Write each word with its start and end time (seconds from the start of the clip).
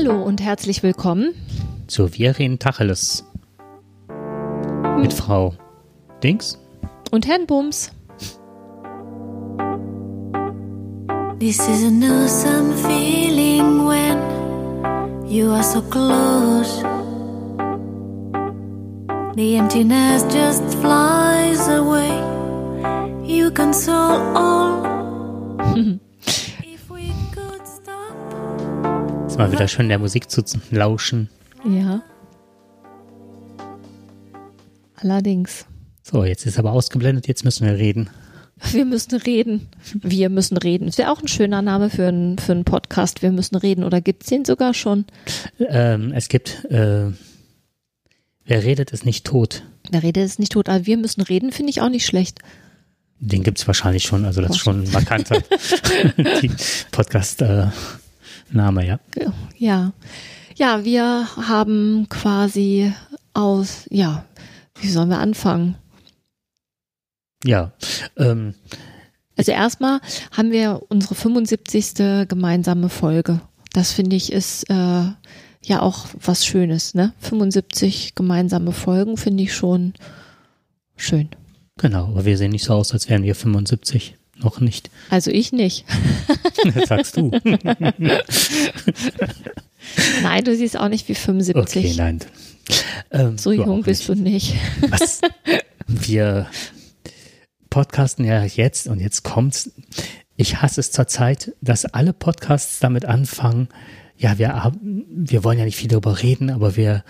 Hallo 0.00 0.22
und 0.22 0.40
herzlich 0.40 0.84
willkommen 0.84 1.34
zu 1.88 2.14
Wir 2.14 2.38
reden 2.38 2.60
Tacheles. 2.60 3.24
Mit 4.96 5.12
Frau 5.12 5.54
Dings 6.22 6.56
und 7.10 7.26
Herrn 7.26 7.48
Bums. 7.48 7.90
This 11.40 11.58
is 11.68 11.82
an 11.84 12.04
awesome 12.04 12.72
feeling 12.76 13.88
when 13.88 15.28
you 15.28 15.50
are 15.50 15.64
so 15.64 15.82
close. 15.82 16.80
The 19.34 19.56
emptiness 19.56 20.22
just 20.32 20.62
flies 20.76 21.68
away. 21.68 22.12
You 23.26 23.50
console 23.50 24.20
all. 24.36 25.98
mal 29.38 29.52
wieder 29.52 29.68
schön 29.68 29.88
der 29.88 29.98
Musik 29.98 30.30
zu 30.30 30.42
lauschen. 30.70 31.28
Ja. 31.64 32.02
Allerdings. 34.96 35.64
So, 36.02 36.24
jetzt 36.24 36.46
ist 36.46 36.58
aber 36.58 36.72
ausgeblendet, 36.72 37.28
jetzt 37.28 37.44
müssen 37.44 37.66
wir 37.66 37.74
reden. 37.74 38.10
Wir 38.72 38.84
müssen 38.84 39.14
reden. 39.14 39.68
Wir 39.94 40.30
müssen 40.30 40.56
reden. 40.56 40.86
Das 40.86 40.98
wäre 40.98 41.12
auch 41.12 41.22
ein 41.22 41.28
schöner 41.28 41.62
Name 41.62 41.90
für 41.90 42.08
einen 42.08 42.38
für 42.38 42.52
einen 42.52 42.64
Podcast. 42.64 43.22
Wir 43.22 43.30
müssen 43.30 43.54
reden. 43.54 43.84
Oder 43.84 44.00
gibt 44.00 44.24
es 44.24 44.30
den 44.30 44.44
sogar 44.44 44.74
schon? 44.74 45.04
Ähm, 45.60 46.12
es 46.12 46.28
gibt, 46.28 46.64
äh, 46.64 47.12
wer 48.44 48.64
redet, 48.64 48.90
ist 48.90 49.06
nicht 49.06 49.24
tot. 49.24 49.62
Der 49.92 50.02
Rede 50.02 50.22
ist 50.22 50.40
nicht 50.40 50.52
tot, 50.52 50.68
aber 50.68 50.86
wir 50.86 50.96
müssen 50.96 51.20
reden, 51.20 51.52
finde 51.52 51.70
ich 51.70 51.80
auch 51.80 51.88
nicht 51.88 52.04
schlecht. 52.04 52.40
Den 53.20 53.42
gibt 53.42 53.58
es 53.58 53.66
wahrscheinlich 53.66 54.04
schon, 54.04 54.24
also 54.24 54.40
das 54.40 54.52
ist 54.52 54.58
schon 54.58 54.82
ein 54.82 54.90
markanter 54.90 55.42
Podcast-Name, 58.48 58.86
ja. 58.86 59.00
Ja. 59.58 59.92
Ja, 60.56 60.84
wir 60.84 61.26
haben 61.36 62.06
quasi 62.08 62.92
aus, 63.32 63.86
ja, 63.90 64.24
wie 64.80 64.88
sollen 64.88 65.08
wir 65.10 65.18
anfangen? 65.18 65.76
Ja, 67.44 67.72
ähm, 68.16 68.54
Also 69.36 69.52
erstmal 69.52 70.00
haben 70.36 70.50
wir 70.50 70.82
unsere 70.88 71.14
75. 71.14 72.26
gemeinsame 72.28 72.88
Folge. 72.88 73.40
Das 73.72 73.92
finde 73.92 74.16
ich 74.16 74.32
ist 74.32 74.68
äh, 74.68 75.04
ja 75.62 75.80
auch 75.80 76.06
was 76.20 76.44
Schönes, 76.44 76.94
ne? 76.94 77.12
75 77.20 78.16
gemeinsame 78.16 78.72
Folgen 78.72 79.16
finde 79.16 79.44
ich 79.44 79.54
schon 79.54 79.94
schön. 80.96 81.28
genau, 81.78 82.06
aber 82.06 82.24
wir 82.24 82.36
sehen 82.36 82.50
nicht 82.50 82.64
so 82.64 82.74
aus, 82.74 82.92
als 82.92 83.08
wären 83.08 83.22
wir 83.22 83.36
75. 83.36 84.16
Noch 84.40 84.60
nicht. 84.60 84.90
Also 85.10 85.30
ich 85.30 85.52
nicht. 85.52 85.84
Das 86.74 86.88
sagst 86.88 87.16
du. 87.16 87.30
Nein, 90.22 90.44
du 90.44 90.56
siehst 90.56 90.76
auch 90.78 90.88
nicht 90.88 91.08
wie 91.08 91.14
75. 91.14 91.84
Okay, 91.84 91.94
nein. 91.96 92.18
Ähm, 93.10 93.38
So 93.38 93.52
jung 93.52 93.82
bist 93.82 94.08
du 94.08 94.14
nicht. 94.14 94.54
Was? 94.88 95.20
Wir 95.86 96.48
podcasten 97.70 98.24
ja 98.24 98.44
jetzt 98.44 98.88
und 98.88 99.00
jetzt 99.00 99.22
kommt's. 99.22 99.70
Ich 100.36 100.60
hasse 100.62 100.80
es 100.80 100.90
zurzeit, 100.90 101.54
dass 101.60 101.84
alle 101.84 102.12
Podcasts 102.12 102.80
damit 102.80 103.04
anfangen. 103.04 103.68
Ja, 104.16 104.38
wir, 104.38 104.72
wir 104.82 105.44
wollen 105.44 105.58
ja 105.58 105.64
nicht 105.64 105.76
viel 105.76 105.88
darüber 105.88 106.20
reden, 106.22 106.50
aber 106.50 106.76
wir, 106.76 107.04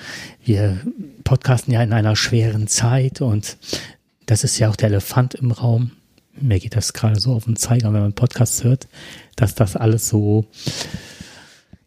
wir 0.44 0.78
podcasten 1.24 1.72
ja 1.72 1.82
in 1.82 1.92
einer 1.92 2.16
schweren 2.16 2.68
Zeit 2.68 3.20
und 3.22 3.56
das 4.26 4.44
ist 4.44 4.58
ja 4.58 4.68
auch 4.68 4.76
der 4.76 4.90
Elefant 4.90 5.34
im 5.34 5.50
Raum. 5.52 5.92
Mir 6.40 6.58
geht 6.60 6.76
das 6.76 6.92
gerade 6.92 7.18
so 7.20 7.32
auf 7.32 7.44
den 7.44 7.56
Zeiger, 7.56 7.92
wenn 7.92 8.00
man 8.00 8.12
Podcasts 8.12 8.64
hört, 8.64 8.88
dass 9.36 9.54
das 9.54 9.76
alles 9.76 10.08
so, 10.08 10.44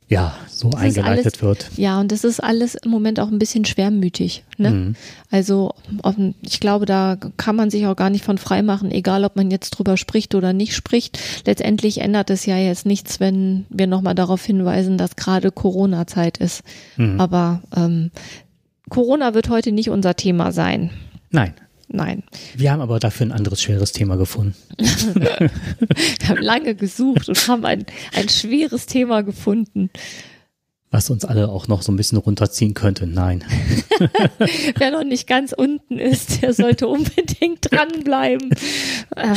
ja, 0.08 0.36
so 0.50 0.70
ist 0.70 0.76
eingeleitet 0.76 1.26
alles- 1.26 1.42
wird. 1.42 1.70
Ja, 1.78 2.00
und 2.00 2.12
das 2.12 2.24
ist 2.24 2.42
alles 2.44 2.76
im 2.76 2.92
Moment 2.92 3.20
auch 3.20 3.30
ein 3.30 3.40
bisschen 3.40 3.64
schwermütig. 3.66 4.44
Ne? 4.58 4.72
Mhm. 4.72 4.96
Also 5.30 5.74
ich 6.42 6.60
glaube, 6.60 6.86
da 6.86 7.18
kann 7.38 7.56
man 7.56 7.70
sich 7.70 7.88
auch 7.88 7.96
gar 7.96 8.10
nicht 8.10 8.26
von 8.26 8.38
frei 8.38 8.62
machen, 8.62 8.92
egal 8.92 9.24
ob 9.24 9.36
man 9.38 9.52
jetzt 9.52 9.72
drüber 9.72 9.96
spricht 9.98 10.36
oder 10.36 10.52
nicht 10.54 10.76
spricht. 10.76 11.18
Letztendlich 11.46 12.02
ändert 12.02 12.30
es 12.30 12.46
ja 12.46 12.58
jetzt 12.58 12.86
nichts, 12.86 13.20
wenn 13.20 13.66
wir 13.70 13.88
nochmal 13.88 14.16
darauf 14.16 14.44
hinweisen, 14.44 14.98
dass 14.98 15.16
gerade 15.16 15.52
Corona-Zeit 15.52 16.38
ist. 16.40 16.64
Mhm. 16.98 17.20
Aber 17.20 17.62
ähm, 17.76 18.12
Corona 18.90 19.34
wird 19.34 19.48
heute 19.50 19.72
nicht 19.72 19.90
unser 19.90 20.16
Thema 20.16 20.52
sein. 20.52 20.90
Nein. 21.30 21.54
Nein. 21.94 22.24
Wir 22.56 22.72
haben 22.72 22.82
aber 22.82 23.00
dafür 23.00 23.28
ein 23.28 23.32
anderes 23.32 23.62
schweres 23.62 23.92
Thema 23.92 24.16
gefunden. 24.16 24.56
Wir 24.78 26.30
haben 26.30 26.42
lange 26.42 26.76
gesucht 26.76 27.28
und 27.28 27.48
haben 27.48 27.66
ein, 27.66 27.86
ein 28.14 28.30
schweres 28.30 28.86
Thema 28.86 29.24
gefunden. 29.24 29.90
Was 30.90 31.10
uns 31.10 31.24
alle 31.24 31.50
auch 31.50 31.68
noch 31.68 31.82
so 31.82 31.92
ein 31.92 31.96
bisschen 31.96 32.18
runterziehen 32.18 32.74
könnte. 32.74 33.08
Nein. 33.08 33.44
Wer 34.78 34.92
noch 34.92 35.06
nicht 35.06 35.28
ganz 35.28 35.54
unten 35.54 36.00
ist, 36.00 36.42
der 36.42 36.54
sollte 36.54 36.88
unbedingt 36.88 37.72
dranbleiben. 37.72 38.52
Äh, 39.16 39.36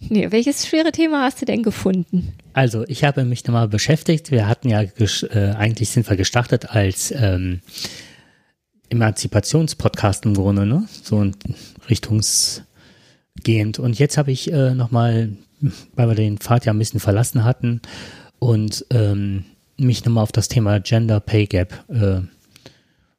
nee, 0.00 0.30
welches 0.30 0.66
schwere 0.66 0.90
Thema 0.90 1.22
hast 1.22 1.40
du 1.40 1.46
denn 1.46 1.62
gefunden? 1.62 2.32
Also, 2.52 2.84
ich 2.88 3.04
habe 3.04 3.24
mich 3.24 3.44
nochmal 3.44 3.68
beschäftigt. 3.68 4.32
Wir 4.32 4.48
hatten 4.48 4.68
ja, 4.68 4.82
äh, 4.82 5.54
eigentlich 5.56 5.90
sind 5.90 6.08
wir 6.08 6.16
gestartet 6.16 6.70
als 6.70 7.12
ähm, 7.16 7.60
Emanzipationspodcast 8.90 10.24
im 10.26 10.34
Grunde, 10.34 10.66
ne? 10.66 10.88
So 11.02 11.24
ein 11.24 11.36
richtungsgehend. 11.88 13.78
Und 13.78 13.98
jetzt 13.98 14.18
habe 14.18 14.32
ich 14.32 14.52
äh, 14.52 14.74
nochmal, 14.74 15.30
weil 15.94 16.08
wir 16.08 16.14
den 16.14 16.38
Pfad 16.38 16.64
ja 16.64 16.72
ein 16.72 16.78
bisschen 16.78 17.00
verlassen 17.00 17.44
hatten 17.44 17.80
und 18.38 18.86
ähm, 18.90 19.44
mich 19.76 20.04
nochmal 20.04 20.22
auf 20.22 20.32
das 20.32 20.48
Thema 20.48 20.80
Gender 20.80 21.20
Pay 21.20 21.46
Gap 21.46 21.84
äh, 21.88 22.20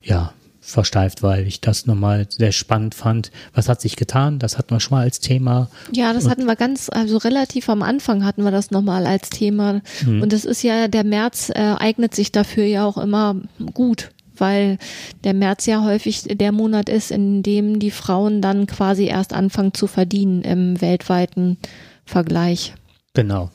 ja, 0.02 0.34
versteift, 0.68 1.24
weil 1.24 1.48
ich 1.48 1.62
das 1.62 1.86
nochmal 1.86 2.28
sehr 2.30 2.52
spannend 2.52 2.94
fand. 2.94 3.32
Was 3.54 3.70
hat 3.70 3.80
sich 3.80 3.96
getan? 3.96 4.38
Das 4.38 4.58
hatten 4.58 4.72
wir 4.72 4.80
schon 4.80 4.98
mal 4.98 5.04
als 5.04 5.20
Thema. 5.22 5.70
Ja, 5.94 6.12
das 6.12 6.28
hatten 6.28 6.46
wir 6.46 6.58
ganz, 6.58 6.90
also 6.90 7.18
relativ 7.18 7.70
am 7.70 7.82
Anfang 7.82 8.26
hatten 8.26 8.44
wir 8.44 8.52
das 8.52 8.70
nochmal 8.70 9.08
als 9.08 9.30
Thema. 9.30 9.82
Und 10.06 10.34
es 10.34 10.44
ist 10.44 10.64
ja, 10.64 10.90
der 10.90 11.06
März 11.06 11.50
äh, 11.50 11.76
eignet 11.78 12.14
sich 12.14 12.34
dafür 12.34 12.66
ja 12.66 12.86
auch 12.86 12.98
immer 12.98 13.38
gut, 13.74 14.10
weil 14.40 14.78
der 15.24 15.34
März 15.34 15.66
ja 15.66 15.84
häufig 15.84 16.24
der 16.24 16.52
Monat 16.52 16.90
ist, 16.90 17.12
in 17.12 17.44
dem 17.44 17.80
die 17.80 17.92
Frauen 17.92 18.42
dann 18.42 18.68
quasi 18.68 19.06
erst 19.06 19.34
anfangen 19.34 19.74
zu 19.74 19.88
verdienen 19.88 20.42
im 20.42 20.82
weltweiten 20.82 21.58
Vergleich. 22.06 22.74
Genau. 23.14 23.52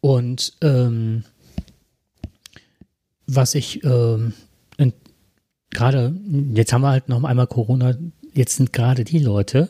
Und 0.00 0.54
ähm, 0.62 1.24
was 3.26 3.54
ich 3.54 3.84
ähm, 3.84 4.32
gerade, 5.72 6.14
jetzt 6.54 6.72
haben 6.72 6.82
wir 6.82 6.90
halt 6.90 7.08
noch 7.08 7.24
einmal 7.24 7.46
Corona, 7.46 7.96
jetzt 8.34 8.56
sind 8.56 8.72
gerade 8.72 9.04
die 9.04 9.18
Leute, 9.18 9.68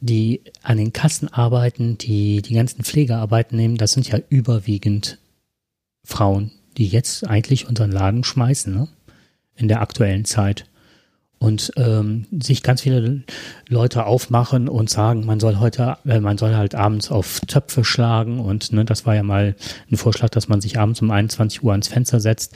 die 0.00 0.42
an 0.62 0.78
den 0.78 0.92
Kassen 0.92 1.28
arbeiten, 1.28 1.98
die 1.98 2.40
die 2.42 2.54
ganzen 2.54 2.84
Pflegearbeiten 2.84 3.56
nehmen, 3.56 3.76
das 3.76 3.92
sind 3.92 4.08
ja 4.08 4.18
überwiegend 4.28 5.18
Frauen, 6.04 6.52
die 6.78 6.86
jetzt 6.86 7.26
eigentlich 7.26 7.68
unseren 7.68 7.92
Laden 7.92 8.24
schmeißen, 8.24 8.72
ne? 8.72 8.88
in 9.56 9.68
der 9.68 9.82
aktuellen 9.82 10.24
Zeit. 10.24 10.64
Und 11.40 11.72
ähm, 11.76 12.26
sich 12.40 12.64
ganz 12.64 12.80
viele 12.80 13.22
Leute 13.68 14.06
aufmachen 14.06 14.68
und 14.68 14.90
sagen, 14.90 15.24
man 15.24 15.38
soll 15.38 15.58
heute, 15.58 15.98
äh, 16.04 16.18
man 16.18 16.36
soll 16.36 16.56
halt 16.56 16.74
abends 16.74 17.12
auf 17.12 17.40
Töpfe 17.46 17.84
schlagen 17.84 18.40
und 18.40 18.72
ne, 18.72 18.84
das 18.84 19.06
war 19.06 19.14
ja 19.14 19.22
mal 19.22 19.54
ein 19.88 19.96
Vorschlag, 19.96 20.30
dass 20.30 20.48
man 20.48 20.60
sich 20.60 20.80
abends 20.80 21.00
um 21.00 21.12
21 21.12 21.62
Uhr 21.62 21.70
ans 21.70 21.86
Fenster 21.86 22.18
setzt 22.18 22.54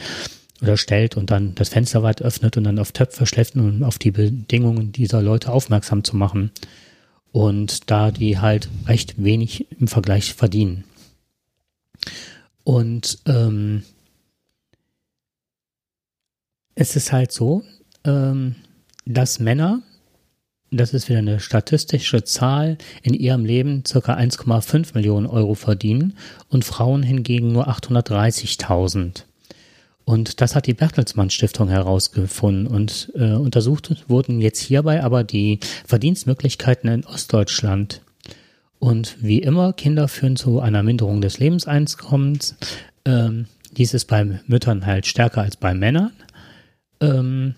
oder 0.62 0.76
stellt 0.76 1.16
und 1.16 1.30
dann 1.30 1.54
das 1.54 1.68
Fenster 1.68 2.02
weit 2.02 2.22
öffnet 2.22 2.56
und 2.56 2.64
dann 2.64 2.80
auf 2.80 2.90
Töpfe 2.90 3.24
schläft, 3.24 3.54
um 3.54 3.84
auf 3.84 3.98
die 3.98 4.10
Bedingungen 4.10 4.90
dieser 4.90 5.22
Leute 5.22 5.52
aufmerksam 5.52 6.02
zu 6.02 6.16
machen. 6.16 6.50
Und 7.30 7.88
da 7.90 8.10
die 8.10 8.40
halt 8.40 8.68
recht 8.86 9.22
wenig 9.22 9.66
im 9.78 9.86
Vergleich 9.86 10.34
verdienen. 10.34 10.84
Und 12.64 13.18
ähm, 13.26 13.84
es 16.74 16.96
ist 16.96 17.12
halt 17.12 17.32
so, 17.32 17.62
ähm, 18.04 18.56
dass 19.04 19.38
Männer, 19.38 19.82
das 20.70 20.94
ist 20.94 21.08
wieder 21.08 21.18
eine 21.18 21.40
statistische 21.40 22.24
Zahl, 22.24 22.78
in 23.02 23.14
ihrem 23.14 23.44
Leben 23.44 23.84
circa 23.86 24.14
1,5 24.14 24.94
Millionen 24.94 25.26
Euro 25.26 25.54
verdienen 25.54 26.16
und 26.48 26.64
Frauen 26.64 27.02
hingegen 27.02 27.52
nur 27.52 27.68
830.000. 27.68 29.24
Und 30.04 30.40
das 30.40 30.56
hat 30.56 30.66
die 30.66 30.74
Bertelsmann 30.74 31.30
Stiftung 31.30 31.68
herausgefunden 31.68 32.66
und 32.66 33.12
äh, 33.14 33.34
untersucht 33.34 34.04
wurden 34.08 34.40
jetzt 34.40 34.60
hierbei 34.60 35.02
aber 35.02 35.22
die 35.22 35.60
Verdienstmöglichkeiten 35.86 36.90
in 36.90 37.04
Ostdeutschland. 37.04 38.02
Und 38.80 39.22
wie 39.22 39.38
immer, 39.38 39.72
Kinder 39.72 40.08
führen 40.08 40.34
zu 40.34 40.58
einer 40.58 40.82
Minderung 40.82 41.20
des 41.20 41.38
Lebenseinkommens. 41.38 42.56
Ähm, 43.04 43.46
dies 43.70 43.94
ist 43.94 44.06
bei 44.06 44.40
Müttern 44.46 44.86
halt 44.86 45.06
stärker 45.06 45.42
als 45.42 45.56
bei 45.56 45.72
Männern. 45.72 46.10
Ähm, 47.02 47.54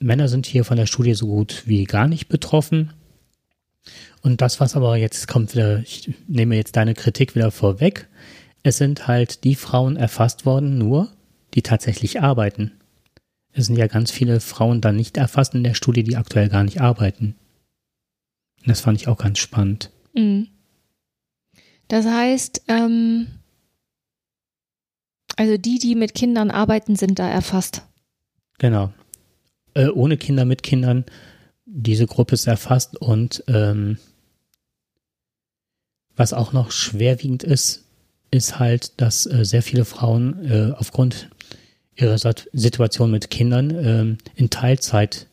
Männer 0.00 0.28
sind 0.28 0.46
hier 0.46 0.64
von 0.64 0.76
der 0.76 0.86
Studie 0.86 1.14
so 1.14 1.26
gut 1.26 1.62
wie 1.66 1.84
gar 1.84 2.08
nicht 2.08 2.28
betroffen. 2.28 2.92
Und 4.22 4.40
das, 4.40 4.60
was 4.60 4.76
aber 4.76 4.96
jetzt 4.96 5.26
kommt 5.28 5.54
wieder, 5.54 5.80
ich 5.80 6.12
nehme 6.28 6.56
jetzt 6.56 6.76
deine 6.76 6.94
Kritik 6.94 7.34
wieder 7.34 7.50
vorweg. 7.50 8.08
Es 8.62 8.78
sind 8.78 9.08
halt 9.08 9.44
die 9.44 9.56
Frauen 9.56 9.96
erfasst 9.96 10.46
worden, 10.46 10.78
nur 10.78 11.08
die 11.54 11.62
tatsächlich 11.62 12.20
arbeiten. 12.20 12.72
Es 13.52 13.66
sind 13.66 13.76
ja 13.76 13.86
ganz 13.86 14.10
viele 14.10 14.40
Frauen 14.40 14.80
dann 14.80 14.96
nicht 14.96 15.16
erfasst 15.16 15.54
in 15.54 15.64
der 15.64 15.74
Studie, 15.74 16.04
die 16.04 16.16
aktuell 16.16 16.48
gar 16.48 16.64
nicht 16.64 16.80
arbeiten. 16.80 17.34
Und 18.60 18.68
das 18.68 18.80
fand 18.80 19.00
ich 19.00 19.08
auch 19.08 19.18
ganz 19.18 19.38
spannend. 19.38 19.90
Mhm. 20.14 20.48
Das 21.88 22.06
heißt, 22.06 22.62
ähm, 22.68 23.26
also 25.36 25.58
die, 25.58 25.78
die 25.78 25.94
mit 25.94 26.14
Kindern 26.14 26.50
arbeiten, 26.50 26.96
sind 26.96 27.18
da 27.18 27.28
erfasst. 27.28 27.82
Genau. 28.58 28.92
Äh, 29.74 29.88
ohne 29.88 30.16
Kinder, 30.16 30.44
mit 30.44 30.62
Kindern, 30.62 31.04
diese 31.64 32.06
Gruppe 32.06 32.34
ist 32.34 32.46
erfasst 32.46 32.96
und 33.00 33.42
ähm, 33.48 33.98
was 36.16 36.32
auch 36.32 36.52
noch 36.52 36.70
schwerwiegend 36.70 37.42
ist, 37.42 37.84
ist 38.30 38.58
halt, 38.58 39.00
dass 39.00 39.26
äh, 39.26 39.44
sehr 39.44 39.62
viele 39.62 39.84
Frauen 39.84 40.50
äh, 40.50 40.72
aufgrund 40.76 41.30
ihrer 41.96 42.18
Situation 42.18 43.10
mit 43.10 43.30
Kindern 43.30 43.70
äh, 43.70 44.16
in 44.34 44.50
Teilzeit 44.50 45.26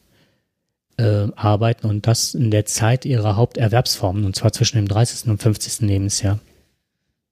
äh, 0.98 1.28
arbeiten 1.36 1.88
und 1.88 2.08
das 2.08 2.36
in 2.36 2.52
der 2.52 2.66
Zeit 2.66 3.06
ihrer 3.06 3.36
Haupterwerbsformen, 3.36 4.26
und 4.26 4.36
zwar 4.36 4.52
zwischen 4.52 4.78
dem 4.78 4.88
30. 4.88 5.30
und 5.30 5.42
50. 5.42 5.88
Lebensjahr. 5.88 6.40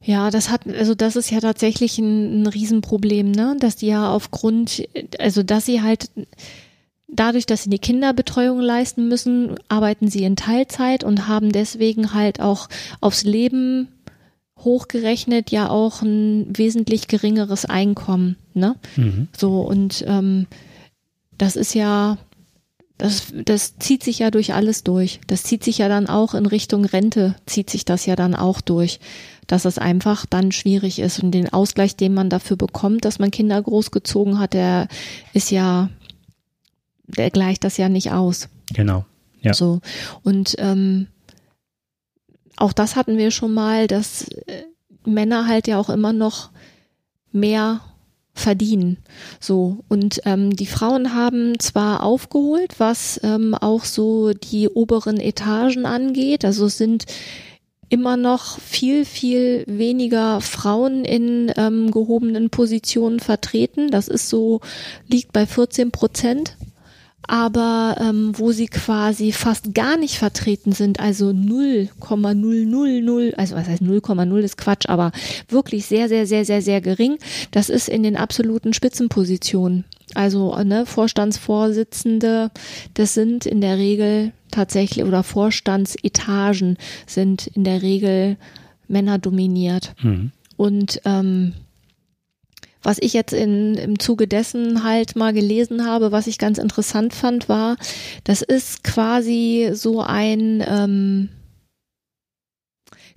Ja, 0.04 0.30
das 0.30 0.50
hat, 0.50 0.68
also 0.68 0.94
das 0.96 1.16
ist 1.16 1.32
ja 1.32 1.40
tatsächlich 1.40 1.98
ein, 1.98 2.44
ein 2.44 2.48
Riesenproblem, 2.48 3.32
ne? 3.32 3.58
Dass 3.60 3.76
die 3.76 3.88
ja 3.88 4.12
aufgrund, 4.12 4.88
also 5.20 5.44
dass 5.44 5.66
sie 5.66 5.82
halt 5.82 6.10
dadurch, 7.08 7.46
dass 7.46 7.64
sie 7.64 7.70
die 7.70 7.80
Kinderbetreuung 7.80 8.60
leisten 8.60 9.08
müssen, 9.08 9.56
arbeiten 9.70 10.08
sie 10.10 10.24
in 10.24 10.36
Teilzeit 10.36 11.04
und 11.04 11.28
haben 11.28 11.52
deswegen 11.52 12.14
halt 12.14 12.40
auch 12.40 12.70
aufs 13.02 13.24
Leben 13.24 13.88
hochgerechnet 14.60 15.52
ja 15.52 15.70
auch 15.70 16.02
ein 16.02 16.48
wesentlich 16.56 17.08
geringeres 17.08 17.66
Einkommen, 17.66 18.38
ne? 18.54 18.76
Mhm. 18.96 19.28
So 19.36 19.62
und 19.62 20.04
ähm, 20.08 20.48
das 21.38 21.56
ist 21.56 21.74
ja 21.74 22.18
das, 22.98 23.28
das 23.46 23.78
zieht 23.78 24.04
sich 24.04 24.20
ja 24.20 24.32
durch 24.32 24.54
alles 24.54 24.84
durch. 24.84 25.20
Das 25.28 25.44
zieht 25.44 25.64
sich 25.64 25.78
ja 25.78 25.88
dann 25.88 26.08
auch 26.08 26.34
in 26.34 26.48
Richtung 26.48 26.84
Rente, 26.84 27.36
zieht 27.46 27.70
sich 27.70 27.86
das 27.86 28.08
ja 28.08 28.16
dann 28.16 28.34
auch 28.34 28.60
durch, 28.60 29.00
dass 29.48 29.66
es 29.66 29.78
einfach 29.78 30.26
dann 30.26 30.52
schwierig 30.52 31.00
ist. 31.00 31.24
Und 31.24 31.32
den 31.32 31.52
Ausgleich, 31.52 31.96
den 31.96 32.14
man 32.14 32.30
dafür 32.30 32.58
bekommt, 32.58 33.06
dass 33.06 33.20
man 33.20 33.32
Kinder 33.32 33.62
großgezogen 33.62 34.40
hat, 34.40 34.54
der 34.54 34.88
ist 35.34 35.52
ja, 35.52 35.90
der 37.08 37.32
gleicht 37.32 37.64
das 37.64 37.78
ja 37.78 37.90
nicht 37.90 38.12
aus. 38.12 38.50
Genau. 38.74 39.06
Ja. 39.42 39.54
So. 39.54 39.80
Und 40.24 40.56
ähm, 40.60 41.08
auch 42.58 42.74
das 42.74 42.96
hatten 42.96 43.18
wir 43.18 43.32
schon 43.32 43.54
mal, 43.54 43.88
dass 43.88 44.28
äh, 44.28 44.64
Männer 45.06 45.48
halt 45.48 45.68
ja 45.68 45.80
auch 45.80 45.90
immer 45.90 46.12
noch 46.12 46.50
mehr 47.32 47.82
verdienen. 48.34 48.98
So 49.40 49.84
und 49.88 50.22
ähm, 50.26 50.56
die 50.56 50.68
Frauen 50.68 51.16
haben 51.16 51.60
zwar 51.60 52.04
aufgeholt, 52.04 52.80
was 52.80 53.20
ähm, 53.24 53.56
auch 53.56 53.84
so 53.84 54.34
die 54.34 54.70
oberen 54.70 55.20
Etagen 55.20 55.86
angeht. 55.86 56.46
Also 56.46 56.66
es 56.66 56.78
sind 56.78 57.06
immer 57.89 58.18
noch 58.18 58.60
viel, 58.60 59.06
viel 59.06 59.63
weniger 59.68 60.42
Frauen 60.42 61.06
in 61.06 61.51
ähm, 61.56 61.92
gehobenen 61.92 62.50
Positionen 62.50 63.19
vertreten. 63.19 63.92
Das 63.92 64.07
ist 64.07 64.30
so, 64.30 64.62
liegt 65.07 65.31
bei 65.34 65.45
14 65.45 65.92
Prozent. 65.92 66.57
Aber 67.30 67.98
ähm, 68.00 68.31
wo 68.38 68.54
sie 68.54 68.68
quasi 68.68 69.34
fast 69.34 69.74
gar 69.74 69.98
nicht 69.98 70.18
vertreten 70.18 70.72
sind, 70.72 71.01
also 71.01 71.31
0,000, 71.31 71.89
also 73.38 73.56
was 73.56 73.68
heißt 73.68 73.84
0,0 73.84 74.38
ist 74.39 74.57
Quatsch, 74.57 74.88
aber 74.88 75.12
wirklich 75.50 75.88
sehr, 75.88 76.07
sehr, 76.07 76.25
sehr, 76.25 76.45
sehr, 76.45 76.62
sehr 76.62 76.80
gering, 76.80 77.18
das 77.51 77.68
ist 77.69 77.89
in 77.89 78.04
den 78.04 78.16
absoluten 78.16 78.74
Spitzenpositionen. 78.74 79.84
Also 80.13 80.56
ne, 80.63 80.86
Vorstandsvorsitzende, 80.86 82.51
das 82.94 83.13
sind 83.13 83.45
in 83.45 83.62
der 83.62 83.77
Regel 83.77 84.31
tatsächlich 84.51 85.06
oder 85.06 85.24
Vorstandsetagen 85.24 86.77
sind 87.06 87.48
in 87.48 87.63
der 87.63 87.81
Regel 87.81 88.38
Männer 88.88 89.19
dominiert. 89.19 89.94
Mhm. 90.01 90.31
Und 90.56 91.01
ähm, 91.06 91.54
was 92.81 92.98
ich 93.01 93.12
jetzt 93.13 93.33
in, 93.33 93.75
im 93.75 94.00
Zuge 94.00 94.27
dessen 94.27 94.83
halt 94.83 95.15
mal 95.15 95.33
gelesen 95.33 95.86
habe, 95.86 96.12
was 96.12 96.25
ich 96.25 96.38
ganz 96.38 96.57
interessant 96.57 97.13
fand, 97.13 97.50
war, 97.50 97.75
das 98.24 98.42
ist 98.42 98.83
quasi 98.83 99.71
so 99.74 100.01
ein 100.01 100.63
ähm, 100.65 101.30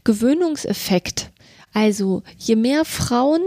Gewöhnungseffekt. 0.03 1.31
Also 1.73 2.25
je 2.37 2.57
mehr 2.57 2.85
Frauen 2.85 3.43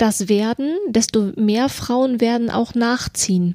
das 0.00 0.28
werden, 0.28 0.76
desto 0.88 1.32
mehr 1.36 1.68
Frauen 1.68 2.20
werden 2.20 2.50
auch 2.50 2.74
nachziehen. 2.74 3.54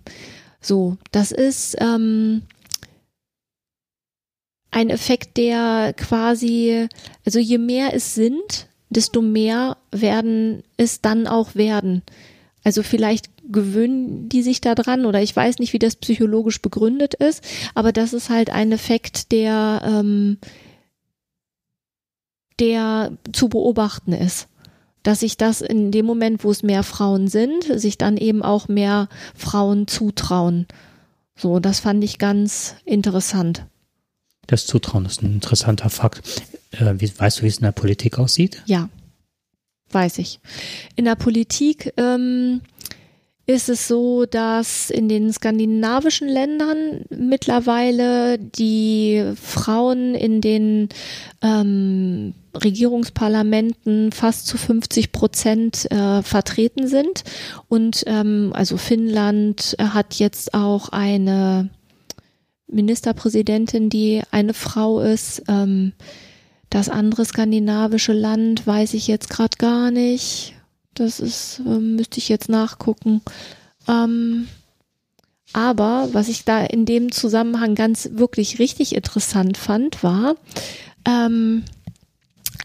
So, 0.62 0.98
das 1.12 1.32
ist 1.32 1.76
ähm, 1.80 2.44
ein 4.72 4.90
Effekt, 4.90 5.38
der 5.38 5.94
quasi, 5.98 6.88
also 7.26 7.40
je 7.40 7.58
mehr 7.58 7.94
es 7.94 8.14
sind, 8.14 8.68
desto 8.90 9.22
mehr 9.22 9.78
werden 9.92 10.64
es 10.78 11.02
dann 11.02 11.28
auch 11.28 11.56
werden. 11.56 12.04
Also 12.64 12.84
vielleicht 12.84 13.30
gewöhnen 13.52 14.30
die 14.30 14.42
sich 14.42 14.62
daran 14.62 15.06
oder 15.06 15.22
ich 15.22 15.36
weiß 15.36 15.60
nicht, 15.60 15.74
wie 15.74 15.80
das 15.80 15.96
psychologisch 15.96 16.62
begründet 16.62 17.14
ist, 17.16 17.44
aber 17.74 17.92
das 17.92 18.14
ist 18.14 18.30
halt 18.30 18.50
ein 18.50 18.72
Effekt, 18.72 19.32
der, 19.32 19.82
ähm, 19.86 20.38
der 22.60 23.18
zu 23.34 23.50
beobachten 23.50 24.14
ist. 24.14 24.48
Dass 25.06 25.20
sich 25.20 25.38
das 25.38 25.62
in 25.62 25.92
dem 25.92 26.08
Moment, 26.08 26.44
wo 26.44 26.50
es 26.50 26.64
mehr 26.64 26.82
Frauen 26.82 27.28
sind, 27.28 27.64
sich 27.80 28.00
dann 28.00 28.18
eben 28.18 28.42
auch 28.42 28.68
mehr 28.68 29.08
Frauen 29.36 29.88
zutrauen. 29.88 30.66
So, 31.38 31.60
das 31.60 31.80
fand 31.80 32.04
ich 32.04 32.18
ganz 32.18 32.76
interessant. 32.86 33.68
Das 34.48 34.66
Zutrauen 34.66 35.06
ist 35.06 35.22
ein 35.22 35.34
interessanter 35.34 35.92
Fakt. 35.92 36.42
Äh, 36.72 36.96
wie, 36.98 37.12
weißt 37.16 37.38
du, 37.38 37.44
wie 37.44 37.48
es 37.48 37.58
in 37.58 37.66
der 37.66 37.72
Politik 37.72 38.18
aussieht? 38.18 38.64
Ja, 38.66 38.90
weiß 39.92 40.18
ich. 40.18 40.40
In 40.96 41.06
der 41.06 41.16
Politik 41.16 41.94
ähm, 41.98 42.62
ist 43.48 43.70
es 43.70 43.88
so, 43.88 44.26
dass 44.26 44.90
in 44.90 45.08
den 45.08 45.32
skandinavischen 45.32 46.28
Ländern 46.28 47.06
mittlerweile 47.10 48.40
die 48.40 49.24
Frauen 49.40 50.16
in 50.16 50.42
den 50.42 50.90
ähm, 51.44 52.34
Regierungsparlamenten 52.56 54.12
fast 54.12 54.48
zu 54.48 54.58
50 54.58 55.12
Prozent 55.12 55.92
äh, 55.92 56.24
vertreten 56.24 56.88
sind. 56.88 57.24
Und 57.68 58.04
ähm, 58.08 58.52
also 58.56 58.78
Finnland 58.78 59.76
hat 59.80 60.16
jetzt 60.16 60.56
auch 60.56 60.90
eine 60.90 61.70
Ministerpräsidentin, 62.68 63.90
die 63.90 64.24
eine 64.32 64.56
Frau 64.56 65.02
ist. 65.02 65.44
Ähm, 65.48 65.94
das 66.72 66.90
andere 66.90 67.26
skandinavische 67.26 68.14
Land 68.14 68.66
weiß 68.66 68.96
ich 68.96 69.08
jetzt 69.08 69.30
gerade 69.30 69.56
gar 69.60 69.92
nicht. 69.92 70.55
Das 70.96 71.20
ist, 71.20 71.62
ähm, 71.66 71.96
müsste 71.96 72.18
ich 72.18 72.30
jetzt 72.30 72.50
nachgucken. 72.50 73.22
Ähm, 73.88 74.48
aber 75.54 76.10
was 76.12 76.28
ich 76.28 76.44
da 76.44 76.64
in 76.64 76.86
dem 76.86 77.12
Zusammenhang 77.12 77.76
ganz 77.76 78.10
wirklich 78.14 78.60
richtig 78.60 78.96
interessant 78.96 79.58
fand, 79.58 80.04
war, 80.04 80.36
ähm, 81.08 81.64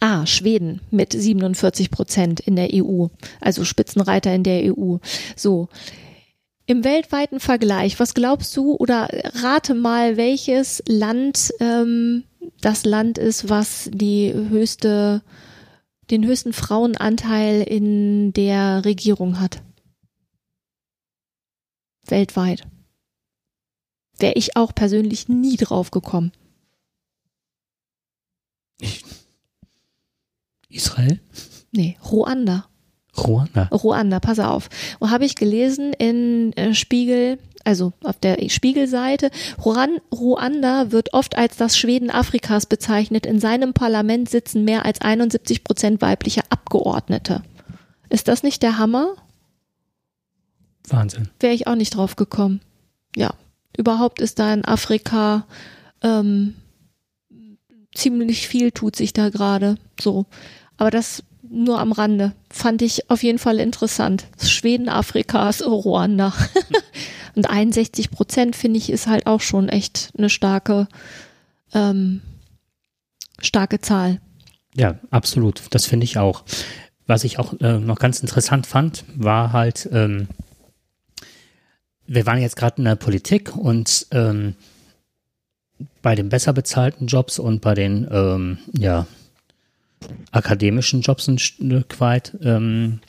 Ah, 0.02 0.25
Schweden 0.25 0.80
mit 0.90 1.12
47 1.12 1.90
Prozent 1.90 2.40
in 2.40 2.56
der 2.56 2.70
EU, 2.72 3.08
also 3.40 3.64
Spitzenreiter 3.64 4.34
in 4.34 4.44
der 4.44 4.75
EU. 4.75 4.96
So. 5.37 5.68
Im 6.64 6.84
weltweiten 6.84 7.38
Vergleich, 7.38 8.00
was 8.00 8.14
glaubst 8.14 8.56
du 8.56 8.76
oder 8.76 9.08
rate 9.42 9.75
mal, 9.75 10.16
welches 10.16 10.82
Land 10.87 11.52
ähm, 11.60 12.25
das 12.62 12.84
Land 12.87 13.18
ist, 13.18 13.50
was 13.50 13.90
die 13.92 14.32
höchste, 14.32 15.20
den 16.11 16.26
höchsten 16.26 16.52
Frauenanteil 16.52 17.62
in 17.62 18.33
der 18.33 18.85
Regierung 18.85 19.40
hat? 19.40 19.62
Weltweit. 22.07 22.67
Wäre 24.19 24.35
ich 24.35 24.57
auch 24.57 24.75
persönlich 24.75 25.29
nie 25.29 25.57
drauf 25.57 25.90
gekommen. 25.90 26.33
Ich, 28.81 29.05
Israel? 30.69 31.21
Nee, 31.73 31.97
Ruanda. 32.11 32.67
Ruanda. 33.17 33.69
Ruanda, 33.69 34.21
pass 34.21 34.38
auf. 34.38 34.69
Und 34.99 35.11
habe 35.11 35.25
ich 35.25 35.35
gelesen 35.35 35.93
in 35.93 36.52
äh, 36.55 36.75
Spiegel, 36.75 37.38
also 37.64 37.93
auf 38.02 38.19
der 38.19 38.49
Spiegelseite, 38.49 39.31
Ruan 39.64 40.00
Ruanda 40.12 40.93
wird 40.93 41.12
oft 41.12 41.37
als 41.37 41.57
das 41.57 41.76
Schweden 41.76 42.11
Afrikas 42.11 42.67
bezeichnet. 42.67 43.26
In 43.26 43.38
seinem 43.38 43.75
Parlament 43.75 44.29
sitzen 44.29 44.64
mehr 44.64 44.85
als 44.85 45.00
71 45.00 45.64
Prozent 45.64 46.02
weibliche 46.02 46.43
Abgeordnete. 46.50 47.43
Ist 48.09 48.29
das 48.29 48.43
nicht 48.43 48.62
der 48.62 48.79
Hammer? 48.79 49.14
Wahnsinn. 50.88 51.29
Wäre 51.38 51.55
ich 51.55 51.67
auch 51.67 51.76
nicht 51.76 51.95
drauf 51.95 52.17
gekommen. 52.17 52.61
Ja, 53.14 53.35
überhaupt 53.76 54.21
ist 54.21 54.38
da 54.38 54.52
in 54.52 54.64
Afrika 54.64 55.47
ähm, 56.02 56.55
ziemlich 57.95 58.49
viel 58.49 58.73
tut 58.73 58.97
sich 58.97 59.12
da 59.12 59.29
gerade 59.29 59.76
so. 60.00 60.26
Aber 60.76 60.90
das 60.90 61.23
nur 61.50 61.80
am 61.80 61.92
Rande. 61.92 62.33
Fand 62.49 62.80
ich 62.80 63.11
auf 63.11 63.23
jeden 63.23 63.38
Fall 63.38 63.59
interessant. 63.59 64.26
Schweden, 64.42 64.88
Afrikas, 64.88 65.64
Ruanda. 65.66 66.33
Und 67.35 67.49
61 67.49 68.11
Prozent 68.11 68.57
finde 68.57 68.78
ich 68.78 68.90
ist 68.90 69.07
halt 69.07 69.26
auch 69.26 69.40
schon 69.40 69.69
echt 69.69 70.11
eine 70.16 70.30
starke, 70.30 70.88
ähm, 71.75 72.23
starke 73.40 73.80
Zahl. 73.80 74.21
Ja, 74.75 74.99
absolut. 75.11 75.62
Das 75.71 75.87
finde 75.87 76.04
ich 76.04 76.19
auch. 76.19 76.45
Was 77.07 77.25
ich 77.25 77.38
auch 77.38 77.54
äh, 77.61 77.78
noch 77.78 77.99
ganz 77.99 78.21
interessant 78.21 78.66
fand, 78.66 79.04
war 79.16 79.52
halt, 79.52 79.88
ähm, 79.92 80.28
wir 82.07 82.26
waren 82.26 82.40
jetzt 82.40 82.57
gerade 82.57 82.78
in 82.78 82.85
der 82.85 82.95
Politik 82.95 83.57
und 83.57 84.07
ähm, 84.12 84.54
bei 86.02 86.14
den 86.14 86.28
besser 86.28 86.52
bezahlten 86.52 87.07
Jobs 87.07 87.38
und 87.38 87.61
bei 87.61 87.75
den 87.75 88.07
ähm, 88.11 88.59
ja, 88.73 89.07
akademischen 90.30 91.02
Jobs 91.02 91.28
ein 91.28 91.38
Stück 91.38 92.00
weit. 92.00 92.37
Ähm, 92.42 93.00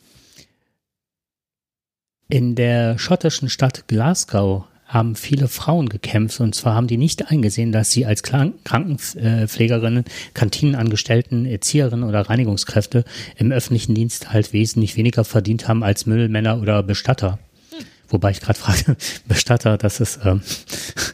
in 2.29 2.55
der 2.55 2.97
schottischen 2.97 3.49
Stadt 3.49 3.87
Glasgow 3.87 4.65
haben 4.85 5.15
viele 5.15 5.47
Frauen 5.47 5.87
gekämpft 5.87 6.41
und 6.41 6.53
zwar 6.53 6.75
haben 6.75 6.87
die 6.87 6.97
nicht 6.97 7.31
eingesehen, 7.31 7.71
dass 7.71 7.91
sie 7.91 8.05
als 8.05 8.23
Krankenpflegerinnen, 8.23 10.03
Kantinenangestellten, 10.33 11.45
Erzieherinnen 11.45 12.07
oder 12.07 12.21
Reinigungskräfte 12.21 13.05
im 13.37 13.53
öffentlichen 13.53 13.95
Dienst 13.95 14.33
halt 14.33 14.51
wesentlich 14.51 14.97
weniger 14.97 15.23
verdient 15.23 15.69
haben 15.69 15.83
als 15.83 16.05
Müllmänner 16.05 16.61
oder 16.61 16.83
Bestatter. 16.83 17.39
Hm. 17.69 17.85
Wobei 18.09 18.31
ich 18.31 18.41
gerade 18.41 18.59
frage, 18.59 18.97
Bestatter, 19.27 19.77
das 19.77 20.01
ist 20.01 20.19
ähm, 20.25 20.41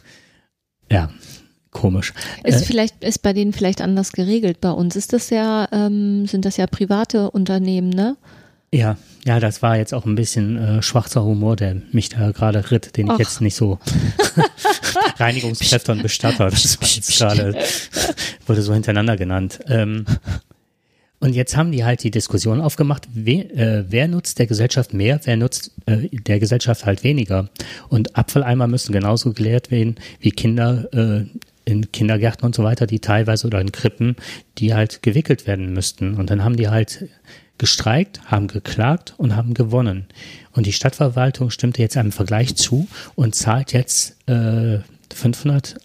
ja 0.90 1.10
komisch. 1.70 2.12
Ist 2.44 2.62
äh, 2.62 2.64
vielleicht 2.64 3.02
ist 3.04 3.22
bei 3.22 3.32
denen 3.32 3.52
vielleicht 3.52 3.80
anders 3.80 4.12
geregelt. 4.12 4.60
Bei 4.60 4.70
uns 4.70 4.96
ist 4.96 5.12
das 5.12 5.30
ja 5.30 5.68
ähm, 5.72 6.26
sind 6.26 6.44
das 6.44 6.56
ja 6.56 6.66
private 6.66 7.30
Unternehmen, 7.30 7.90
ne? 7.90 8.16
Ja, 8.72 8.98
ja, 9.24 9.40
das 9.40 9.62
war 9.62 9.78
jetzt 9.78 9.94
auch 9.94 10.04
ein 10.04 10.14
bisschen 10.14 10.56
äh, 10.56 10.82
schwarzer 10.82 11.24
Humor, 11.24 11.56
der 11.56 11.76
mich 11.92 12.10
da 12.10 12.32
gerade 12.32 12.70
ritt, 12.70 12.96
den 12.96 13.06
ich 13.06 13.12
Ach. 13.12 13.18
jetzt 13.18 13.40
nicht 13.40 13.54
so 13.54 13.78
Reinigungskräfte 15.18 15.92
und 15.92 16.02
Bestatter, 16.02 16.50
das 16.50 16.80
war 16.80 16.88
jetzt 16.88 17.18
gerade, 17.18 17.58
wurde 18.46 18.62
so 18.62 18.74
hintereinander 18.74 19.16
genannt. 19.16 19.60
Ähm, 19.68 20.04
und 21.20 21.34
jetzt 21.34 21.56
haben 21.56 21.72
die 21.72 21.84
halt 21.84 22.04
die 22.04 22.10
Diskussion 22.10 22.60
aufgemacht, 22.60 23.08
wer, 23.12 23.50
äh, 23.56 23.84
wer 23.88 24.06
nutzt 24.06 24.38
der 24.38 24.46
Gesellschaft 24.46 24.94
mehr, 24.94 25.18
wer 25.24 25.36
nutzt 25.36 25.72
äh, 25.86 26.08
der 26.12 26.38
Gesellschaft 26.38 26.86
halt 26.86 27.02
weniger. 27.02 27.48
Und 27.88 28.16
Abfalleimer 28.16 28.68
müssen 28.68 28.92
genauso 28.92 29.32
gelehrt 29.32 29.70
werden 29.70 29.96
wie 30.20 30.30
Kinder 30.30 30.88
äh, 30.92 31.24
in 31.68 31.92
Kindergärten 31.92 32.46
und 32.46 32.54
so 32.54 32.64
weiter, 32.64 32.86
die 32.86 32.98
teilweise 32.98 33.46
oder 33.46 33.60
in 33.60 33.72
Krippen, 33.72 34.16
die 34.56 34.72
halt 34.72 35.02
gewickelt 35.02 35.46
werden 35.46 35.74
müssten. 35.74 36.14
Und 36.14 36.30
dann 36.30 36.42
haben 36.42 36.56
die 36.56 36.68
halt 36.68 37.08
gestreikt, 37.58 38.22
haben 38.24 38.46
geklagt 38.48 39.14
und 39.18 39.36
haben 39.36 39.52
gewonnen. 39.52 40.06
Und 40.52 40.64
die 40.64 40.72
Stadtverwaltung 40.72 41.50
stimmte 41.50 41.82
jetzt 41.82 41.98
einem 41.98 42.12
Vergleich 42.12 42.56
zu 42.56 42.88
und 43.16 43.34
zahlt 43.34 43.74
jetzt 43.74 44.16
äh, 44.28 44.78
500 45.12 45.76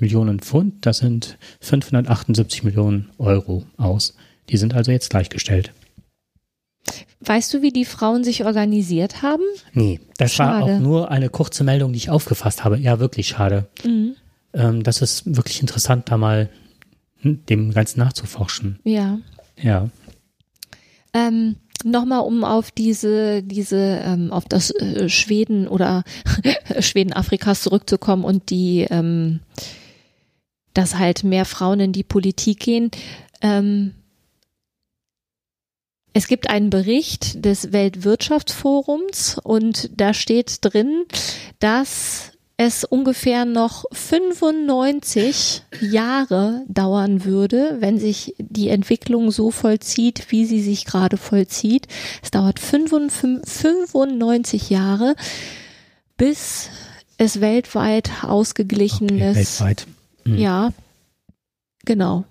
Millionen 0.00 0.40
Pfund, 0.40 0.86
das 0.86 0.98
sind 0.98 1.36
578 1.60 2.64
Millionen 2.64 3.10
Euro 3.18 3.64
aus. 3.76 4.14
Die 4.48 4.56
sind 4.56 4.74
also 4.74 4.92
jetzt 4.92 5.10
gleichgestellt. 5.10 5.72
Weißt 7.20 7.52
du, 7.52 7.60
wie 7.62 7.70
die 7.72 7.84
Frauen 7.84 8.24
sich 8.24 8.44
organisiert 8.44 9.22
haben? 9.22 9.42
Nee, 9.72 10.00
das 10.16 10.32
schade. 10.32 10.66
war 10.66 10.76
auch 10.76 10.78
nur 10.78 11.10
eine 11.10 11.28
kurze 11.28 11.64
Meldung, 11.64 11.92
die 11.92 11.98
ich 11.98 12.10
aufgefasst 12.10 12.64
habe. 12.64 12.78
Ja, 12.78 12.98
wirklich 12.98 13.28
schade. 13.28 13.66
Mhm. 13.84 14.16
Ähm, 14.56 14.82
das 14.82 15.02
ist 15.02 15.36
wirklich 15.36 15.60
interessant, 15.60 16.10
da 16.10 16.16
mal 16.16 16.50
dem 17.22 17.72
Ganzen 17.72 18.00
nachzuforschen. 18.00 18.80
Ja. 18.84 19.18
Ja. 19.62 19.88
Ähm, 21.12 21.56
Nochmal, 21.84 22.20
um 22.20 22.42
auf 22.42 22.70
diese, 22.70 23.42
diese, 23.42 24.00
ähm, 24.02 24.32
auf 24.32 24.46
das 24.46 24.70
äh, 24.70 25.08
Schweden 25.08 25.68
oder 25.68 26.04
Schweden 26.80 27.12
Afrikas 27.12 27.62
zurückzukommen 27.62 28.24
und 28.24 28.50
die, 28.50 28.86
ähm, 28.90 29.40
dass 30.74 30.98
halt 30.98 31.22
mehr 31.22 31.44
Frauen 31.44 31.80
in 31.80 31.92
die 31.92 32.02
Politik 32.02 32.60
gehen. 32.60 32.90
Ähm, 33.42 33.94
es 36.14 36.28
gibt 36.28 36.48
einen 36.48 36.70
Bericht 36.70 37.44
des 37.44 37.72
Weltwirtschaftsforums 37.72 39.38
und 39.42 39.90
da 39.94 40.14
steht 40.14 40.64
drin, 40.64 41.04
dass 41.58 42.32
es 42.58 42.84
ungefähr 42.84 43.44
noch 43.44 43.84
95 43.92 45.62
Jahre 45.80 46.64
dauern 46.68 47.24
würde, 47.24 47.76
wenn 47.80 47.98
sich 47.98 48.34
die 48.38 48.70
Entwicklung 48.70 49.30
so 49.30 49.50
vollzieht, 49.50 50.30
wie 50.30 50.46
sie 50.46 50.62
sich 50.62 50.86
gerade 50.86 51.18
vollzieht. 51.18 51.86
Es 52.22 52.30
dauert 52.30 52.58
95 52.58 54.70
Jahre, 54.70 55.16
bis 56.16 56.70
es 57.18 57.42
weltweit 57.42 58.10
ausgeglichen 58.22 59.10
okay, 59.10 59.32
ist. 59.32 59.60
Weltweit. 59.60 59.86
Mhm. 60.24 60.38
Ja, 60.38 60.72
genau. 61.84 62.24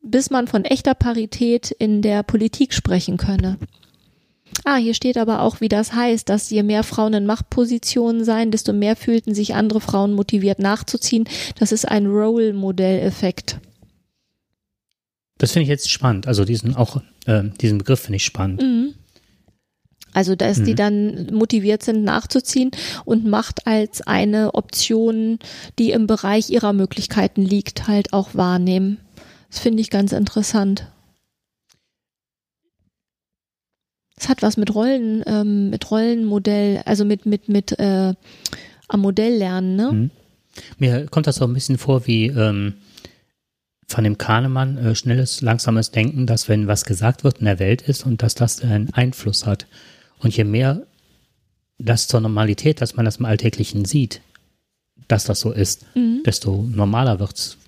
Bis 0.00 0.30
man 0.30 0.48
von 0.48 0.64
echter 0.64 0.94
Parität 0.94 1.70
in 1.70 2.00
der 2.00 2.22
Politik 2.22 2.72
sprechen 2.72 3.18
könne. 3.18 3.58
Ah, 4.68 4.78
hier 4.78 4.94
steht 4.94 5.16
aber 5.16 5.42
auch, 5.42 5.60
wie 5.60 5.68
das 5.68 5.92
heißt, 5.92 6.28
dass 6.28 6.50
je 6.50 6.64
mehr 6.64 6.82
Frauen 6.82 7.14
in 7.14 7.24
Machtpositionen 7.24 8.24
seien, 8.24 8.50
desto 8.50 8.72
mehr 8.72 8.96
fühlten 8.96 9.32
sich 9.32 9.54
andere 9.54 9.80
Frauen 9.80 10.12
motiviert 10.12 10.58
nachzuziehen. 10.58 11.28
Das 11.56 11.70
ist 11.70 11.86
ein 11.86 12.06
Role-Modell-Effekt. 12.06 13.60
Das 15.38 15.52
finde 15.52 15.62
ich 15.62 15.68
jetzt 15.68 15.88
spannend. 15.88 16.26
Also 16.26 16.44
diesen 16.44 16.74
auch 16.74 17.00
äh, 17.26 17.44
diesen 17.60 17.78
Begriff 17.78 18.00
finde 18.00 18.16
ich 18.16 18.24
spannend. 18.24 18.60
Mhm. 18.60 18.94
Also, 20.12 20.34
dass 20.34 20.58
mhm. 20.58 20.64
die 20.64 20.74
dann 20.74 21.26
motiviert 21.32 21.84
sind, 21.84 22.02
nachzuziehen 22.02 22.72
und 23.04 23.24
Macht 23.24 23.68
als 23.68 24.00
eine 24.00 24.54
Option, 24.54 25.38
die 25.78 25.92
im 25.92 26.08
Bereich 26.08 26.50
ihrer 26.50 26.72
Möglichkeiten 26.72 27.42
liegt, 27.42 27.86
halt 27.86 28.12
auch 28.12 28.30
wahrnehmen. 28.34 28.98
Das 29.48 29.60
finde 29.60 29.80
ich 29.80 29.90
ganz 29.90 30.10
interessant. 30.10 30.90
Es 34.18 34.28
hat 34.28 34.42
was 34.42 34.56
mit 34.56 34.74
Rollen, 34.74 35.22
ähm, 35.26 35.70
mit 35.70 35.90
Rollenmodell, 35.90 36.82
also 36.84 37.04
mit, 37.04 37.26
mit, 37.26 37.48
mit 37.48 37.78
äh, 37.78 38.14
am 38.88 39.00
Modell 39.00 39.36
lernen, 39.36 39.76
ne? 39.76 39.92
Mhm. 39.92 40.10
Mir 40.78 41.06
kommt 41.06 41.26
das 41.26 41.36
so 41.36 41.44
ein 41.44 41.52
bisschen 41.52 41.76
vor 41.76 42.06
wie 42.06 42.28
ähm, 42.28 42.74
von 43.86 44.04
dem 44.04 44.16
Kahnemann 44.16 44.78
äh, 44.78 44.94
schnelles, 44.94 45.42
langsames 45.42 45.90
Denken, 45.90 46.26
dass 46.26 46.48
wenn 46.48 46.66
was 46.66 46.84
gesagt 46.84 47.24
wird 47.24 47.38
in 47.38 47.44
der 47.44 47.58
Welt 47.58 47.82
ist 47.82 48.06
und 48.06 48.22
dass 48.22 48.34
das 48.34 48.62
einen 48.62 48.92
Einfluss 48.94 49.44
hat. 49.44 49.66
Und 50.18 50.34
je 50.34 50.44
mehr 50.44 50.86
das 51.78 52.08
zur 52.08 52.20
Normalität, 52.20 52.80
dass 52.80 52.96
man 52.96 53.04
das 53.04 53.16
im 53.16 53.26
Alltäglichen 53.26 53.84
sieht, 53.84 54.22
dass 55.08 55.24
das 55.24 55.40
so 55.40 55.52
ist, 55.52 55.84
mhm. 55.94 56.22
desto 56.24 56.62
normaler 56.62 57.20
wird's 57.20 57.58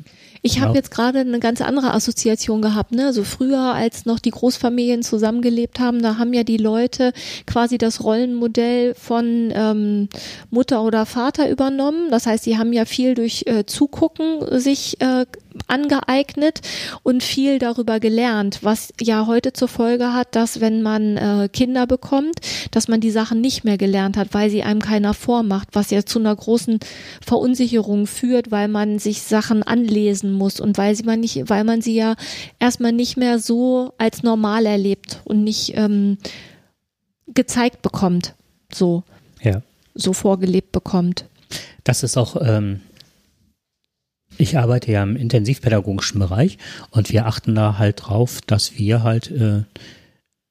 ich 0.42 0.60
habe 0.60 0.74
jetzt 0.74 0.90
gerade 0.90 1.20
eine 1.20 1.40
ganz 1.40 1.60
andere 1.60 1.92
Assoziation 1.92 2.62
gehabt. 2.62 2.92
Ne? 2.92 3.06
Also 3.06 3.24
früher, 3.24 3.74
als 3.74 4.06
noch 4.06 4.18
die 4.18 4.30
Großfamilien 4.30 5.02
zusammengelebt 5.02 5.80
haben, 5.80 6.02
da 6.02 6.18
haben 6.18 6.32
ja 6.32 6.44
die 6.44 6.56
Leute 6.56 7.12
quasi 7.46 7.78
das 7.78 8.04
Rollenmodell 8.04 8.94
von 8.94 9.52
ähm, 9.54 10.08
Mutter 10.50 10.82
oder 10.82 11.06
Vater 11.06 11.48
übernommen. 11.50 12.10
Das 12.10 12.26
heißt, 12.26 12.44
sie 12.44 12.58
haben 12.58 12.72
ja 12.72 12.84
viel 12.84 13.14
durch 13.14 13.44
äh, 13.46 13.64
Zugucken 13.66 14.60
sich 14.60 15.00
äh, 15.00 15.26
angeeignet 15.66 16.60
und 17.02 17.22
viel 17.22 17.58
darüber 17.58 18.00
gelernt, 18.00 18.60
was 18.62 18.92
ja 19.00 19.26
heute 19.26 19.52
zur 19.52 19.68
Folge 19.68 20.12
hat, 20.12 20.36
dass 20.36 20.60
wenn 20.60 20.82
man 20.82 21.16
äh, 21.16 21.48
Kinder 21.52 21.86
bekommt, 21.86 22.36
dass 22.70 22.88
man 22.88 23.00
die 23.00 23.10
Sachen 23.10 23.40
nicht 23.40 23.64
mehr 23.64 23.78
gelernt 23.78 24.16
hat, 24.16 24.28
weil 24.32 24.50
sie 24.50 24.62
einem 24.62 24.80
keiner 24.80 25.14
vormacht, 25.14 25.68
was 25.72 25.90
ja 25.90 26.04
zu 26.04 26.18
einer 26.18 26.34
großen 26.34 26.78
Verunsicherung 27.24 28.06
führt, 28.06 28.50
weil 28.50 28.68
man 28.68 28.98
sich 28.98 29.22
Sachen 29.22 29.62
anlesen 29.62 30.27
muss 30.32 30.60
und 30.60 30.78
weil 30.78 30.94
sie 30.94 31.04
man 31.04 31.20
nicht, 31.20 31.48
weil 31.48 31.64
man 31.64 31.80
sie 31.82 31.94
ja 31.94 32.14
erstmal 32.58 32.92
nicht 32.92 33.16
mehr 33.16 33.38
so 33.38 33.92
als 33.98 34.22
normal 34.22 34.66
erlebt 34.66 35.20
und 35.24 35.44
nicht 35.44 35.72
ähm, 35.76 36.18
gezeigt 37.26 37.82
bekommt, 37.82 38.34
so 38.72 39.02
ja. 39.42 39.62
so 39.94 40.12
vorgelebt 40.12 40.72
bekommt. 40.72 41.24
Das 41.84 42.02
ist 42.02 42.16
auch 42.16 42.36
ähm, 42.40 42.80
ich 44.38 44.56
arbeite 44.56 44.92
ja 44.92 45.02
im 45.02 45.16
intensivpädagogischen 45.16 46.20
Bereich 46.20 46.58
und 46.90 47.10
wir 47.10 47.26
achten 47.26 47.54
da 47.54 47.76
halt 47.78 48.06
drauf, 48.06 48.40
dass 48.46 48.78
wir 48.78 49.02
halt 49.02 49.30
äh, 49.30 49.64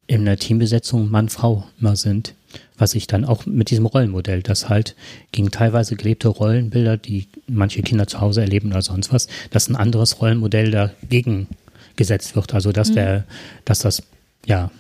in 0.07 0.25
der 0.25 0.37
Teambesetzung 0.37 1.09
Mann-Frau 1.09 1.65
immer 1.79 1.95
sind. 1.95 2.33
Was 2.77 2.95
ich 2.95 3.07
dann 3.07 3.25
auch 3.25 3.45
mit 3.45 3.71
diesem 3.71 3.85
Rollenmodell, 3.85 4.43
das 4.43 4.69
halt 4.69 4.95
gegen 5.31 5.51
teilweise 5.51 5.95
gelebte 5.95 6.27
Rollenbilder, 6.27 6.97
die 6.97 7.27
manche 7.47 7.81
Kinder 7.81 8.07
zu 8.07 8.21
Hause 8.21 8.41
erleben 8.41 8.69
oder 8.69 8.81
sonst 8.81 9.11
was, 9.11 9.27
dass 9.49 9.69
ein 9.69 9.75
anderes 9.75 10.21
Rollenmodell 10.21 10.71
dagegen 10.71 11.47
gesetzt 11.95 12.35
wird. 12.35 12.53
Also 12.53 12.71
dass 12.71 12.89
mhm. 12.89 12.95
der, 12.95 13.23
dass 13.65 13.79
das, 13.79 14.03
ja, 14.45 14.71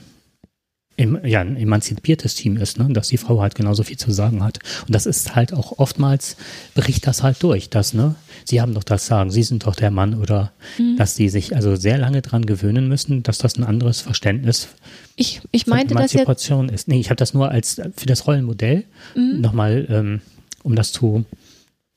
ja, 0.97 1.41
ein 1.41 1.57
emanzipiertes 1.57 2.33
Team 2.33 2.57
ist, 2.57 2.79
ne? 2.79 2.87
dass 2.91 3.09
die 3.09 3.17
Frau 3.17 3.39
halt 3.39 3.53
genauso 3.53 3.83
viel 3.83 3.97
zu 3.97 4.11
sagen 4.11 4.43
hat. 4.43 4.57
Und 4.87 4.95
das 4.95 5.05
ist 5.05 5.35
halt 5.35 5.53
auch 5.53 5.77
oftmals, 5.77 6.37
bricht 6.73 7.05
das 7.05 7.21
halt 7.21 7.41
durch, 7.43 7.69
dass, 7.69 7.93
ne, 7.93 8.15
sie 8.45 8.61
haben 8.61 8.73
doch 8.73 8.83
das 8.83 9.05
Sagen, 9.05 9.29
sie 9.29 9.43
sind 9.43 9.67
doch 9.67 9.75
der 9.75 9.91
Mann 9.91 10.15
oder 10.19 10.51
Mhm. 10.79 10.97
dass 10.97 11.13
die 11.13 11.29
sich 11.29 11.55
also 11.55 11.75
sehr 11.75 11.97
lange 11.99 12.21
dran 12.23 12.45
gewöhnen 12.47 12.87
müssen, 12.87 13.21
dass 13.21 13.37
das 13.37 13.57
ein 13.57 13.63
anderes 13.63 14.01
Verständnis 14.01 14.69
Ich, 15.15 15.41
ich 15.51 15.65
von 15.65 15.73
meinte 15.73 15.93
das 15.93 16.13
jetzt, 16.13 16.23
Emanzipation 16.23 16.69
ist. 16.69 16.87
Nee, 16.87 16.99
ich 16.99 17.09
habe 17.09 17.15
das 17.17 17.33
nur 17.35 17.51
als 17.51 17.79
für 17.95 18.05
das 18.07 18.25
Rollenmodell 18.25 18.83
Mhm. 19.15 19.41
nochmal, 19.41 19.85
ähm, 19.89 20.21
um 20.63 20.75
das 20.75 20.91
zu 20.91 21.25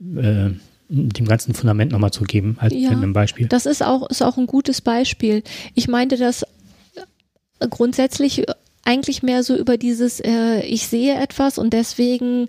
äh, 0.00 0.50
dem 0.88 1.26
ganzen 1.28 1.54
Fundament 1.54 1.92
nochmal 1.92 2.10
zu 2.12 2.24
geben, 2.24 2.56
halt 2.60 2.72
Ja, 2.74 2.90
einem 2.90 3.12
Beispiel. 3.12 3.46
das 3.46 3.64
ist 3.64 3.82
auch, 3.82 4.08
ist 4.10 4.22
auch 4.22 4.36
ein 4.36 4.46
gutes 4.46 4.80
Beispiel. 4.80 5.42
Ich 5.74 5.88
meinte 5.88 6.16
das 6.18 6.42
äh, 6.42 7.68
grundsätzlich 7.68 8.44
eigentlich 8.84 9.22
mehr 9.22 9.42
so 9.42 9.56
über 9.56 9.76
dieses, 9.76 10.20
äh, 10.20 10.60
ich 10.62 10.86
sehe 10.86 11.14
etwas 11.14 11.58
und 11.58 11.72
deswegen 11.72 12.46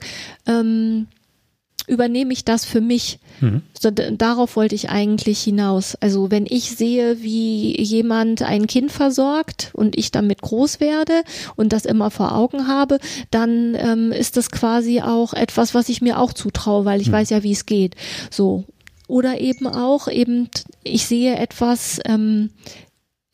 ähm, 0.48 1.08
übernehme 1.88 2.32
ich 2.32 2.46
das 2.46 2.66
für 2.66 2.82
mich. 2.82 3.20
Mhm. 3.42 3.64
So, 3.80 3.90
darauf 3.92 4.56
wollte 4.56 4.76
ich 4.76 4.90
eigentlich 4.90 5.42
hinaus. 5.42 5.96
Also 5.96 6.32
wenn 6.32 6.46
ich 6.48 6.72
sehe, 6.72 7.22
wie 7.22 7.80
jemand 7.82 8.42
ein 8.44 8.68
Kind 8.68 8.92
versorgt 8.92 9.72
und 9.74 9.98
ich 9.98 10.12
damit 10.12 10.42
groß 10.42 10.80
werde 10.80 11.24
und 11.56 11.74
das 11.74 11.86
immer 11.86 12.12
vor 12.12 12.36
Augen 12.36 12.68
habe, 12.68 13.00
dann 13.30 13.76
ähm, 13.76 14.12
ist 14.12 14.38
das 14.38 14.52
quasi 14.52 15.02
auch 15.02 15.34
etwas, 15.34 15.74
was 15.74 15.90
ich 15.90 16.02
mir 16.02 16.20
auch 16.20 16.34
zutraue, 16.34 16.86
weil 16.86 17.02
ich 17.02 17.12
weiß 17.12 17.30
ja, 17.32 17.44
wie 17.44 17.52
es 17.52 17.66
geht. 17.66 17.96
So. 18.30 18.64
Oder 19.08 19.42
eben 19.42 19.68
auch, 19.68 20.08
eben, 20.08 20.50
ich 20.84 21.06
sehe 21.06 21.36
etwas, 21.36 22.00
ähm, 22.06 22.52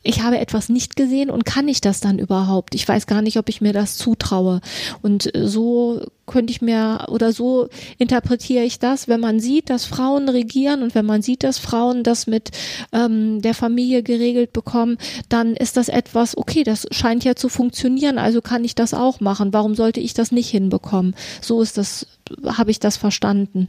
ich 0.08 0.22
habe 0.22 0.40
etwas 0.40 0.70
nicht 0.70 0.96
gesehen 0.96 1.30
und 1.30 1.46
kann 1.46 1.68
ich 1.68 1.82
das 1.82 2.00
dann 2.00 2.18
überhaupt? 2.18 2.76
Ich 2.76 2.88
weiß 2.88 3.08
gar 3.08 3.22
nicht, 3.22 3.38
ob 3.38 3.50
ich 3.50 3.60
mir 3.60 3.74
das 3.74 3.98
zutraue. 3.98 4.62
Und 5.02 5.36
äh, 5.36 5.48
so 5.48 6.02
könnte 6.26 6.52
ich 6.52 6.62
mir 6.62 7.08
oder 7.10 7.34
so 7.34 7.68
interpretiere 7.98 8.64
ich 8.64 8.80
das, 8.80 9.10
wenn 9.10 9.20
man 9.20 9.42
sieht, 9.42 9.70
dass 9.70 9.86
Frauen 9.86 10.30
regieren 10.30 10.82
und 10.82 10.96
wenn 10.96 11.06
man 11.06 11.22
sieht, 11.22 11.44
dass 11.44 11.58
Frauen 11.58 12.04
das 12.04 12.26
mit 12.26 12.52
ähm, 12.94 13.42
der 13.42 13.54
Familie 13.54 14.02
geregelt 14.02 14.54
bekommen, 14.54 14.98
dann 15.28 15.56
ist 15.56 15.76
das 15.76 15.90
etwas, 15.90 16.38
okay, 16.38 16.64
das 16.64 16.88
scheint 16.92 17.26
ja 17.26 17.36
zu 17.36 17.50
funktionieren, 17.50 18.18
also 18.18 18.42
kann 18.42 18.64
ich 18.64 18.76
das 18.76 18.94
auch 18.94 19.20
machen. 19.20 19.52
Warum 19.52 19.76
sollte 19.76 20.00
ich 20.00 20.14
das 20.14 20.32
nicht 20.32 20.50
hinbekommen? 20.50 21.16
So 21.42 21.62
ist 21.62 21.78
das, 21.78 22.08
habe 22.46 22.72
ich 22.72 22.80
das 22.80 22.96
verstanden. 22.96 23.68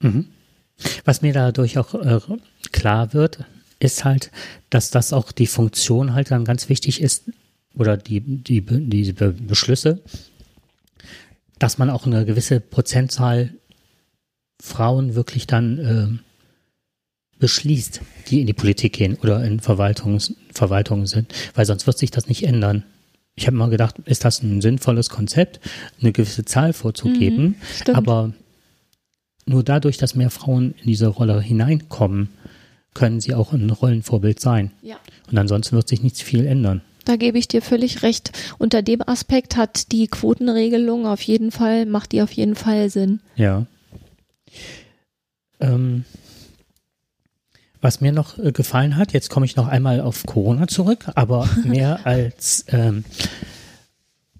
Mhm. 0.00 0.26
Was 1.04 1.22
mir 1.22 1.32
dadurch 1.32 1.78
auch 1.78 1.94
äh, 1.94 2.18
klar 2.72 3.12
wird, 3.12 3.44
ist 3.82 4.04
halt, 4.04 4.30
dass 4.70 4.90
das 4.90 5.12
auch 5.12 5.32
die 5.32 5.46
Funktion 5.46 6.14
halt 6.14 6.30
dann 6.30 6.44
ganz 6.44 6.68
wichtig 6.68 7.00
ist, 7.00 7.24
oder 7.74 7.96
die, 7.96 8.20
die, 8.20 8.60
die 8.60 9.12
Be 9.12 9.32
Beschlüsse, 9.32 10.00
dass 11.58 11.78
man 11.78 11.90
auch 11.90 12.06
eine 12.06 12.24
gewisse 12.24 12.60
Prozentzahl 12.60 13.50
Frauen 14.62 15.14
wirklich 15.14 15.46
dann 15.46 15.78
ähm, 15.78 16.18
beschließt, 17.38 18.00
die 18.28 18.40
in 18.40 18.46
die 18.46 18.52
Politik 18.52 18.92
gehen 18.92 19.16
oder 19.16 19.44
in 19.44 19.60
Verwaltungs 19.60 20.34
Verwaltungen 20.52 21.06
sind, 21.06 21.32
weil 21.54 21.66
sonst 21.66 21.86
wird 21.86 21.98
sich 21.98 22.10
das 22.10 22.28
nicht 22.28 22.44
ändern. 22.44 22.84
Ich 23.34 23.46
habe 23.46 23.56
mal 23.56 23.70
gedacht, 23.70 23.96
ist 24.04 24.24
das 24.24 24.42
ein 24.42 24.60
sinnvolles 24.60 25.08
Konzept, 25.08 25.58
eine 26.00 26.12
gewisse 26.12 26.44
Zahl 26.44 26.74
vorzugeben, 26.74 27.56
Stimmt. 27.74 27.96
aber 27.96 28.32
nur 29.46 29.64
dadurch, 29.64 29.96
dass 29.96 30.14
mehr 30.14 30.30
Frauen 30.30 30.74
in 30.78 30.86
diese 30.86 31.06
Rolle 31.06 31.40
hineinkommen, 31.40 32.28
können 32.94 33.20
sie 33.20 33.34
auch 33.34 33.52
ein 33.52 33.70
Rollenvorbild 33.70 34.40
sein. 34.40 34.72
ja. 34.82 34.96
Und 35.30 35.38
ansonsten 35.38 35.76
wird 35.76 35.88
sich 35.88 36.02
nicht 36.02 36.18
viel 36.18 36.46
ändern. 36.46 36.82
Da 37.04 37.16
gebe 37.16 37.38
ich 37.38 37.48
dir 37.48 37.62
völlig 37.62 38.02
recht. 38.02 38.32
Unter 38.58 38.82
dem 38.82 39.00
Aspekt 39.06 39.56
hat 39.56 39.92
die 39.92 40.06
Quotenregelung 40.06 41.06
auf 41.06 41.22
jeden 41.22 41.50
Fall, 41.50 41.86
macht 41.86 42.12
die 42.12 42.22
auf 42.22 42.32
jeden 42.32 42.54
Fall 42.54 42.90
Sinn. 42.90 43.20
Ja. 43.34 43.66
Ähm, 45.58 46.04
was 47.80 48.00
mir 48.00 48.12
noch 48.12 48.38
äh, 48.38 48.52
gefallen 48.52 48.96
hat, 48.96 49.12
jetzt 49.12 49.30
komme 49.30 49.46
ich 49.46 49.56
noch 49.56 49.66
einmal 49.66 50.00
auf 50.00 50.24
Corona 50.24 50.68
zurück, 50.68 51.06
aber 51.14 51.48
mehr 51.64 52.06
als 52.06 52.64
ähm, 52.68 53.04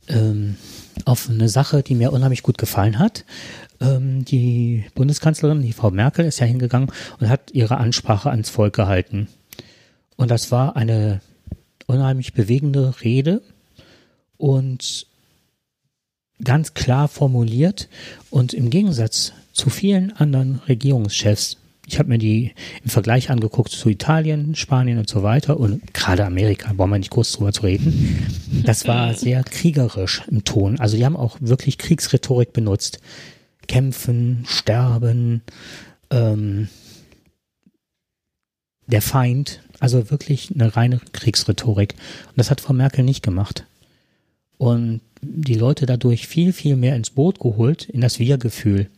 ähm, 0.09 0.57
auf 1.05 1.29
eine 1.29 1.49
Sache, 1.49 1.83
die 1.83 1.95
mir 1.95 2.13
unheimlich 2.13 2.43
gut 2.43 2.59
gefallen 2.59 2.99
hat. 2.99 3.25
Ähm, 3.83 4.25
die 4.25 4.85
Bundeskanzlerin, 4.95 5.63
die 5.63 5.73
Frau 5.73 5.91
Merkel, 5.91 6.25
ist 6.25 6.39
ja 6.39 6.47
hingegangen 6.47 6.91
und 7.21 7.29
hat 7.29 7.51
ihre 7.53 7.79
Ansprache 7.79 8.31
ans 8.31 8.51
Volk 8.51 8.75
gehalten. 8.75 9.29
Und 10.17 10.31
das 10.31 10.53
war 10.53 10.77
eine 10.77 11.21
unheimlich 11.87 12.33
bewegende 12.33 12.95
Rede 13.03 13.43
und 14.37 15.07
ganz 16.43 16.75
klar 16.75 17.09
formuliert 17.09 17.89
und 18.31 18.53
im 18.55 18.71
Gegensatz 18.71 19.33
zu 19.53 19.71
vielen 19.71 20.13
anderen 20.13 20.61
Regierungschefs, 20.69 21.59
ich 21.87 21.99
habe 21.99 22.09
mir 22.09 22.19
die 22.19 22.53
im 22.83 22.91
Vergleich 22.91 23.31
angeguckt 23.31 23.71
zu 23.71 23.89
Italien, 23.89 24.55
Spanien 24.55 24.99
und 24.99 25.09
so 25.09 25.23
weiter 25.23 25.59
und 25.59 25.93
gerade 25.93 26.25
Amerika, 26.25 26.73
brauchen 26.73 26.91
wir 26.91 26.99
nicht 26.99 27.11
kurz 27.11 27.33
drüber 27.33 27.53
zu 27.53 27.63
reden, 27.63 28.27
das 28.65 28.87
war 28.87 29.15
sehr 29.15 29.43
kriegerisch 29.45 30.23
im 30.31 30.45
Ton. 30.45 30.79
Also 30.81 30.97
die 30.97 31.05
haben 31.05 31.17
auch 31.17 31.37
wirklich 31.41 31.79
Kriegsrhetorik 31.79 32.53
benutzt. 32.53 33.01
Kämpfen, 33.73 34.45
sterben, 34.47 35.41
ähm, 36.11 36.69
der 38.87 39.01
Feind, 39.01 39.63
also 39.81 40.11
wirklich 40.11 40.51
eine 40.55 40.77
reine 40.77 41.01
Kriegsrhetorik. 41.13 41.95
Und 42.29 42.37
das 42.37 42.51
hat 42.51 42.61
Frau 42.61 42.75
Merkel 42.75 43.03
nicht 43.03 43.23
gemacht. 43.23 43.65
Und 44.59 45.01
die 45.23 45.55
Leute 45.55 45.87
dadurch 45.87 46.29
viel, 46.29 46.53
viel 46.53 46.77
mehr 46.77 46.97
ins 46.97 47.09
Boot 47.09 47.41
geholt, 47.41 47.89
in 47.89 48.03
das 48.03 48.19
Wir-Gefühl. 48.19 48.91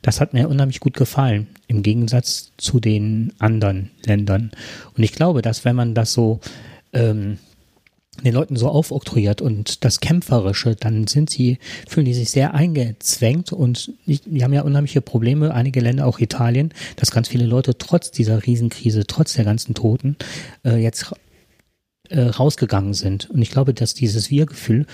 Das 0.00 0.22
hat 0.22 0.32
mir 0.32 0.48
unheimlich 0.48 0.80
gut 0.80 0.94
gefallen, 0.94 1.46
im 1.66 1.82
Gegensatz 1.82 2.52
zu 2.56 2.80
den 2.80 3.34
anderen 3.38 3.90
Ländern. 4.06 4.52
Und 4.96 5.02
ich 5.02 5.12
glaube, 5.12 5.42
dass 5.42 5.66
wenn 5.66 5.76
man 5.76 5.94
das 5.94 6.14
so 6.14 6.40
ähm, 6.94 7.36
den 8.24 8.34
Leuten 8.34 8.56
so 8.56 8.68
aufoktroyiert 8.68 9.40
und 9.40 9.84
das 9.84 10.00
Kämpferische, 10.00 10.74
dann 10.76 11.06
sind 11.06 11.30
sie, 11.30 11.58
fühlen 11.86 12.06
die 12.06 12.14
sich 12.14 12.30
sehr 12.30 12.54
eingezwängt 12.54 13.52
und 13.52 13.92
die, 14.06 14.42
haben 14.42 14.52
ja 14.52 14.62
unheimliche 14.62 15.00
Probleme, 15.00 15.54
einige 15.54 15.80
Länder, 15.80 16.06
auch 16.06 16.18
Italien, 16.18 16.72
dass 16.96 17.10
ganz 17.10 17.28
viele 17.28 17.46
Leute 17.46 17.78
trotz 17.78 18.10
dieser 18.10 18.44
Riesenkrise, 18.44 19.06
trotz 19.06 19.34
der 19.34 19.44
ganzen 19.44 19.74
Toten, 19.74 20.16
äh, 20.64 20.76
jetzt 20.76 21.12
äh, 22.08 22.22
rausgegangen 22.22 22.94
sind. 22.94 23.30
Und 23.30 23.42
ich 23.42 23.50
glaube, 23.50 23.74
dass 23.74 23.94
dieses 23.94 24.30
Wir-Gefühl 24.30 24.86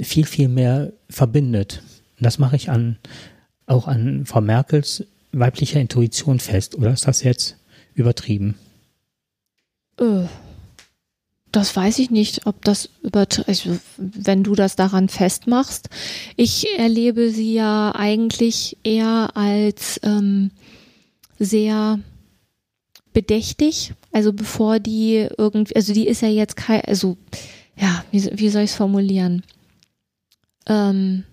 viel, 0.00 0.26
viel 0.26 0.48
mehr 0.48 0.92
verbindet. 1.08 1.82
Und 2.18 2.24
das 2.24 2.38
mache 2.38 2.56
ich 2.56 2.70
an, 2.70 2.98
auch 3.66 3.88
an 3.88 4.26
Frau 4.26 4.40
Merkels 4.40 5.04
weiblicher 5.32 5.80
Intuition 5.80 6.40
fest. 6.40 6.76
Oder 6.76 6.92
ist 6.92 7.06
das 7.06 7.22
jetzt 7.22 7.56
übertrieben? 7.94 8.56
Äh, 9.98 10.26
Das 11.50 11.74
weiß 11.74 11.98
ich 11.98 12.10
nicht, 12.10 12.46
ob 12.46 12.62
das 12.64 12.90
über, 13.02 13.26
also 13.46 13.78
wenn 13.96 14.44
du 14.44 14.54
das 14.54 14.76
daran 14.76 15.08
festmachst. 15.08 15.88
Ich 16.36 16.66
erlebe 16.78 17.30
sie 17.30 17.54
ja 17.54 17.94
eigentlich 17.94 18.76
eher 18.84 19.30
als 19.34 19.98
ähm, 20.02 20.50
sehr 21.38 22.00
bedächtig. 23.14 23.94
Also 24.12 24.32
bevor 24.32 24.78
die 24.78 25.26
irgendwie, 25.38 25.74
also 25.74 25.92
die 25.94 26.06
ist 26.06 26.20
ja 26.20 26.28
jetzt 26.28 26.56
kein, 26.56 26.82
also 26.82 27.16
ja, 27.76 28.04
wie, 28.10 28.30
wie 28.38 28.48
soll 28.50 28.62
ich 28.62 28.70
es 28.70 28.76
formulieren? 28.76 29.42
Ähm, 30.66 31.24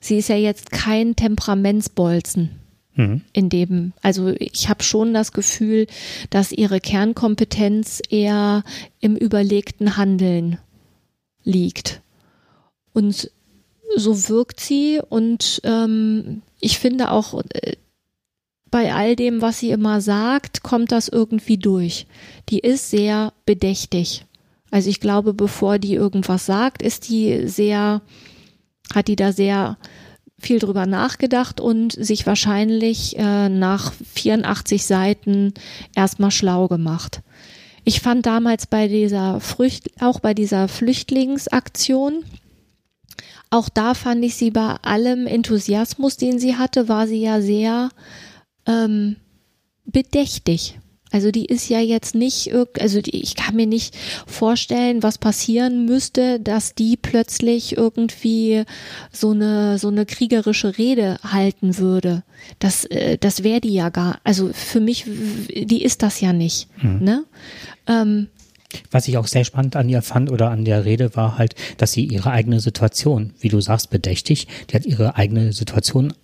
sie 0.00 0.18
ist 0.18 0.28
ja 0.28 0.36
jetzt 0.36 0.70
kein 0.70 1.16
Temperamentsbolzen 1.16 2.61
Mhm. 2.94 3.22
in 3.32 3.48
dem, 3.48 3.92
also 4.02 4.28
ich 4.28 4.68
habe 4.68 4.82
schon 4.82 5.14
das 5.14 5.32
Gefühl, 5.32 5.86
dass 6.28 6.52
ihre 6.52 6.78
Kernkompetenz 6.78 8.02
eher 8.10 8.64
im 9.00 9.16
überlegten 9.16 9.96
Handeln 9.96 10.58
liegt. 11.42 12.02
Und 12.92 13.30
so 13.96 14.28
wirkt 14.28 14.60
sie 14.60 15.00
und 15.08 15.60
ähm, 15.64 16.42
ich 16.60 16.78
finde 16.78 17.10
auch 17.10 17.42
äh, 17.50 17.76
bei 18.70 18.94
all 18.94 19.16
dem, 19.16 19.42
was 19.42 19.58
sie 19.58 19.70
immer 19.70 20.00
sagt, 20.00 20.62
kommt 20.62 20.92
das 20.92 21.08
irgendwie 21.08 21.58
durch. 21.58 22.06
Die 22.48 22.58
ist 22.58 22.90
sehr 22.90 23.32
bedächtig. 23.44 24.24
Also 24.70 24.88
ich 24.88 25.00
glaube, 25.00 25.34
bevor 25.34 25.78
die 25.78 25.94
irgendwas 25.94 26.46
sagt, 26.46 26.80
ist 26.80 27.10
die 27.10 27.46
sehr, 27.46 28.00
hat 28.94 29.08
die 29.08 29.16
da 29.16 29.32
sehr 29.32 29.76
viel 30.42 30.58
drüber 30.58 30.86
nachgedacht 30.86 31.60
und 31.60 31.92
sich 31.92 32.26
wahrscheinlich 32.26 33.16
äh, 33.18 33.48
nach 33.48 33.92
84 34.14 34.84
Seiten 34.84 35.54
erstmal 35.94 36.30
schlau 36.30 36.68
gemacht. 36.68 37.22
Ich 37.84 38.00
fand 38.00 38.26
damals 38.26 38.66
bei 38.66 38.88
dieser 38.88 39.40
Frücht, 39.40 39.90
auch 40.00 40.20
bei 40.20 40.34
dieser 40.34 40.68
Flüchtlingsaktion, 40.68 42.24
auch 43.52 43.68
da 43.68 43.92
fand 43.92 44.24
ich 44.24 44.34
sie 44.36 44.50
bei 44.50 44.76
allem 44.80 45.26
Enthusiasmus, 45.26 46.16
den 46.16 46.38
sie 46.38 46.56
hatte, 46.56 46.88
war 46.88 47.06
sie 47.06 47.20
ja 47.20 47.42
sehr 47.42 47.90
ähm, 48.66 49.16
bedächtig. 49.84 50.78
Also 51.12 51.30
die 51.30 51.44
ist 51.44 51.68
ja 51.68 51.80
jetzt 51.80 52.14
nicht, 52.14 52.52
also 52.80 53.00
die, 53.00 53.22
ich 53.22 53.36
kann 53.36 53.54
mir 53.54 53.66
nicht 53.66 53.94
vorstellen, 54.26 55.02
was 55.02 55.18
passieren 55.18 55.84
müsste, 55.84 56.40
dass 56.40 56.74
die 56.74 56.96
plötzlich 56.96 57.76
irgendwie 57.76 58.64
so 59.12 59.30
eine 59.30 59.78
so 59.78 59.88
eine 59.88 60.06
kriegerische 60.06 60.78
Rede 60.78 61.18
halten 61.22 61.78
würde. 61.78 62.22
Das 62.58 62.84
äh, 62.86 63.18
das 63.18 63.44
wäre 63.44 63.60
die 63.60 63.74
ja 63.74 63.90
gar. 63.90 64.18
Also 64.24 64.50
für 64.52 64.80
mich, 64.80 65.04
die 65.06 65.82
ist 65.82 66.02
das 66.02 66.20
ja 66.20 66.32
nicht. 66.32 66.68
Ne? 67.00 67.24
Ähm, 67.86 68.28
Was 68.90 69.06
ich 69.08 69.18
auch 69.18 69.26
sehr 69.26 69.44
spannend 69.44 69.76
an 69.76 69.88
ihr 69.88 70.02
fand 70.02 70.30
oder 70.30 70.50
an 70.50 70.64
der 70.64 70.84
Rede 70.84 71.14
war 71.14 71.36
halt, 71.38 71.54
dass 71.76 71.92
sie 71.92 72.04
ihre 72.04 72.30
eigene 72.30 72.60
Situation, 72.60 73.32
wie 73.40 73.48
du 73.48 73.60
sagst, 73.60 73.90
bedächtig, 73.90 74.48
die 74.70 74.74
hat 74.74 74.86
ihre 74.86 75.16
eigene 75.16 75.52
Situation 75.52 76.14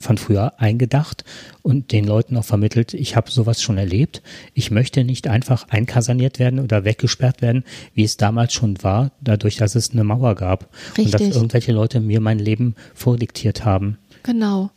von 0.00 0.18
früher 0.18 0.60
eingedacht 0.60 1.24
und 1.62 1.92
den 1.92 2.04
Leuten 2.04 2.36
auch 2.36 2.44
vermittelt, 2.44 2.94
ich 2.94 3.16
habe 3.16 3.30
sowas 3.30 3.62
schon 3.62 3.78
erlebt. 3.78 4.22
Ich 4.54 4.70
möchte 4.70 5.04
nicht 5.04 5.26
einfach 5.26 5.68
einkaserniert 5.68 6.38
werden 6.38 6.60
oder 6.60 6.84
weggesperrt 6.84 7.42
werden, 7.42 7.64
wie 7.94 8.04
es 8.04 8.16
damals 8.16 8.52
schon 8.52 8.82
war, 8.82 9.12
dadurch, 9.20 9.56
dass 9.56 9.74
es 9.74 9.90
eine 9.90 10.04
Mauer 10.04 10.34
gab 10.34 10.68
und 10.98 11.12
dass 11.12 11.20
Richtig. 11.20 11.36
irgendwelche 11.36 11.72
Leute 11.72 12.00
mir 12.00 12.20
mein 12.20 12.38
Leben 12.38 12.74
vordiktiert 12.94 13.64
haben. 13.64 13.98
Genau. 14.22 14.70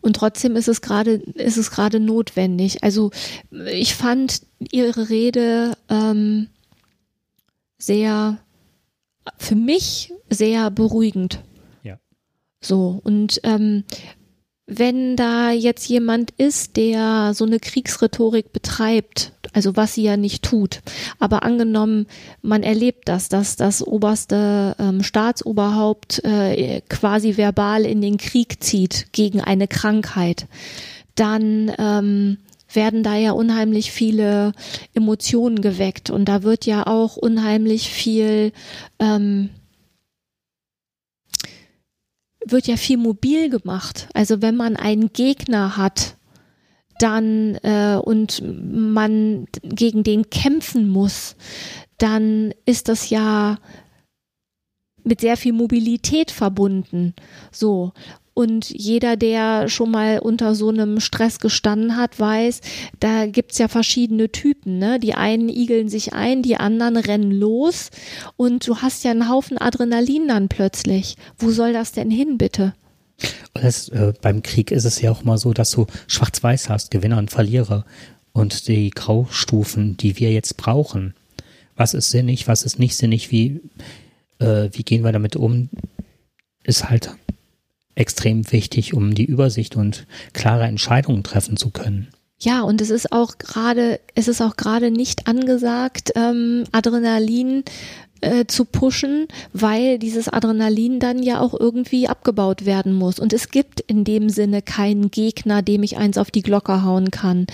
Und 0.00 0.16
trotzdem 0.16 0.54
ist 0.54 0.68
es 0.68 0.82
gerade, 0.82 1.14
ist 1.34 1.56
es 1.56 1.70
gerade 1.70 1.98
notwendig. 1.98 2.84
Also 2.84 3.10
ich 3.72 3.94
fand 3.94 4.42
ihre 4.70 5.08
Rede 5.08 5.78
ähm, 5.88 6.48
sehr, 7.78 8.38
für 9.38 9.54
mich 9.54 10.12
sehr 10.28 10.70
beruhigend. 10.70 11.42
Ja. 11.82 11.98
So, 12.60 13.00
und 13.02 13.40
ähm, 13.44 13.84
wenn 14.66 15.16
da 15.16 15.50
jetzt 15.50 15.86
jemand 15.88 16.30
ist, 16.32 16.76
der 16.76 17.32
so 17.34 17.44
eine 17.44 17.60
Kriegsrhetorik 17.60 18.52
betreibt, 18.52 19.32
also 19.52 19.76
was 19.76 19.94
sie 19.94 20.02
ja 20.02 20.16
nicht 20.16 20.42
tut, 20.42 20.80
aber 21.18 21.42
angenommen, 21.42 22.06
man 22.40 22.62
erlebt 22.62 23.08
das, 23.08 23.28
dass 23.28 23.56
das 23.56 23.86
oberste 23.86 24.74
ähm, 24.78 25.02
Staatsoberhaupt 25.02 26.24
äh, 26.24 26.80
quasi 26.88 27.36
verbal 27.36 27.84
in 27.84 28.00
den 28.00 28.16
Krieg 28.16 28.62
zieht 28.64 29.12
gegen 29.12 29.40
eine 29.42 29.68
Krankheit, 29.68 30.46
dann 31.14 31.70
ähm, 31.78 32.38
werden 32.72 33.02
da 33.02 33.16
ja 33.16 33.32
unheimlich 33.32 33.92
viele 33.92 34.52
Emotionen 34.94 35.60
geweckt. 35.60 36.10
Und 36.10 36.24
da 36.26 36.42
wird 36.42 36.66
ja 36.66 36.86
auch 36.86 37.16
unheimlich 37.16 37.90
viel 37.90 38.52
ähm, 38.98 39.50
wird 42.46 42.66
ja 42.66 42.76
viel 42.76 42.98
mobil 42.98 43.50
gemacht. 43.50 44.08
Also 44.14 44.42
wenn 44.42 44.56
man 44.56 44.76
einen 44.76 45.12
Gegner 45.12 45.76
hat, 45.76 46.16
dann 46.98 47.56
äh, 47.56 47.98
und 48.00 48.42
man 48.44 49.46
gegen 49.62 50.04
den 50.04 50.30
kämpfen 50.30 50.88
muss, 50.88 51.36
dann 51.98 52.52
ist 52.66 52.88
das 52.88 53.10
ja 53.10 53.58
mit 55.02 55.20
sehr 55.20 55.36
viel 55.36 55.52
Mobilität 55.52 56.30
verbunden. 56.30 57.14
So. 57.50 57.92
Und 58.34 58.68
jeder, 58.68 59.16
der 59.16 59.68
schon 59.68 59.92
mal 59.92 60.18
unter 60.18 60.56
so 60.56 60.68
einem 60.68 60.98
Stress 60.98 61.38
gestanden 61.38 61.96
hat, 61.96 62.18
weiß, 62.18 62.60
da 62.98 63.26
gibt's 63.26 63.58
ja 63.58 63.68
verschiedene 63.68 64.30
Typen. 64.32 64.78
Ne? 64.78 64.98
Die 64.98 65.14
einen 65.14 65.48
igeln 65.48 65.88
sich 65.88 66.14
ein, 66.14 66.42
die 66.42 66.56
anderen 66.56 66.96
rennen 66.96 67.30
los 67.30 67.90
und 68.36 68.66
du 68.66 68.78
hast 68.78 69.04
ja 69.04 69.12
einen 69.12 69.28
Haufen 69.28 69.56
Adrenalin 69.56 70.26
dann 70.26 70.48
plötzlich. 70.48 71.16
Wo 71.38 71.52
soll 71.52 71.72
das 71.72 71.92
denn 71.92 72.10
hin, 72.10 72.36
bitte? 72.36 72.74
Und 73.54 73.62
das, 73.62 73.88
äh, 73.90 74.12
beim 74.20 74.42
Krieg 74.42 74.72
ist 74.72 74.84
es 74.84 75.00
ja 75.00 75.12
auch 75.12 75.22
mal 75.22 75.38
so, 75.38 75.52
dass 75.52 75.70
du 75.70 75.86
schwarz-weiß 76.08 76.68
hast, 76.68 76.90
Gewinner 76.90 77.18
und 77.18 77.30
Verlierer. 77.30 77.84
Und 78.32 78.66
die 78.66 78.90
Graustufen, 78.90 79.96
die 79.96 80.18
wir 80.18 80.32
jetzt 80.32 80.56
brauchen. 80.56 81.14
Was 81.76 81.94
ist 81.94 82.10
sinnig, 82.10 82.48
was 82.48 82.64
ist 82.64 82.80
nicht 82.80 82.96
sinnig, 82.96 83.30
wie, 83.30 83.60
äh, 84.40 84.70
wie 84.72 84.82
gehen 84.82 85.04
wir 85.04 85.12
damit 85.12 85.36
um, 85.36 85.68
ist 86.64 86.90
halt 86.90 87.14
extrem 87.94 88.50
wichtig, 88.52 88.94
um 88.94 89.14
die 89.14 89.24
Übersicht 89.24 89.76
und 89.76 90.06
klare 90.32 90.64
Entscheidungen 90.64 91.22
treffen 91.22 91.56
zu 91.56 91.70
können. 91.70 92.08
Ja, 92.38 92.62
und 92.62 92.80
es 92.80 92.90
ist 92.90 93.12
auch 93.12 93.38
gerade, 93.38 94.00
es 94.14 94.28
ist 94.28 94.42
auch 94.42 94.56
gerade 94.56 94.90
nicht 94.90 95.28
angesagt, 95.28 96.12
ähm, 96.16 96.64
Adrenalin 96.72 97.64
äh, 98.20 98.46
zu 98.46 98.64
pushen, 98.64 99.28
weil 99.52 99.98
dieses 99.98 100.28
Adrenalin 100.28 100.98
dann 100.98 101.22
ja 101.22 101.40
auch 101.40 101.54
irgendwie 101.58 102.08
abgebaut 102.08 102.64
werden 102.66 102.92
muss. 102.92 103.18
Und 103.18 103.32
es 103.32 103.48
gibt 103.48 103.80
in 103.80 104.04
dem 104.04 104.28
Sinne 104.28 104.62
keinen 104.62 105.10
Gegner, 105.10 105.62
dem 105.62 105.82
ich 105.82 105.96
eins 105.96 106.18
auf 106.18 106.30
die 106.30 106.42
Glocke 106.42 106.82
hauen 106.82 107.10
kann. 107.10 107.46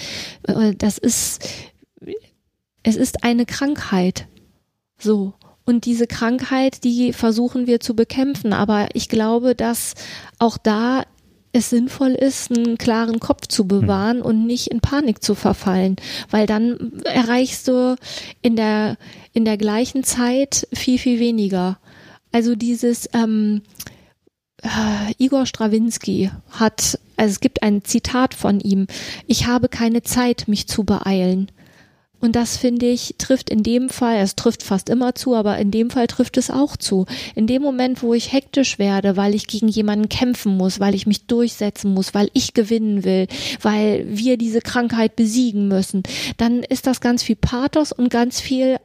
Äh, 0.45 0.75
das 0.77 0.97
ist, 0.97 1.47
es 2.83 2.97
ist 2.97 3.23
eine 3.23 3.47
Krankheit. 3.47 4.27
So. 4.99 5.35
Und 5.65 5.85
diese 5.85 6.07
Krankheit, 6.07 6.85
die 6.85 7.13
versuchen 7.13 7.67
wir 7.67 7.81
zu 7.81 7.95
bekämpfen. 7.95 8.53
Aber 8.53 8.89
ich 8.95 9.09
glaube, 9.09 9.55
dass 9.55 9.95
auch 10.39 10.59
da 10.59 11.05
es 11.53 11.71
sinnvoll 11.71 12.11
ist, 12.13 12.57
einen 12.57 12.79
klaren 12.79 13.19
Kopf 13.19 13.47
zu 13.49 13.67
bewahren 13.67 14.23
und 14.23 14.47
nicht 14.47 14.69
in 14.69 14.81
Panik 14.81 15.23
zu 15.23 15.35
verfallen, 15.35 15.97
weil 16.31 16.47
dann 16.47 16.93
erreichst 17.05 17.67
du 17.69 17.97
in 18.41 18.57
der 18.57 18.97
in 19.33 19.45
der 19.45 19.57
gleichen 19.57 20.05
Zeit 20.05 20.69
viel 20.73 20.99
viel 20.99 21.19
weniger. 21.19 21.79
Also 22.33 22.55
dieses 22.55 23.09
ähm, 23.13 23.63
äh, 24.63 25.13
Igor 25.19 25.47
Strawinski 25.47 26.31
hat, 26.51 26.99
also 27.17 27.33
es 27.33 27.41
gibt 27.41 27.63
ein 27.65 27.85
Zitat 27.85 28.35
von 28.35 28.61
ihm: 28.61 28.87
Ich 29.27 29.47
habe 29.47 29.69
keine 29.69 30.03
Zeit, 30.03 30.47
mich 30.47 30.69
zu 30.69 30.85
beeilen. 30.85 31.51
Und 32.21 32.37
das 32.37 32.57
finde 32.57 32.87
ich 32.87 33.15
trifft 33.19 33.51
in 33.51 33.63
dem 33.63 33.89
Fall, 33.89 34.19
es 34.19 34.37
trifft 34.37 34.63
fast 34.63 34.89
immer 34.89 35.15
zu, 35.15 35.35
aber 35.35 35.59
in 35.59 35.71
dem 35.71 35.91
Fall 35.91 36.07
trifft 36.07 36.37
es 36.37 36.51
auch 36.51 36.77
zu. 36.77 37.07
In 37.35 37.47
dem 37.47 37.63
Moment, 37.63 38.03
wo 38.03 38.15
ich 38.15 38.33
hektisch 38.33 38.79
werde, 38.79 39.17
weil 39.17 39.35
ich 39.35 39.47
gegen 39.47 39.69
jemanden 39.69 40.09
kämpfen 40.09 40.57
muss, 40.57 40.81
weil 40.81 40.95
ich 40.95 41.07
mich 41.07 41.27
durchsetzen 41.27 41.95
muss, 41.95 42.15
weil 42.15 42.31
ich 42.35 42.55
gewinnen 42.55 43.05
will, 43.05 43.27
weil 43.63 44.05
wir 44.09 44.37
diese 44.37 44.61
Krankheit 44.61 45.17
besiegen 45.17 45.69
müssen, 45.69 46.03
dann 46.37 46.63
ist 46.63 46.87
das 46.87 47.01
ganz 47.01 47.23
viel 47.23 47.37
Pathos 47.37 47.93
und 47.93 48.11
ganz 48.11 48.41
viel 48.41 48.77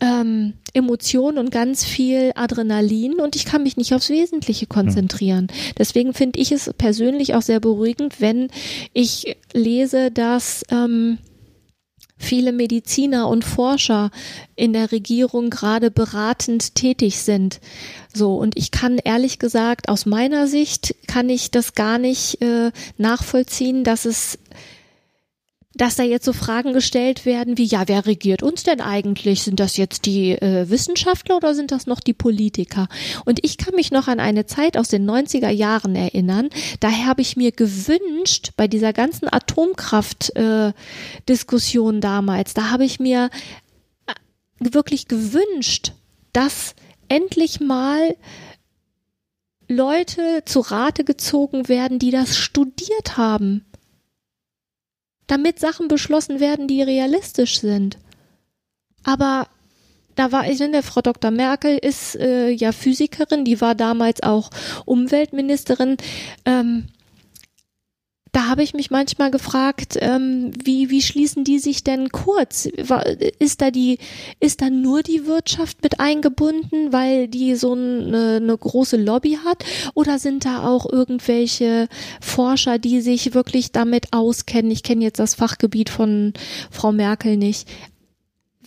ähm, 0.00 0.54
Emotion 0.72 1.38
und 1.38 1.50
ganz 1.50 1.84
viel 1.84 2.32
Adrenalin 2.34 3.14
und 3.14 3.36
ich 3.36 3.44
kann 3.44 3.62
mich 3.62 3.76
nicht 3.76 3.94
aufs 3.94 4.10
Wesentliche 4.10 4.66
konzentrieren. 4.66 5.48
Deswegen 5.78 6.14
finde 6.14 6.38
ich 6.40 6.52
es 6.52 6.72
persönlich 6.76 7.34
auch 7.34 7.42
sehr 7.42 7.60
beruhigend, 7.60 8.20
wenn 8.20 8.48
ich 8.92 9.36
lese, 9.52 10.10
dass 10.10 10.64
ähm, 10.70 11.18
viele 12.20 12.52
Mediziner 12.52 13.26
und 13.28 13.44
Forscher 13.44 14.10
in 14.54 14.72
der 14.72 14.92
Regierung 14.92 15.50
gerade 15.50 15.90
beratend 15.90 16.74
tätig 16.76 17.18
sind. 17.18 17.60
So, 18.14 18.36
und 18.36 18.56
ich 18.56 18.70
kann 18.70 18.98
ehrlich 18.98 19.38
gesagt, 19.38 19.88
aus 19.88 20.06
meiner 20.06 20.46
Sicht 20.46 20.94
kann 21.08 21.28
ich 21.28 21.50
das 21.50 21.74
gar 21.74 21.98
nicht 21.98 22.40
äh, 22.42 22.70
nachvollziehen, 22.98 23.82
dass 23.82 24.04
es 24.04 24.38
dass 25.80 25.96
da 25.96 26.02
jetzt 26.02 26.26
so 26.26 26.34
Fragen 26.34 26.74
gestellt 26.74 27.24
werden 27.24 27.56
wie, 27.56 27.64
ja, 27.64 27.84
wer 27.86 28.04
regiert 28.04 28.42
uns 28.42 28.64
denn 28.64 28.82
eigentlich? 28.82 29.44
Sind 29.44 29.60
das 29.60 29.78
jetzt 29.78 30.04
die 30.04 30.32
äh, 30.32 30.68
Wissenschaftler 30.68 31.38
oder 31.38 31.54
sind 31.54 31.72
das 31.72 31.86
noch 31.86 32.00
die 32.00 32.12
Politiker? 32.12 32.86
Und 33.24 33.42
ich 33.42 33.56
kann 33.56 33.74
mich 33.74 33.90
noch 33.90 34.06
an 34.06 34.20
eine 34.20 34.44
Zeit 34.44 34.76
aus 34.76 34.88
den 34.88 35.08
90er 35.08 35.48
Jahren 35.48 35.96
erinnern. 35.96 36.50
Daher 36.80 37.06
habe 37.06 37.22
ich 37.22 37.38
mir 37.38 37.52
gewünscht, 37.52 38.50
bei 38.58 38.68
dieser 38.68 38.92
ganzen 38.92 39.32
Atomkraft-Diskussion 39.32 41.96
äh, 41.96 42.00
damals, 42.00 42.52
da 42.52 42.68
habe 42.68 42.84
ich 42.84 43.00
mir 43.00 43.30
äh, 44.06 44.12
wirklich 44.58 45.08
gewünscht, 45.08 45.94
dass 46.34 46.74
endlich 47.08 47.58
mal 47.58 48.16
Leute 49.66 50.42
zu 50.44 50.60
Rate 50.60 51.04
gezogen 51.04 51.70
werden, 51.70 51.98
die 51.98 52.10
das 52.10 52.36
studiert 52.36 53.16
haben 53.16 53.64
damit 55.30 55.58
Sachen 55.58 55.88
beschlossen 55.88 56.40
werden, 56.40 56.66
die 56.66 56.82
realistisch 56.82 57.60
sind. 57.60 57.98
Aber 59.04 59.46
da 60.16 60.32
war 60.32 60.50
ich, 60.50 60.58
ne, 60.58 60.82
Frau 60.82 61.00
Dr. 61.00 61.30
Merkel 61.30 61.78
ist 61.78 62.16
äh, 62.16 62.50
ja 62.50 62.72
Physikerin, 62.72 63.44
die 63.44 63.60
war 63.60 63.74
damals 63.74 64.22
auch 64.22 64.50
Umweltministerin. 64.84 65.96
Ähm, 66.44 66.88
da 68.32 68.46
habe 68.46 68.62
ich 68.62 68.74
mich 68.74 68.90
manchmal 68.90 69.30
gefragt, 69.30 69.98
ähm, 70.00 70.52
wie, 70.62 70.90
wie 70.90 71.02
schließen 71.02 71.44
die 71.44 71.58
sich 71.58 71.82
denn 71.82 72.10
kurz? 72.10 72.66
Ist 73.38 73.60
da 73.60 73.70
die, 73.70 73.98
ist 74.38 74.62
da 74.62 74.70
nur 74.70 75.02
die 75.02 75.26
Wirtschaft 75.26 75.82
mit 75.82 75.98
eingebunden, 75.98 76.92
weil 76.92 77.28
die 77.28 77.56
so 77.56 77.72
eine, 77.72 78.36
eine 78.36 78.56
große 78.56 78.96
Lobby 78.96 79.38
hat? 79.44 79.64
Oder 79.94 80.18
sind 80.18 80.44
da 80.44 80.68
auch 80.68 80.90
irgendwelche 80.90 81.88
Forscher, 82.20 82.78
die 82.78 83.00
sich 83.00 83.34
wirklich 83.34 83.72
damit 83.72 84.12
auskennen? 84.12 84.70
Ich 84.70 84.82
kenne 84.82 85.04
jetzt 85.04 85.18
das 85.18 85.34
Fachgebiet 85.34 85.90
von 85.90 86.32
Frau 86.70 86.92
Merkel 86.92 87.36
nicht. 87.36 87.68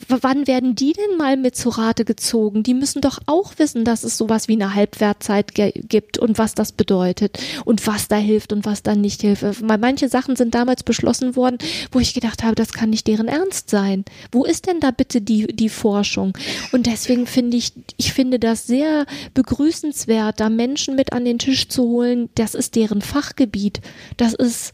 Wann 0.08 0.47
werden 0.47 0.73
die 0.73 0.93
denn 0.93 1.17
mal 1.17 1.38
mit 1.38 1.56
zu 1.56 1.69
Rate 1.69 2.03
gezogen? 2.03 2.63
Die 2.63 2.73
müssen 2.73 2.99
doch 2.99 3.19
auch 3.27 3.53
wissen, 3.58 3.86
dass 3.86 4.03
es 4.03 4.17
sowas 4.17 4.47
wie 4.47 4.53
eine 4.53 4.73
Halbwertzeit 4.73 5.53
gibt 5.53 6.17
und 6.17 6.39
was 6.39 6.56
das 6.56 6.71
bedeutet 6.71 7.39
und 7.63 7.86
was 7.86 8.08
da 8.08 8.15
hilft 8.15 8.53
und 8.53 8.65
was 8.65 8.82
da 8.82 8.95
nicht 8.95 9.21
hilft. 9.21 9.43
Weil 9.43 9.77
manche 9.77 10.10
Sachen 10.10 10.36
sind 10.36 10.56
damals 10.56 10.82
beschlossen 10.82 11.36
worden, 11.36 11.60
wo 11.91 11.99
ich 11.99 12.15
gedacht 12.15 12.43
habe, 12.43 12.56
das 12.56 12.73
kann 12.73 12.89
nicht 12.89 13.06
deren 13.06 13.27
Ernst 13.27 13.69
sein. 13.69 14.03
Wo 14.32 14.45
ist 14.45 14.65
denn 14.65 14.79
da 14.79 14.89
bitte 14.89 15.21
die, 15.21 15.45
die 15.47 15.69
Forschung? 15.69 16.36
Und 16.71 16.88
deswegen 16.88 17.27
finde 17.27 17.58
ich, 17.58 17.73
ich 17.97 18.13
finde 18.13 18.39
das 18.39 18.65
sehr 18.65 19.06
begrüßenswert, 19.36 20.39
da 20.39 20.49
Menschen 20.49 20.95
mit 20.95 21.13
an 21.13 21.23
den 21.23 21.38
Tisch 21.38 21.69
zu 21.69 21.84
holen. 21.84 22.29
Das 22.34 22.56
ist 22.56 22.75
deren 22.75 23.03
Fachgebiet. 23.03 23.79
Das 24.17 24.34
ist 24.34 24.73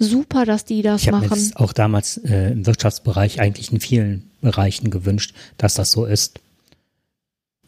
super, 0.00 0.46
dass 0.46 0.64
die 0.64 0.82
das 0.82 1.02
Ich 1.02 1.08
habe 1.08 1.18
mir 1.18 1.28
machen. 1.28 1.38
das 1.38 1.56
auch 1.56 1.72
damals 1.72 2.16
äh, 2.16 2.50
im 2.50 2.66
Wirtschaftsbereich 2.66 3.40
eigentlich 3.40 3.70
in 3.70 3.80
vielen 3.80 4.30
Bereichen 4.40 4.90
gewünscht, 4.90 5.34
dass 5.58 5.74
das 5.74 5.92
so 5.92 6.06
ist. 6.06 6.40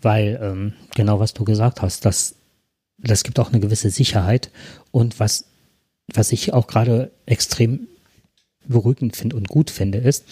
Weil, 0.00 0.40
ähm, 0.42 0.72
genau 0.96 1.20
was 1.20 1.34
du 1.34 1.44
gesagt 1.44 1.82
hast, 1.82 2.04
das, 2.04 2.34
das 2.98 3.22
gibt 3.22 3.38
auch 3.38 3.50
eine 3.50 3.60
gewisse 3.60 3.90
Sicherheit. 3.90 4.50
Und 4.90 5.20
was, 5.20 5.44
was 6.12 6.32
ich 6.32 6.52
auch 6.52 6.66
gerade 6.66 7.12
extrem 7.26 7.86
beruhigend 8.66 9.14
finde 9.14 9.36
und 9.36 9.48
gut 9.48 9.70
finde, 9.70 9.98
ist, 9.98 10.24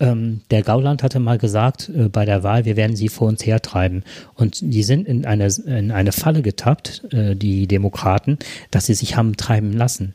ähm, 0.00 0.42
der 0.50 0.62
Gauland 0.62 1.02
hatte 1.02 1.20
mal 1.20 1.38
gesagt 1.38 1.88
äh, 1.88 2.08
bei 2.08 2.26
der 2.26 2.42
Wahl, 2.42 2.64
wir 2.66 2.76
werden 2.76 2.96
sie 2.96 3.08
vor 3.08 3.28
uns 3.28 3.46
hertreiben. 3.46 4.02
Und 4.34 4.58
die 4.60 4.82
sind 4.82 5.06
in 5.06 5.24
eine, 5.24 5.46
in 5.46 5.92
eine 5.92 6.12
Falle 6.12 6.42
getappt, 6.42 7.04
äh, 7.12 7.36
die 7.36 7.66
Demokraten, 7.66 8.38
dass 8.70 8.86
sie 8.86 8.94
sich 8.94 9.16
haben 9.16 9.36
treiben 9.36 9.72
lassen 9.72 10.14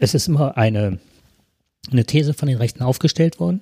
es 0.00 0.14
ist 0.14 0.28
immer 0.28 0.56
eine, 0.56 0.98
eine 1.90 2.04
These 2.04 2.34
von 2.34 2.48
den 2.48 2.58
Rechten 2.58 2.82
aufgestellt 2.82 3.40
worden. 3.40 3.60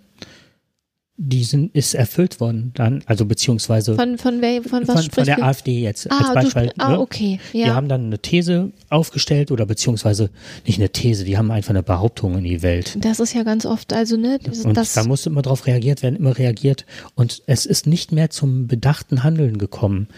Die 1.23 1.45
sind, 1.45 1.75
ist 1.75 1.93
erfüllt 1.93 2.41
worden 2.41 2.71
dann, 2.75 3.03
also 3.05 3.27
beziehungsweise 3.27 3.95
Von, 3.95 4.17
von, 4.17 4.41
wel, 4.41 4.63
von 4.63 4.89
was 4.89 5.03
von, 5.03 5.11
von 5.11 5.25
der 5.27 5.37
du? 5.37 5.43
AfD 5.43 5.83
jetzt 5.83 6.11
Ah, 6.11 6.17
als 6.17 6.29
du, 6.29 6.35
Beispiel. 6.35 6.63
spr- 6.71 6.75
ah, 6.79 6.91
ne? 6.93 6.99
okay. 7.01 7.39
Die 7.53 7.59
Ja. 7.59 7.75
haben 7.75 7.91
dann 7.91 8.07
eine 8.07 8.19
These 8.21 8.73
aufgestellt 8.89 9.51
oder 9.51 9.67
beziehungsweise 9.67 10.31
nicht 10.67 10.79
eine 10.79 10.89
These, 10.89 11.25
die 11.25 11.37
haben 11.37 11.51
einfach 11.51 11.71
eine 11.71 11.83
Behauptung 11.83 12.39
in 12.39 12.45
die 12.45 12.63
Welt. 12.63 12.97
Das 13.05 13.21
ist 13.21 13.35
ja 13.35 13.43
ganz 13.43 13.67
oft, 13.67 13.93
also 13.93 14.17
ne, 14.17 14.39
das, 14.43 14.61
Und 14.65 14.79
das 14.79 14.95
da 14.95 15.05
musste 15.05 15.29
immer 15.29 15.43
drauf 15.43 15.67
reagiert 15.67 16.03
werden, 16.03 16.17
immer 16.17 16.39
reagiert. 16.39 16.87
Und 17.17 17.43
es 17.47 17.67
ist 17.67 17.87
nicht 17.87 18.13
mehr 18.13 18.31
zum 18.31 18.67
bedachten 18.67 19.23
Handeln 19.23 19.59
gekommen. 19.59 20.09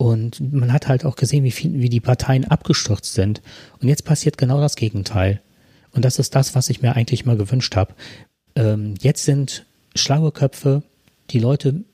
Und 0.00 0.50
man 0.50 0.72
hat 0.72 0.88
halt 0.88 1.04
auch 1.04 1.14
gesehen, 1.14 1.44
wie 1.44 1.50
viel, 1.50 1.78
wie 1.78 1.90
die 1.90 2.00
Parteien 2.00 2.46
abgestürzt 2.46 3.12
sind. 3.12 3.42
Und 3.82 3.88
jetzt 3.88 4.06
passiert 4.06 4.38
genau 4.38 4.58
das 4.58 4.76
Gegenteil. 4.76 5.42
Und 5.92 6.06
das 6.06 6.18
ist 6.18 6.34
das, 6.34 6.54
was 6.54 6.70
ich 6.70 6.80
mir 6.80 6.96
eigentlich 6.96 7.26
mal 7.26 7.36
gewünscht 7.36 7.76
habe. 7.76 7.92
Ähm, 8.54 8.94
jetzt 9.02 9.26
sind 9.26 9.66
schlaue 9.94 10.32
Köpfe, 10.32 10.82
die 11.28 11.38
Leute, 11.38 11.84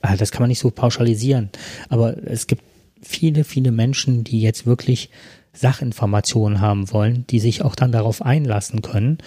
ah, 0.00 0.16
das 0.16 0.32
kann 0.32 0.42
man 0.42 0.48
nicht 0.48 0.58
so 0.58 0.72
pauschalisieren, 0.72 1.50
aber 1.88 2.16
es 2.26 2.48
gibt 2.48 2.64
viele, 3.00 3.44
viele 3.44 3.70
Menschen, 3.70 4.24
die 4.24 4.40
jetzt 4.40 4.66
wirklich 4.66 5.10
Sachinformationen 5.52 6.60
haben 6.60 6.90
wollen, 6.90 7.28
die 7.28 7.38
sich 7.38 7.62
auch 7.62 7.76
dann 7.76 7.92
darauf 7.92 8.22
einlassen 8.22 8.82
können 8.82 9.18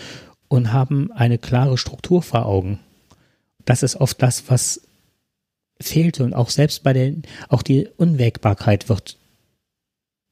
und 0.50 0.74
haben 0.74 1.14
eine 1.14 1.38
klare 1.38 1.78
Struktur 1.78 2.22
vor 2.22 2.46
Augen. 2.46 2.80
Das 3.64 3.82
ist 3.82 3.96
oft 3.96 4.22
das, 4.22 4.50
was 4.50 4.82
fehlte 5.82 6.24
und 6.24 6.34
auch 6.34 6.50
selbst 6.50 6.84
bei 6.84 6.94
der, 6.94 7.14
auch 7.50 7.62
die 7.62 7.90
Unwägbarkeit 7.98 8.88
wird 8.90 9.18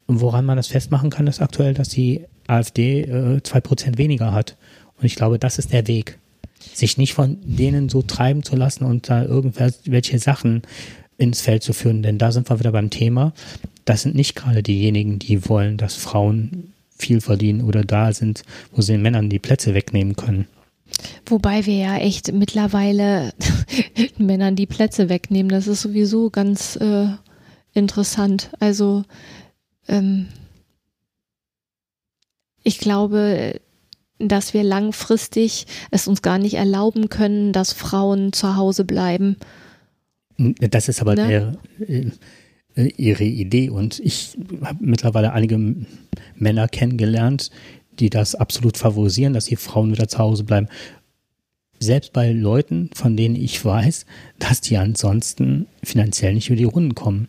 Und 0.07 0.21
woran 0.21 0.45
man 0.45 0.57
das 0.57 0.67
festmachen 0.67 1.11
kann, 1.11 1.29
ist 1.29 1.41
aktuell, 1.41 1.75
dass 1.75 1.91
die 1.91 2.25
AfD 2.49 3.03
äh, 3.03 3.43
zwei 3.45 3.61
Prozent 3.61 3.99
weniger 3.99 4.33
hat. 4.33 4.57
Und 4.97 5.05
ich 5.05 5.15
glaube, 5.15 5.39
das 5.39 5.59
ist 5.59 5.73
der 5.73 5.87
Weg. 5.87 6.19
Sich 6.75 6.99
nicht 6.99 7.15
von 7.15 7.39
denen 7.43 7.89
so 7.89 8.03
treiben 8.03 8.43
zu 8.43 8.57
lassen 8.57 8.85
und 8.85 9.09
da 9.09 9.25
irgendwelche 9.25 10.19
Sachen 10.19 10.63
ins 11.17 11.41
Feld 11.41 11.63
zu 11.63 11.73
führen. 11.73 12.03
Denn 12.03 12.19
da 12.19 12.33
sind 12.33 12.49
wir 12.49 12.59
wieder 12.59 12.73
beim 12.73 12.91
Thema. 12.91 13.33
Das 13.85 14.03
sind 14.03 14.15
nicht 14.15 14.35
gerade 14.35 14.63
diejenigen, 14.63 15.19
die 15.19 15.49
wollen, 15.49 15.77
dass 15.77 15.95
Frauen 15.95 16.73
viel 16.97 17.21
verdienen 17.21 17.63
oder 17.63 17.83
da 17.83 18.13
sind, 18.13 18.43
wo 18.73 18.83
sie 18.83 18.93
den 18.93 19.03
Männern 19.03 19.31
die 19.31 19.39
Plätze 19.39 19.75
wegnehmen 19.75 20.17
können. 20.17 20.47
Wobei 21.27 21.67
wir 21.67 21.77
ja 21.77 21.97
echt 21.99 22.33
mittlerweile 22.33 23.33
Männern 24.19 24.57
die 24.57 24.67
Plätze 24.67 25.09
wegnehmen. 25.09 25.51
Das 25.51 25.67
ist 25.67 25.83
sowieso 25.83 26.31
ganz 26.31 26.77
äh, 26.77 27.09
interessant. 27.75 28.51
Also 28.59 29.05
ähm, 29.87 30.29
ich 32.63 32.79
glaube, 32.79 33.61
dass 34.19 34.55
wir 34.55 34.63
langfristig 34.63 35.67
es 35.91 36.09
uns 36.09 36.23
gar 36.23 36.39
nicht 36.39 36.55
erlauben 36.55 37.09
können, 37.09 37.53
dass 37.53 37.73
Frauen 37.73 38.33
zu 38.33 38.57
Hause 38.57 38.85
bleiben. 38.85 39.37
Das 40.37 40.89
ist 40.89 41.01
aber 41.01 41.15
Ne? 41.15 41.57
der, 41.79 42.13
äh, 42.79 42.93
ihre 42.97 43.25
Idee. 43.25 43.71
Und 43.71 43.99
ich 44.01 44.37
habe 44.63 44.79
mittlerweile 44.81 45.33
einige 45.33 45.75
Männer 46.37 46.69
kennengelernt, 46.69 47.51
die 47.99 48.11
das 48.11 48.35
absolut 48.35 48.77
favorisieren, 48.77 49.33
dass 49.33 49.47
die 49.47 49.57
Frauen 49.57 49.91
wieder 49.93 50.09
zu 50.09 50.19
Hause 50.19 50.45
bleiben. 50.45 50.69
Selbst 51.81 52.13
bei 52.13 52.33
Leuten, 52.33 52.91
von 52.95 53.17
denen 53.17 53.37
ich 53.37 53.65
weiß, 53.65 54.07
dass 54.39 54.61
die 54.61 54.77
ansonsten 54.77 55.67
finanziell 55.83 56.35
nicht 56.35 56.49
über 56.49 56.57
die 56.57 56.65
Runden 56.65 56.95
kommen. 56.95 57.29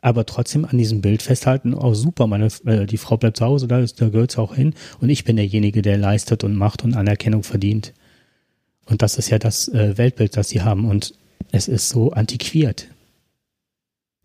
Aber 0.00 0.24
trotzdem 0.26 0.64
an 0.64 0.78
diesem 0.78 1.00
Bild 1.00 1.22
festhalten, 1.22 1.74
oh 1.74 1.92
super, 1.94 2.26
meine, 2.28 2.46
äh, 2.66 2.86
die 2.86 2.98
Frau 2.98 3.16
bleibt 3.16 3.36
zu 3.38 3.44
Hause, 3.44 3.66
da, 3.66 3.80
ist, 3.80 4.00
da 4.00 4.08
gehört 4.08 4.30
sie 4.32 4.38
auch 4.40 4.54
hin. 4.54 4.74
Und 5.00 5.08
ich 5.10 5.24
bin 5.24 5.36
derjenige, 5.36 5.82
der 5.82 5.98
leistet 5.98 6.44
und 6.44 6.54
macht 6.54 6.84
und 6.84 6.94
Anerkennung 6.94 7.42
verdient. 7.42 7.92
Und 8.86 9.02
das 9.02 9.18
ist 9.18 9.28
ja 9.28 9.38
das 9.38 9.68
äh, 9.68 9.98
Weltbild, 9.98 10.36
das 10.36 10.50
sie 10.50 10.62
haben. 10.62 10.84
Und 10.88 11.14
es 11.50 11.66
ist 11.66 11.88
so 11.88 12.12
antiquiert 12.12 12.86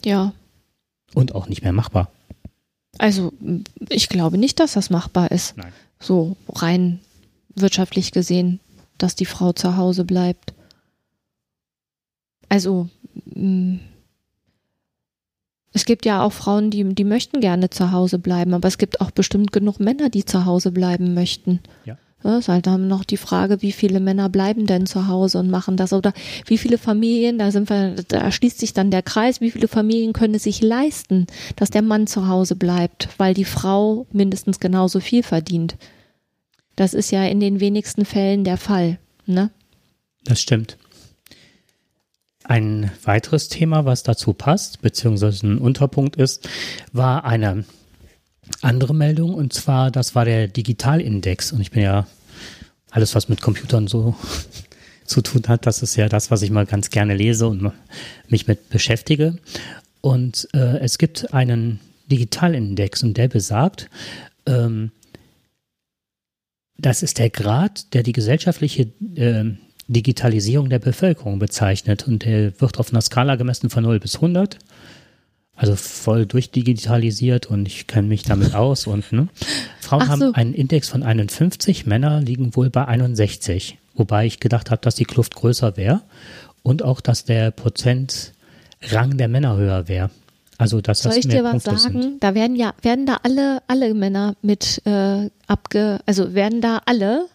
Ja. 0.05 0.33
und 1.15 1.33
auch 1.33 1.47
nicht 1.47 1.63
mehr 1.63 1.73
machbar. 1.73 2.12
Also 2.99 3.33
ich 3.89 4.09
glaube 4.09 4.38
nicht, 4.38 4.59
dass 4.59 4.73
das 4.73 4.91
machbar 4.91 5.31
ist. 5.31 5.57
Nein. 5.57 5.73
So 5.99 6.38
rein 6.49 6.99
wirtschaftlich 7.55 8.12
gesehen, 8.12 8.59
dass 8.99 9.15
die 9.15 9.25
Frau 9.25 9.53
zu 9.53 9.75
Hause 9.75 10.05
bleibt. 10.05 10.53
Also 12.49 12.89
mh, 13.33 13.79
es 15.73 15.86
gibt 15.86 16.05
ja 16.05 16.23
auch 16.23 16.31
Frauen, 16.31 16.69
die, 16.69 16.83
die 16.93 17.03
möchten 17.03 17.41
gerne 17.41 17.69
zu 17.69 17.91
Hause 17.91 18.19
bleiben, 18.19 18.53
aber 18.53 18.67
es 18.67 18.77
gibt 18.77 19.01
auch 19.01 19.12
bestimmt 19.12 19.51
genug 19.51 19.79
Männer, 19.79 20.09
die 20.09 20.23
zu 20.23 20.45
Hause 20.45 20.71
bleiben 20.71 21.13
möchten. 21.13 21.59
Ja. 21.86 21.97
Ja, 22.23 22.38
ist 22.38 22.47
halt 22.47 22.67
dann 22.67 22.88
noch 22.88 23.03
die 23.03 23.17
Frage, 23.17 23.62
wie 23.62 23.73
viele 23.73 23.99
Männer 23.99 24.29
bleiben 24.29 24.65
denn 24.65 24.86
zu 24.86 25.07
Hause 25.09 25.39
und 25.39 25.49
machen 25.49 25.75
das 25.75 25.91
oder 25.91 26.13
wie 26.45 26.57
viele 26.57 26.77
Familien, 26.77 27.38
da 27.38 27.51
sind 27.51 27.69
wir, 27.69 27.95
da 28.07 28.31
schließt 28.31 28.59
sich 28.59 28.71
dann 28.71 28.91
der 28.91 29.01
Kreis, 29.01 29.41
wie 29.41 29.51
viele 29.51 29.67
Familien 29.67 30.13
können 30.13 30.36
es 30.36 30.43
sich 30.43 30.62
leisten, 30.62 31.27
dass 31.57 31.69
der 31.69 31.81
Mann 31.81 32.07
zu 32.07 32.29
Hause 32.29 32.55
bleibt, 32.55 33.09
weil 33.17 33.33
die 33.33 33.43
Frau 33.43 34.07
mindestens 34.13 34.62
genauso 34.62 35.01
viel 35.01 35.21
verdient. 35.21 35.75
Das 36.77 36.93
ist 36.93 37.12
ja 37.12 37.25
in 37.25 37.41
den 37.41 37.59
wenigsten 37.59 38.05
Fällen 38.05 38.45
der 38.45 38.57
Fall, 38.57 38.99
ne? 39.25 39.49
Das 40.23 40.39
stimmt. 40.39 40.77
Ein 42.43 42.91
weiteres 43.03 43.47
Thema, 43.47 43.86
was 43.86 44.03
dazu 44.03 44.34
passt, 44.34 44.82
beziehungsweise 44.82 45.47
ein 45.47 45.58
Unterpunkt 45.58 46.15
ist, 46.17 46.47
war 46.91 47.25
eine 47.25 47.65
andere 48.62 48.93
Meldung 48.93 49.34
und 49.34 49.53
zwar, 49.53 49.91
das 49.91 50.15
war 50.15 50.25
der 50.25 50.47
Digitalindex 50.47 51.51
und 51.53 51.62
ich 51.62 51.71
bin 51.71 51.84
ja 51.84 52.08
alles, 52.91 53.15
was 53.15 53.29
mit 53.29 53.41
Computern 53.41 53.88
so 53.88 54.15
zu 55.06 55.21
tun 55.21 55.43
hat, 55.47 55.65
das 55.65 55.82
ist 55.82 55.95
ja 55.95 56.10
das, 56.10 56.32
was 56.32 56.41
ich 56.41 56.51
mal 56.51 56.65
ganz 56.65 56.89
gerne 56.89 57.15
lese 57.15 57.47
und 57.47 57.71
mich 58.27 58.47
mit 58.47 58.69
beschäftige. 58.69 59.38
Und 60.01 60.47
äh, 60.53 60.79
es 60.79 60.97
gibt 60.97 61.34
einen 61.34 61.79
Digitalindex 62.12 63.03
und 63.03 63.15
der 63.15 63.29
besagt, 63.29 63.89
ähm, 64.45 64.91
das 66.77 67.03
ist 67.03 67.19
der 67.19 67.29
Grad, 67.29 67.93
der 67.93 68.03
die 68.03 68.12
gesellschaftliche 68.12 68.91
äh, 69.15 69.53
Digitalisierung 69.88 70.69
der 70.69 70.80
Bevölkerung 70.80 71.39
bezeichnet 71.39 72.08
und 72.08 72.26
der 72.26 72.60
wird 72.62 72.80
auf 72.80 72.91
einer 72.91 73.02
Skala 73.02 73.36
gemessen 73.36 73.69
von 73.69 73.84
0 73.84 74.00
bis 74.00 74.15
100. 74.15 74.60
Also 75.56 75.76
voll 75.76 76.26
durchdigitalisiert 76.26 77.46
und 77.46 77.67
ich 77.67 77.86
kenne 77.86 78.08
mich 78.08 78.24
damit 78.24 78.56
aus 78.56 78.88
und 78.88 79.12
ne? 79.12 79.28
Frauen 79.82 80.02
so. 80.02 80.08
haben 80.08 80.36
einen 80.36 80.54
Index 80.54 80.89
von 80.89 81.04
51, 81.04 81.86
Männer 81.86 82.22
liegen 82.22 82.56
wohl 82.56 82.69
bei 82.69 82.86
61, 82.86 83.78
wobei 83.93 84.26
ich 84.26 84.39
gedacht 84.39 84.72
habe, 84.72 84.82
dass 84.82 84.96
die 84.96 85.06
Kluft 85.06 85.36
größer 85.36 85.78
wäre 85.78 86.02
und 86.63 86.82
auch, 86.82 87.02
dass 87.02 87.26
der 87.26 87.52
Prozentrang 87.52 88.32
der 89.17 89.28
Männer 89.28 89.56
höher 89.56 89.88
wäre. 89.88 90.10
Also 90.58 90.82
dass 90.82 91.02
Soll 91.02 91.12
das 91.12 91.19
ich 91.19 91.26
mehr 91.28 91.38
dir 91.38 91.43
was 91.43 91.52
Punkte 91.52 91.78
sagen? 91.78 92.02
sind. 92.02 92.24
Da 92.24 92.36
werden 92.36 92.56
ja, 92.56 92.74
werden 92.82 93.06
da 93.06 93.19
alle, 93.24 93.62
alle 93.67 93.93
Männer 93.93 94.36
mit 94.41 94.82
äh, 94.86 95.30
abge, 95.48 96.00
also 96.06 96.34
werden 96.34 96.62
da 96.62 96.82
alle 96.86 97.26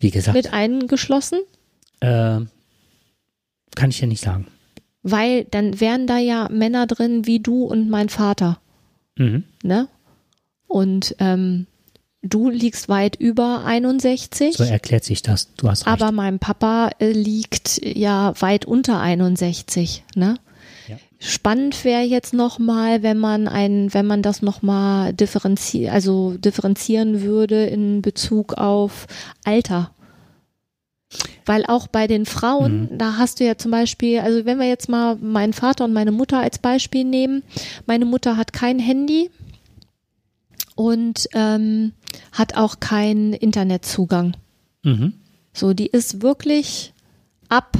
Wie 0.00 0.10
gesagt, 0.10 0.36
mit 0.36 0.52
eingeschlossen? 0.52 1.38
Äh, 2.02 2.40
kann 3.74 3.90
ich 3.90 4.00
ja 4.00 4.06
nicht 4.06 4.22
sagen. 4.22 4.46
Weil 5.02 5.44
dann 5.44 5.80
wären 5.80 6.06
da 6.06 6.18
ja 6.18 6.48
Männer 6.50 6.86
drin 6.86 7.26
wie 7.26 7.40
du 7.40 7.64
und 7.64 7.88
mein 7.90 8.08
Vater, 8.08 8.58
Mhm. 9.18 9.44
ne? 9.62 9.88
Und 10.68 11.14
ähm, 11.18 11.66
du 12.22 12.48
liegst 12.48 12.88
weit 12.88 13.16
über 13.16 13.64
61. 13.64 14.56
So 14.56 14.64
erklärt 14.64 15.04
sich 15.04 15.22
das. 15.22 15.52
Du 15.56 15.68
hast 15.68 15.86
recht. 15.86 15.92
Aber 16.00 16.12
mein 16.12 16.38
Papa 16.38 16.90
äh, 16.98 17.10
liegt 17.12 17.80
ja 17.84 18.32
weit 18.40 18.64
unter 18.64 19.00
61, 19.00 20.04
ne? 20.14 20.36
Ja. 20.88 20.96
Spannend 21.18 21.84
wäre 21.84 22.02
jetzt 22.02 22.32
noch 22.32 22.58
mal, 22.58 23.02
wenn 23.02 23.18
man 23.18 23.48
ein, 23.48 23.92
wenn 23.92 24.06
man 24.06 24.22
das 24.22 24.40
noch 24.40 24.62
mal 24.62 25.12
differenzi 25.12 25.88
also 25.88 26.36
differenzieren 26.38 27.22
würde 27.22 27.64
in 27.66 28.02
Bezug 28.02 28.54
auf 28.54 29.06
Alter. 29.44 29.90
Weil 31.46 31.64
auch 31.66 31.86
bei 31.88 32.06
den 32.06 32.26
Frauen, 32.26 32.88
Mhm. 32.92 32.98
da 32.98 33.16
hast 33.16 33.40
du 33.40 33.44
ja 33.44 33.56
zum 33.56 33.70
Beispiel, 33.70 34.20
also 34.20 34.44
wenn 34.44 34.58
wir 34.58 34.68
jetzt 34.68 34.88
mal 34.88 35.16
meinen 35.16 35.52
Vater 35.52 35.84
und 35.84 35.92
meine 35.92 36.12
Mutter 36.12 36.38
als 36.40 36.58
Beispiel 36.58 37.04
nehmen, 37.04 37.42
meine 37.86 38.04
Mutter 38.04 38.36
hat 38.36 38.52
kein 38.52 38.78
Handy 38.78 39.30
und 40.74 41.28
ähm, 41.34 41.92
hat 42.32 42.56
auch 42.56 42.80
keinen 42.80 43.32
Internetzugang. 43.32 44.36
Mhm. 44.82 45.14
So, 45.52 45.74
die 45.74 45.86
ist 45.86 46.22
wirklich 46.22 46.92
ab 47.48 47.76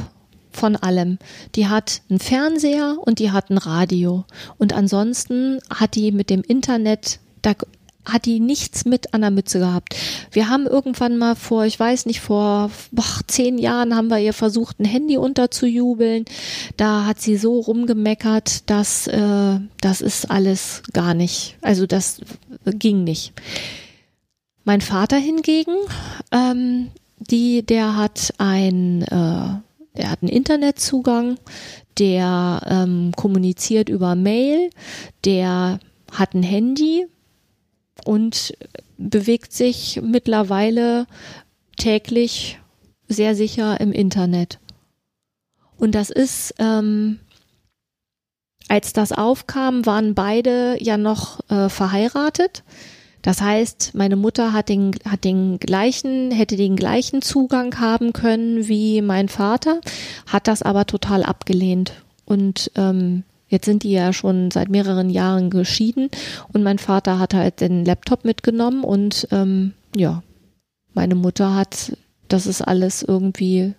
von 0.51 0.77
allem. 0.77 1.19
Die 1.55 1.69
hat 1.69 2.03
einen 2.11 2.19
Fernseher 2.21 2.97
und 3.01 3.19
die 3.19 3.31
hat 3.31 3.49
ein 3.51 3.57
Radio. 3.59 4.25
Und 4.59 4.75
ansonsten 4.75 5.59
hat 5.71 5.95
die 5.95 6.13
mit 6.13 6.29
dem 6.29 6.43
Internet, 6.43 7.21
da 7.41 7.55
hat 8.05 8.25
die 8.27 8.41
nichts 8.41 8.85
mit 8.85 9.15
an 9.15 9.21
der 9.21 9.31
Mütze 9.31 9.61
gehabt. 9.61 9.95
Wir 10.33 10.49
haben 10.49 10.67
irgendwann 10.67 11.19
mal 11.19 11.37
vor, 11.37 11.65
ich 11.65 11.79
weiß 11.79 12.07
nicht, 12.07 12.21
vor 12.21 12.71
boah, 12.91 13.21
zehn 13.27 13.59
Jahren 13.59 13.95
haben 13.95 14.09
wir 14.09 14.19
ihr 14.19 14.33
versucht, 14.33 14.81
ein 14.81 14.85
Handy 14.85 15.17
unterzujubeln. 15.17 16.25
Da 16.77 17.07
hat 17.07 17.21
sie 17.21 17.37
so 17.37 17.61
rumgemeckert, 17.61 18.69
dass 18.69 19.07
äh, 19.07 19.61
das 19.81 20.01
ist 20.01 20.31
alles 20.31 20.83
gar 20.93 21.15
nicht. 21.15 21.57
Also 21.61 21.87
das 21.87 22.21
ging 22.65 23.05
nicht. 23.05 23.33
Mein 24.65 24.81
Vater 24.81 25.17
hingegen, 25.17 25.75
ähm, 26.31 26.89
die, 27.19 27.65
der 27.65 27.97
hat 27.97 28.35
ein, 28.39 29.03
äh, 29.03 29.97
der 29.97 30.11
hat 30.11 30.23
einen 30.23 30.31
Internetzugang, 30.31 31.37
der 31.99 32.63
ähm, 32.67 33.13
kommuniziert 33.17 33.89
über 33.89 34.15
Mail, 34.15 34.71
der 35.25 35.79
hat 36.13 36.35
ein 36.35 36.43
Handy 36.43 37.07
und 38.05 38.55
bewegt 38.99 39.53
sich 39.53 40.01
mittlerweile 40.03 41.07
täglich 41.77 42.59
sehr 43.09 43.35
sicher 43.35 43.81
im 43.81 43.93
Internet. 43.93 44.59
Und 45.77 45.95
das 45.95 46.11
ist, 46.11 46.55
ähm, 46.59 47.19
als 48.69 48.93
das 48.93 49.13
aufkam, 49.13 49.85
waren 49.85 50.15
beide 50.15 50.77
ja 50.81 50.97
noch 50.97 51.41
äh, 51.51 51.69
verheiratet. 51.69 52.63
Das 53.23 53.41
heißt, 53.41 53.95
meine 53.95 54.17
Mutter 54.17 54.53
hat 54.53 54.69
den, 54.69 54.93
hat 55.09 55.25
den 55.25 55.59
gleichen, 55.59 56.33
hätte 56.33 56.57
den 56.57 56.77
gleichen 56.77 57.23
Zugang 57.23 57.79
haben 57.79 58.13
können 58.13 58.67
wie 58.67 59.01
mein 59.01 59.29
Vater, 59.29 59.81
hat 60.27 60.49
das 60.49 60.63
aber 60.63 60.87
total 60.87 61.23
abgelehnt. 61.23 61.93
Und 62.25 62.71
ähm, 62.75 63.25
jetzt 63.53 63.67
sind 63.67 63.83
die 63.85 63.93
ja 63.93 64.13
schon 64.13 64.51
seit 64.51 64.71
mehreren 64.71 65.11
Jahren 65.11 65.51
geschieden 65.51 66.09
und 66.53 66.63
mein 66.63 66.79
Vater 66.79 67.19
hat 67.19 67.35
halt 67.35 67.61
den 67.61 67.85
Laptop 67.85 68.25
mitgenommen 68.25 68.83
und 68.83 69.29
ähm, 69.31 69.75
ja, 69.95 70.23
meine 70.95 71.15
Mutter 71.15 71.55
hat, 71.55 71.97
das 72.29 72.47
ist 72.47 72.63
alles 72.63 73.03
irgendwie, 73.03 73.75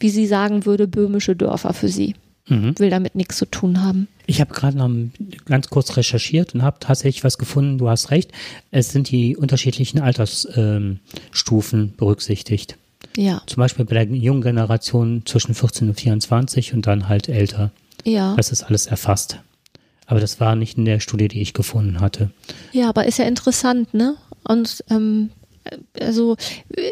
wie 0.00 0.10
sie 0.10 0.26
sagen 0.26 0.64
würde, 0.64 0.88
böhmische 0.88 1.36
Dörfer 1.36 1.74
für 1.74 1.88
sie. 1.88 2.14
Mhm. 2.48 2.78
Will 2.78 2.90
damit 2.90 3.16
nichts 3.16 3.36
zu 3.38 3.46
tun 3.46 3.82
haben. 3.82 4.06
Ich 4.26 4.40
habe 4.40 4.54
gerade 4.54 4.78
noch 4.78 4.90
ganz 5.46 5.68
kurz 5.68 5.96
recherchiert 5.96 6.54
und 6.54 6.62
habe 6.62 6.78
tatsächlich 6.78 7.24
was 7.24 7.38
gefunden. 7.38 7.76
Du 7.78 7.88
hast 7.88 8.12
recht. 8.12 8.30
Es 8.70 8.90
sind 8.90 9.10
die 9.10 9.36
unterschiedlichen 9.36 10.00
Altersstufen 10.00 11.80
ähm, 11.80 11.92
berücksichtigt. 11.96 12.76
Ja, 13.16 13.42
Zum 13.46 13.60
Beispiel 13.60 13.84
bei 13.84 13.94
der 13.94 14.04
jungen 14.04 14.42
Generation 14.42 15.22
zwischen 15.24 15.54
14 15.54 15.88
und 15.88 16.00
24 16.00 16.74
und 16.74 16.86
dann 16.86 17.08
halt 17.08 17.28
älter. 17.28 17.72
Ja. 18.06 18.34
Das 18.36 18.52
ist 18.52 18.62
alles 18.62 18.86
erfasst. 18.86 19.40
Aber 20.06 20.20
das 20.20 20.38
war 20.38 20.54
nicht 20.54 20.78
in 20.78 20.84
der 20.84 21.00
Studie, 21.00 21.28
die 21.28 21.42
ich 21.42 21.52
gefunden 21.52 22.00
hatte. 22.00 22.30
Ja, 22.72 22.88
aber 22.88 23.06
ist 23.06 23.18
ja 23.18 23.24
interessant, 23.24 23.92
ne? 23.92 24.16
Und 24.44 24.84
ähm, 24.88 25.30
also 26.00 26.36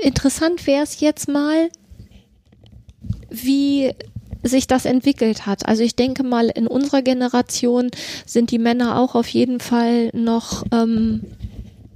interessant 0.02 0.66
wäre 0.66 0.82
es 0.82 0.98
jetzt 0.98 1.28
mal, 1.28 1.68
wie 3.30 3.92
sich 4.42 4.66
das 4.66 4.84
entwickelt 4.84 5.46
hat. 5.46 5.66
Also 5.66 5.84
ich 5.84 5.94
denke 5.94 6.24
mal, 6.24 6.48
in 6.48 6.66
unserer 6.66 7.02
Generation 7.02 7.90
sind 8.26 8.50
die 8.50 8.58
Männer 8.58 8.98
auch 8.98 9.14
auf 9.14 9.28
jeden 9.28 9.60
Fall 9.60 10.10
noch 10.12 10.64
ähm, 10.72 11.22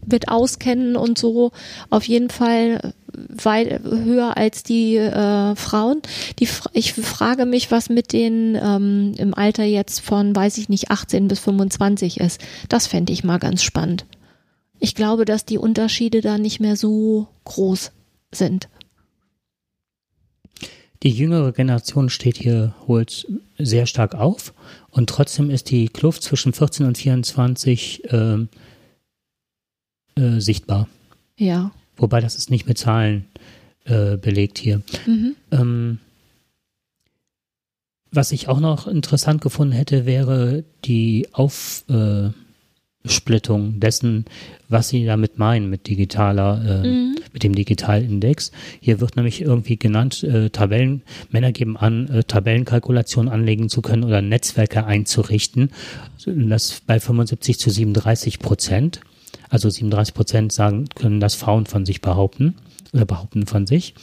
mit 0.07 0.28
Auskennen 0.28 0.96
und 0.96 1.18
so 1.18 1.50
auf 1.90 2.04
jeden 2.04 2.31
Fall 2.31 2.94
weit 3.28 3.83
höher 3.83 4.37
als 4.37 4.62
die 4.62 4.96
äh, 4.96 5.54
Frauen. 5.57 6.02
Die, 6.38 6.48
ich 6.72 6.92
frage 6.94 7.46
mich, 7.46 7.70
was 7.70 7.88
mit 7.88 8.12
den 8.12 8.59
ähm, 8.61 9.14
im 9.18 9.35
Alter 9.35 9.64
jetzt 9.64 10.00
von, 10.00 10.35
weiß 10.35 10.59
ich 10.59 10.68
nicht, 10.68 10.90
18 10.90 11.28
bis 11.28 11.40
25 11.40 12.20
ist. 12.20 12.40
Das 12.68 12.87
fände 12.87 13.12
ich 13.12 13.24
mal 13.24 13.38
ganz 13.38 13.62
spannend. 13.62 14.07
Ich 14.81 14.94
glaube, 14.94 15.24
dass 15.24 15.44
die 15.44 15.59
Unterschiede 15.59 16.20
da 16.20 16.38
nicht 16.38 16.61
mehr 16.61 16.76
so 16.76 17.28
groß 17.44 17.92
sind. 18.33 18.68
Die 21.02 21.11
jüngere 21.11 21.52
Generation 21.52 22.11
steht 22.11 22.38
hier, 22.38 22.74
holt 22.87 23.26
sehr 23.57 23.87
stark 23.87 24.14
auf 24.14 24.52
und 24.90 25.09
trotzdem 25.09 25.50
ist 25.50 25.70
die 25.70 25.88
Kluft 25.88 26.22
zwischen 26.22 26.52
14 26.52 26.87
und 26.87 26.98
24 26.98 28.02
ähm, 28.11 28.48
äh, 30.16 30.40
sichtbar. 30.40 30.88
Ja. 31.37 31.70
Wobei 31.98 32.20
das 32.20 32.37
ist 32.37 32.50
nicht 32.50 32.66
mit 32.66 32.78
Zahlen 32.78 33.26
äh, 33.84 34.16
belegt 34.16 34.58
hier. 34.58 34.80
Mhm. 35.06 35.37
Ähm, 35.50 35.98
was 38.11 38.32
ich 38.32 38.48
auch 38.48 38.61
noch 38.61 38.87
interessant 38.87 39.42
gefunden 39.42 39.74
hätte, 39.74 40.06
wäre 40.06 40.64
die 40.87 41.28
Aufsplittung 41.32 42.32
dessen, 43.80 44.24
was 44.70 44.88
sie 44.88 45.04
damit 45.04 45.38
meinen 45.38 45.68
mit 45.68 45.88
digitaler, 45.88 46.82
äh, 46.84 46.88
Mhm. 46.88 47.16
mit 47.34 47.42
dem 47.42 47.54
Digitalindex. 47.54 48.50
Hier 48.80 49.00
wird 49.00 49.16
nämlich 49.16 49.42
irgendwie 49.42 49.76
genannt, 49.76 50.22
äh, 50.24 50.48
Tabellen, 50.48 51.02
Männer 51.30 51.52
geben 51.52 51.76
an, 51.76 52.08
äh, 52.08 52.24
Tabellenkalkulationen 52.24 53.30
anlegen 53.30 53.68
zu 53.68 53.82
können 53.82 54.04
oder 54.04 54.22
Netzwerke 54.22 54.87
einzurichten. 54.87 55.70
Das 56.24 56.80
bei 56.87 57.00
75 57.00 57.58
zu 57.58 57.68
37 57.70 58.38
Prozent. 58.38 59.00
Also 59.48 59.70
37 59.70 60.14
Prozent 60.14 60.52
sagen, 60.52 60.88
können 60.94 61.20
das 61.20 61.34
Frauen 61.34 61.66
von 61.66 61.87
sich 61.87 62.00
behaupten 62.00 62.54
oder 62.92 63.04
behaupten 63.04 63.46
von 63.46 63.66
sich. 63.66 63.94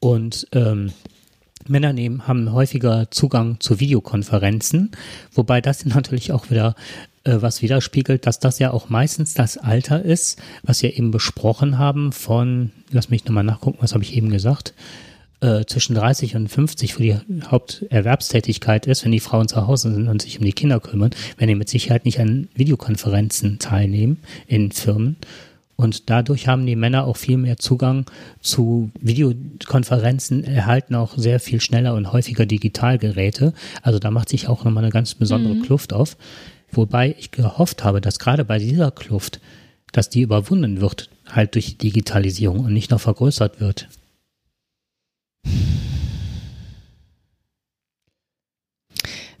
Und 0.00 0.46
ähm, 0.52 0.92
Männer 1.68 1.92
nehmen, 1.92 2.26
haben 2.26 2.52
häufiger 2.52 3.10
Zugang 3.10 3.60
zu 3.60 3.78
Videokonferenzen, 3.78 4.90
wobei 5.32 5.60
das 5.60 5.84
natürlich 5.86 6.32
auch 6.32 6.50
wieder 6.50 6.74
äh, 7.24 7.36
was 7.40 7.62
widerspiegelt, 7.62 8.26
dass 8.26 8.40
das 8.40 8.58
ja 8.58 8.72
auch 8.72 8.88
meistens 8.88 9.34
das 9.34 9.58
Alter 9.58 10.02
ist, 10.02 10.40
was 10.62 10.82
wir 10.82 10.96
eben 10.96 11.10
besprochen 11.10 11.78
haben 11.78 12.12
von, 12.12 12.72
lass 12.90 13.10
mich 13.10 13.24
nochmal 13.24 13.44
nachgucken, 13.44 13.78
was 13.80 13.94
habe 13.94 14.02
ich 14.02 14.16
eben 14.16 14.30
gesagt, 14.30 14.74
äh, 15.42 15.66
zwischen 15.66 15.94
30 15.94 16.36
und 16.36 16.48
50, 16.48 16.96
wo 16.96 17.02
die 17.02 17.16
Haupterwerbstätigkeit 17.46 18.86
ist, 18.86 19.04
wenn 19.04 19.12
die 19.12 19.20
Frauen 19.20 19.48
zu 19.48 19.66
Hause 19.66 19.92
sind 19.92 20.08
und 20.08 20.22
sich 20.22 20.38
um 20.38 20.44
die 20.44 20.52
Kinder 20.52 20.78
kümmern, 20.78 21.10
werden 21.36 21.48
die 21.48 21.54
mit 21.56 21.68
Sicherheit 21.68 22.04
nicht 22.04 22.20
an 22.20 22.48
Videokonferenzen 22.54 23.58
teilnehmen 23.58 24.18
in 24.46 24.70
Firmen. 24.70 25.16
Und 25.74 26.10
dadurch 26.10 26.46
haben 26.46 26.64
die 26.64 26.76
Männer 26.76 27.06
auch 27.06 27.16
viel 27.16 27.38
mehr 27.38 27.56
Zugang 27.56 28.06
zu 28.40 28.92
Videokonferenzen, 29.00 30.44
erhalten 30.44 30.94
auch 30.94 31.18
sehr 31.18 31.40
viel 31.40 31.60
schneller 31.60 31.94
und 31.94 32.12
häufiger 32.12 32.46
Digitalgeräte. 32.46 33.52
Also 33.82 33.98
da 33.98 34.12
macht 34.12 34.28
sich 34.28 34.46
auch 34.46 34.62
nochmal 34.62 34.84
eine 34.84 34.92
ganz 34.92 35.14
besondere 35.16 35.58
Kluft 35.60 35.92
auf. 35.92 36.16
Wobei 36.70 37.16
ich 37.18 37.32
gehofft 37.32 37.82
habe, 37.82 38.00
dass 38.00 38.20
gerade 38.20 38.44
bei 38.44 38.58
dieser 38.58 38.92
Kluft, 38.92 39.40
dass 39.90 40.08
die 40.08 40.20
überwunden 40.20 40.80
wird, 40.80 41.10
halt 41.28 41.56
durch 41.56 41.66
die 41.66 41.78
Digitalisierung 41.78 42.60
und 42.60 42.72
nicht 42.72 42.92
noch 42.92 43.00
vergrößert 43.00 43.60
wird. 43.60 43.88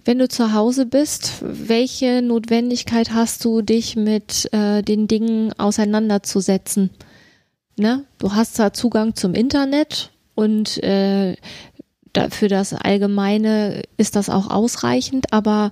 Wenn 0.04 0.18
du 0.18 0.28
zu 0.28 0.52
Hause 0.52 0.84
bist, 0.84 1.34
welche 1.42 2.22
Notwendigkeit 2.22 3.12
hast 3.14 3.44
du, 3.44 3.62
dich 3.62 3.94
mit 3.94 4.52
äh, 4.52 4.82
den 4.82 5.06
Dingen 5.06 5.52
auseinanderzusetzen? 5.58 6.90
Ne? 7.76 8.04
Du 8.18 8.34
hast 8.34 8.56
zwar 8.56 8.72
Zugang 8.72 9.14
zum 9.14 9.34
Internet 9.34 10.10
und 10.34 10.82
äh, 10.82 11.36
da, 12.12 12.30
für 12.30 12.48
das 12.48 12.74
Allgemeine 12.74 13.82
ist 13.96 14.16
das 14.16 14.28
auch 14.28 14.50
ausreichend, 14.50 15.32
aber 15.32 15.70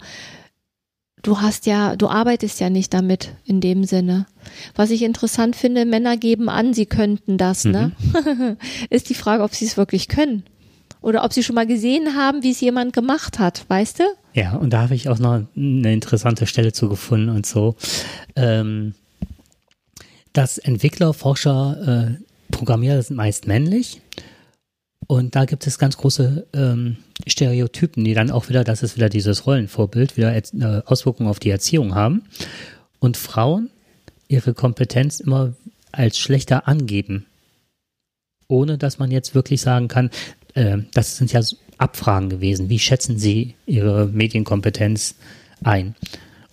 du 1.22 1.40
hast 1.40 1.66
ja, 1.66 1.96
du 1.96 2.08
arbeitest 2.08 2.60
ja 2.60 2.70
nicht 2.70 2.94
damit 2.94 3.30
in 3.44 3.60
dem 3.60 3.84
Sinne. 3.84 4.26
Was 4.74 4.90
ich 4.90 5.02
interessant 5.02 5.56
finde, 5.56 5.84
Männer 5.84 6.16
geben 6.16 6.48
an, 6.48 6.74
sie 6.74 6.86
könnten 6.86 7.38
das, 7.38 7.64
ne? 7.64 7.92
Ist 8.90 9.10
die 9.10 9.14
Frage, 9.14 9.42
ob 9.42 9.54
sie 9.54 9.66
es 9.66 9.76
wirklich 9.76 10.08
können. 10.08 10.44
Oder 11.02 11.24
ob 11.24 11.32
sie 11.32 11.42
schon 11.42 11.54
mal 11.54 11.66
gesehen 11.66 12.14
haben, 12.14 12.42
wie 12.42 12.50
es 12.50 12.60
jemand 12.60 12.92
gemacht 12.92 13.38
hat, 13.38 13.64
weißt 13.68 14.00
du? 14.00 14.04
Ja, 14.34 14.56
und 14.56 14.70
da 14.70 14.82
habe 14.82 14.94
ich 14.94 15.08
auch 15.08 15.18
noch 15.18 15.42
eine 15.56 15.92
interessante 15.92 16.46
Stelle 16.46 16.72
zu 16.72 16.88
gefunden 16.88 17.30
und 17.30 17.46
so. 17.46 17.74
Ähm, 18.36 18.94
dass 20.32 20.58
Entwickler, 20.58 21.14
Forscher, 21.14 22.16
äh, 22.18 22.52
Programmierer 22.52 23.02
sind 23.02 23.16
meist 23.16 23.46
männlich. 23.46 24.02
Und 25.10 25.34
da 25.34 25.44
gibt 25.44 25.66
es 25.66 25.80
ganz 25.80 25.96
große 25.96 26.46
ähm, 26.52 26.98
Stereotypen, 27.26 28.04
die 28.04 28.14
dann 28.14 28.30
auch 28.30 28.48
wieder, 28.48 28.62
das 28.62 28.84
ist 28.84 28.94
wieder 28.94 29.08
dieses 29.08 29.44
Rollenvorbild, 29.44 30.16
wieder 30.16 30.36
äh, 30.36 30.82
Auswirkungen 30.86 31.28
auf 31.28 31.40
die 31.40 31.50
Erziehung 31.50 31.96
haben. 31.96 32.22
Und 33.00 33.16
Frauen 33.16 33.70
ihre 34.28 34.54
Kompetenz 34.54 35.18
immer 35.18 35.52
als 35.90 36.16
schlechter 36.16 36.68
angeben. 36.68 37.26
Ohne 38.46 38.78
dass 38.78 39.00
man 39.00 39.10
jetzt 39.10 39.34
wirklich 39.34 39.60
sagen 39.60 39.88
kann, 39.88 40.10
äh, 40.54 40.78
das 40.94 41.16
sind 41.16 41.32
ja 41.32 41.40
Abfragen 41.76 42.28
gewesen. 42.30 42.68
Wie 42.68 42.78
schätzen 42.78 43.18
Sie 43.18 43.56
Ihre 43.66 44.06
Medienkompetenz 44.06 45.16
ein? 45.64 45.96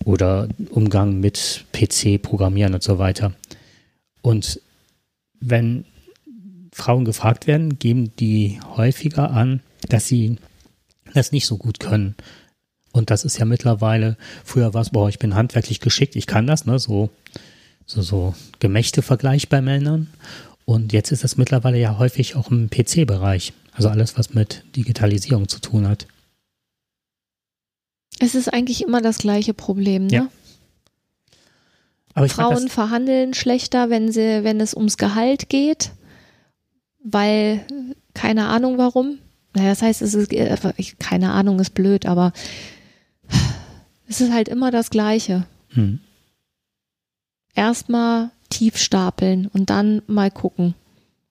Oder 0.04 0.48
Umgang 0.70 1.20
mit 1.20 1.64
PC, 1.72 2.20
Programmieren 2.20 2.74
und 2.74 2.82
so 2.82 2.98
weiter. 2.98 3.34
Und 4.20 4.60
wenn 5.38 5.84
Frauen 6.78 7.04
gefragt 7.04 7.46
werden, 7.46 7.78
geben 7.78 8.12
die 8.16 8.60
häufiger 8.76 9.30
an, 9.30 9.60
dass 9.88 10.06
sie 10.06 10.36
das 11.14 11.32
nicht 11.32 11.46
so 11.46 11.56
gut 11.56 11.80
können. 11.80 12.14
Und 12.92 13.10
das 13.10 13.24
ist 13.24 13.38
ja 13.38 13.44
mittlerweile, 13.44 14.16
früher 14.44 14.74
war 14.74 14.82
es, 14.82 14.90
boah, 14.90 15.08
ich 15.08 15.18
bin 15.18 15.34
handwerklich 15.34 15.80
geschickt, 15.80 16.16
ich 16.16 16.26
kann 16.26 16.46
das, 16.46 16.64
ne, 16.66 16.78
so, 16.78 17.10
so, 17.84 18.02
so 18.02 18.34
Gemächte-Vergleich 18.60 19.48
bei 19.48 19.60
Männern. 19.60 20.08
Und 20.64 20.92
jetzt 20.92 21.12
ist 21.12 21.24
das 21.24 21.36
mittlerweile 21.36 21.78
ja 21.78 21.98
häufig 21.98 22.36
auch 22.36 22.50
im 22.50 22.70
PC-Bereich. 22.70 23.52
Also 23.72 23.88
alles, 23.88 24.18
was 24.18 24.34
mit 24.34 24.64
Digitalisierung 24.76 25.48
zu 25.48 25.60
tun 25.60 25.86
hat. 25.88 26.06
Es 28.18 28.34
ist 28.34 28.52
eigentlich 28.52 28.82
immer 28.82 29.00
das 29.00 29.18
gleiche 29.18 29.54
Problem, 29.54 30.06
ne? 30.08 30.28
Ja. 32.16 32.26
Frauen 32.26 32.68
verhandeln 32.68 33.32
schlechter, 33.34 33.90
wenn 33.90 34.10
sie, 34.10 34.42
wenn 34.42 34.60
es 34.60 34.74
ums 34.74 34.96
Gehalt 34.96 35.48
geht, 35.48 35.92
weil 37.12 37.64
keine 38.14 38.46
Ahnung 38.46 38.78
warum. 38.78 39.18
Naja, 39.54 39.70
das 39.70 39.82
heißt, 39.82 40.02
es 40.02 40.14
ist 40.14 40.30
keine 40.98 41.32
Ahnung 41.32 41.58
ist 41.58 41.74
blöd, 41.74 42.06
aber 42.06 42.32
es 44.08 44.20
ist 44.20 44.32
halt 44.32 44.48
immer 44.48 44.70
das 44.70 44.90
Gleiche. 44.90 45.46
Hm. 45.70 46.00
Erstmal 47.54 48.30
tief 48.50 48.76
stapeln 48.76 49.48
und 49.52 49.70
dann 49.70 50.02
mal 50.06 50.30
gucken. 50.30 50.74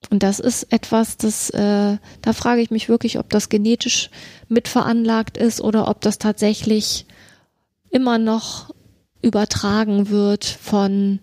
Und 0.09 0.23
das 0.23 0.39
ist 0.39 0.71
etwas, 0.71 1.17
das, 1.17 1.49
äh, 1.49 1.97
da 2.21 2.33
frage 2.33 2.61
ich 2.61 2.71
mich 2.71 2.87
wirklich, 2.87 3.19
ob 3.19 3.29
das 3.29 3.49
genetisch 3.49 4.09
mitveranlagt 4.47 5.37
ist 5.37 5.59
oder 5.59 5.87
ob 5.87 6.01
das 6.01 6.17
tatsächlich 6.17 7.05
immer 7.89 8.17
noch 8.17 8.73
übertragen 9.21 10.09
wird 10.09 10.45
von, 10.45 11.19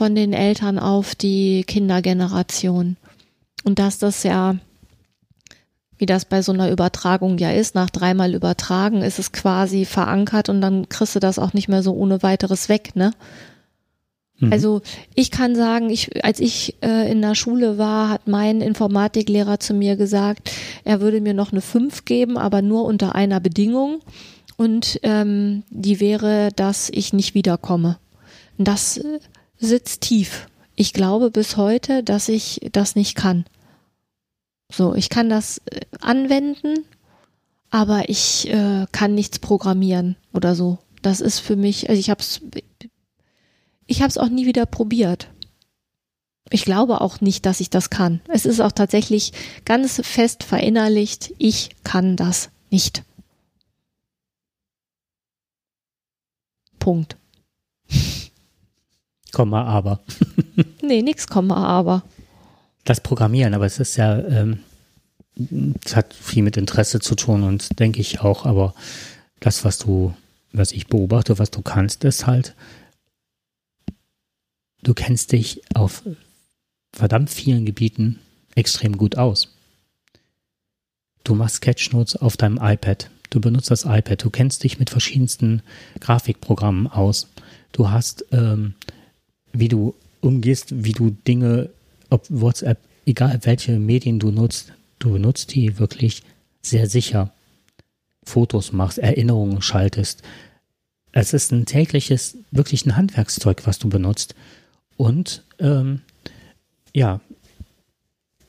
von 0.00 0.14
den 0.14 0.32
Eltern 0.32 0.78
auf 0.78 1.14
die 1.14 1.62
Kindergeneration. 1.66 2.96
Und 3.64 3.78
dass 3.78 3.98
das 3.98 4.22
ja, 4.22 4.56
wie 5.98 6.06
das 6.06 6.24
bei 6.24 6.40
so 6.40 6.52
einer 6.52 6.70
Übertragung 6.70 7.36
ja 7.36 7.50
ist, 7.50 7.74
nach 7.74 7.90
dreimal 7.90 8.34
übertragen 8.34 9.02
ist 9.02 9.18
es 9.18 9.30
quasi 9.30 9.84
verankert 9.84 10.48
und 10.48 10.62
dann 10.62 10.88
kriegst 10.88 11.16
du 11.16 11.20
das 11.20 11.38
auch 11.38 11.52
nicht 11.52 11.68
mehr 11.68 11.82
so 11.82 11.92
ohne 11.92 12.22
weiteres 12.22 12.70
weg, 12.70 12.96
ne? 12.96 13.10
Mhm. 14.38 14.50
Also 14.50 14.80
ich 15.14 15.30
kann 15.30 15.54
sagen, 15.54 15.90
ich, 15.90 16.24
als 16.24 16.40
ich 16.40 16.76
äh, 16.80 17.12
in 17.12 17.20
der 17.20 17.34
Schule 17.34 17.76
war, 17.76 18.08
hat 18.08 18.26
mein 18.26 18.62
Informatiklehrer 18.62 19.60
zu 19.60 19.74
mir 19.74 19.96
gesagt, 19.96 20.50
er 20.82 21.02
würde 21.02 21.20
mir 21.20 21.34
noch 21.34 21.52
eine 21.52 21.60
5 21.60 22.06
geben, 22.06 22.38
aber 22.38 22.62
nur 22.62 22.86
unter 22.86 23.14
einer 23.14 23.38
Bedingung 23.38 24.00
und 24.56 24.98
ähm, 25.02 25.62
die 25.68 26.00
wäre, 26.00 26.48
dass 26.56 26.88
ich 26.88 27.12
nicht 27.12 27.34
wiederkomme. 27.34 27.98
Das 28.56 28.96
äh, 28.98 29.20
sitzt 29.60 30.00
tief. 30.00 30.48
Ich 30.74 30.92
glaube 30.92 31.30
bis 31.30 31.56
heute, 31.56 32.02
dass 32.02 32.28
ich 32.28 32.60
das 32.72 32.96
nicht 32.96 33.14
kann. 33.14 33.44
So, 34.72 34.94
ich 34.94 35.08
kann 35.08 35.28
das 35.28 35.58
äh, 35.66 35.80
anwenden, 36.00 36.84
aber 37.70 38.08
ich 38.08 38.48
äh, 38.48 38.86
kann 38.92 39.14
nichts 39.14 39.38
programmieren 39.38 40.16
oder 40.32 40.54
so. 40.54 40.78
Das 41.02 41.20
ist 41.20 41.40
für 41.40 41.56
mich, 41.56 41.88
also 41.88 41.98
ich 42.00 42.10
habe 42.10 42.20
es 42.20 42.40
ich 43.86 44.02
habe 44.02 44.08
es 44.08 44.18
auch 44.18 44.28
nie 44.28 44.46
wieder 44.46 44.66
probiert. 44.66 45.28
Ich 46.50 46.64
glaube 46.64 47.00
auch 47.00 47.20
nicht, 47.20 47.44
dass 47.46 47.60
ich 47.60 47.70
das 47.70 47.90
kann. 47.90 48.20
Es 48.28 48.46
ist 48.46 48.60
auch 48.60 48.72
tatsächlich 48.72 49.32
ganz 49.64 50.00
fest 50.04 50.44
verinnerlicht, 50.44 51.34
ich 51.38 51.70
kann 51.84 52.16
das 52.16 52.50
nicht. 52.70 53.02
Punkt. 56.78 57.16
Komma, 59.32 59.64
aber. 59.64 60.00
nee, 60.82 61.02
nix 61.02 61.26
Komma, 61.26 61.56
aber. 61.64 62.02
Das 62.84 63.00
Programmieren, 63.00 63.54
aber 63.54 63.66
es 63.66 63.78
ist 63.78 63.96
ja, 63.96 64.18
ähm, 64.18 64.60
es 65.84 65.96
hat 65.96 66.14
viel 66.14 66.42
mit 66.42 66.56
Interesse 66.56 67.00
zu 67.00 67.14
tun 67.14 67.42
und 67.42 67.78
denke 67.78 68.00
ich 68.00 68.20
auch, 68.20 68.46
aber 68.46 68.74
das, 69.40 69.64
was 69.64 69.78
du, 69.78 70.14
was 70.52 70.72
ich 70.72 70.86
beobachte, 70.86 71.38
was 71.38 71.50
du 71.50 71.62
kannst, 71.62 72.04
ist 72.04 72.26
halt, 72.26 72.54
du 74.82 74.94
kennst 74.94 75.32
dich 75.32 75.62
auf 75.74 76.02
verdammt 76.92 77.30
vielen 77.30 77.64
Gebieten 77.64 78.18
extrem 78.54 78.96
gut 78.96 79.16
aus. 79.16 79.48
Du 81.24 81.34
machst 81.34 81.56
Sketchnotes 81.56 82.16
auf 82.16 82.36
deinem 82.36 82.58
iPad. 82.60 83.10
Du 83.30 83.40
benutzt 83.40 83.70
das 83.70 83.84
iPad. 83.84 84.24
Du 84.24 84.30
kennst 84.30 84.64
dich 84.64 84.78
mit 84.78 84.90
verschiedensten 84.90 85.62
Grafikprogrammen 86.00 86.86
aus. 86.88 87.28
Du 87.72 87.90
hast, 87.90 88.24
ähm, 88.32 88.74
wie 89.52 89.68
du 89.68 89.94
umgehst, 90.20 90.84
wie 90.84 90.92
du 90.92 91.10
Dinge, 91.10 91.70
ob 92.10 92.24
WhatsApp, 92.28 92.78
egal 93.06 93.38
welche 93.42 93.78
Medien 93.78 94.18
du 94.18 94.30
nutzt, 94.30 94.72
du 94.98 95.12
benutzt 95.12 95.54
die 95.54 95.78
wirklich 95.78 96.22
sehr 96.62 96.88
sicher. 96.88 97.32
Fotos 98.24 98.72
machst, 98.72 98.98
Erinnerungen 98.98 99.62
schaltest. 99.62 100.22
Es 101.12 101.32
ist 101.32 101.52
ein 101.52 101.66
tägliches, 101.66 102.36
wirklich 102.50 102.86
ein 102.86 102.96
Handwerkszeug, 102.96 103.66
was 103.66 103.78
du 103.78 103.88
benutzt. 103.88 104.34
Und 104.96 105.42
ähm, 105.58 106.02
ja, 106.94 107.20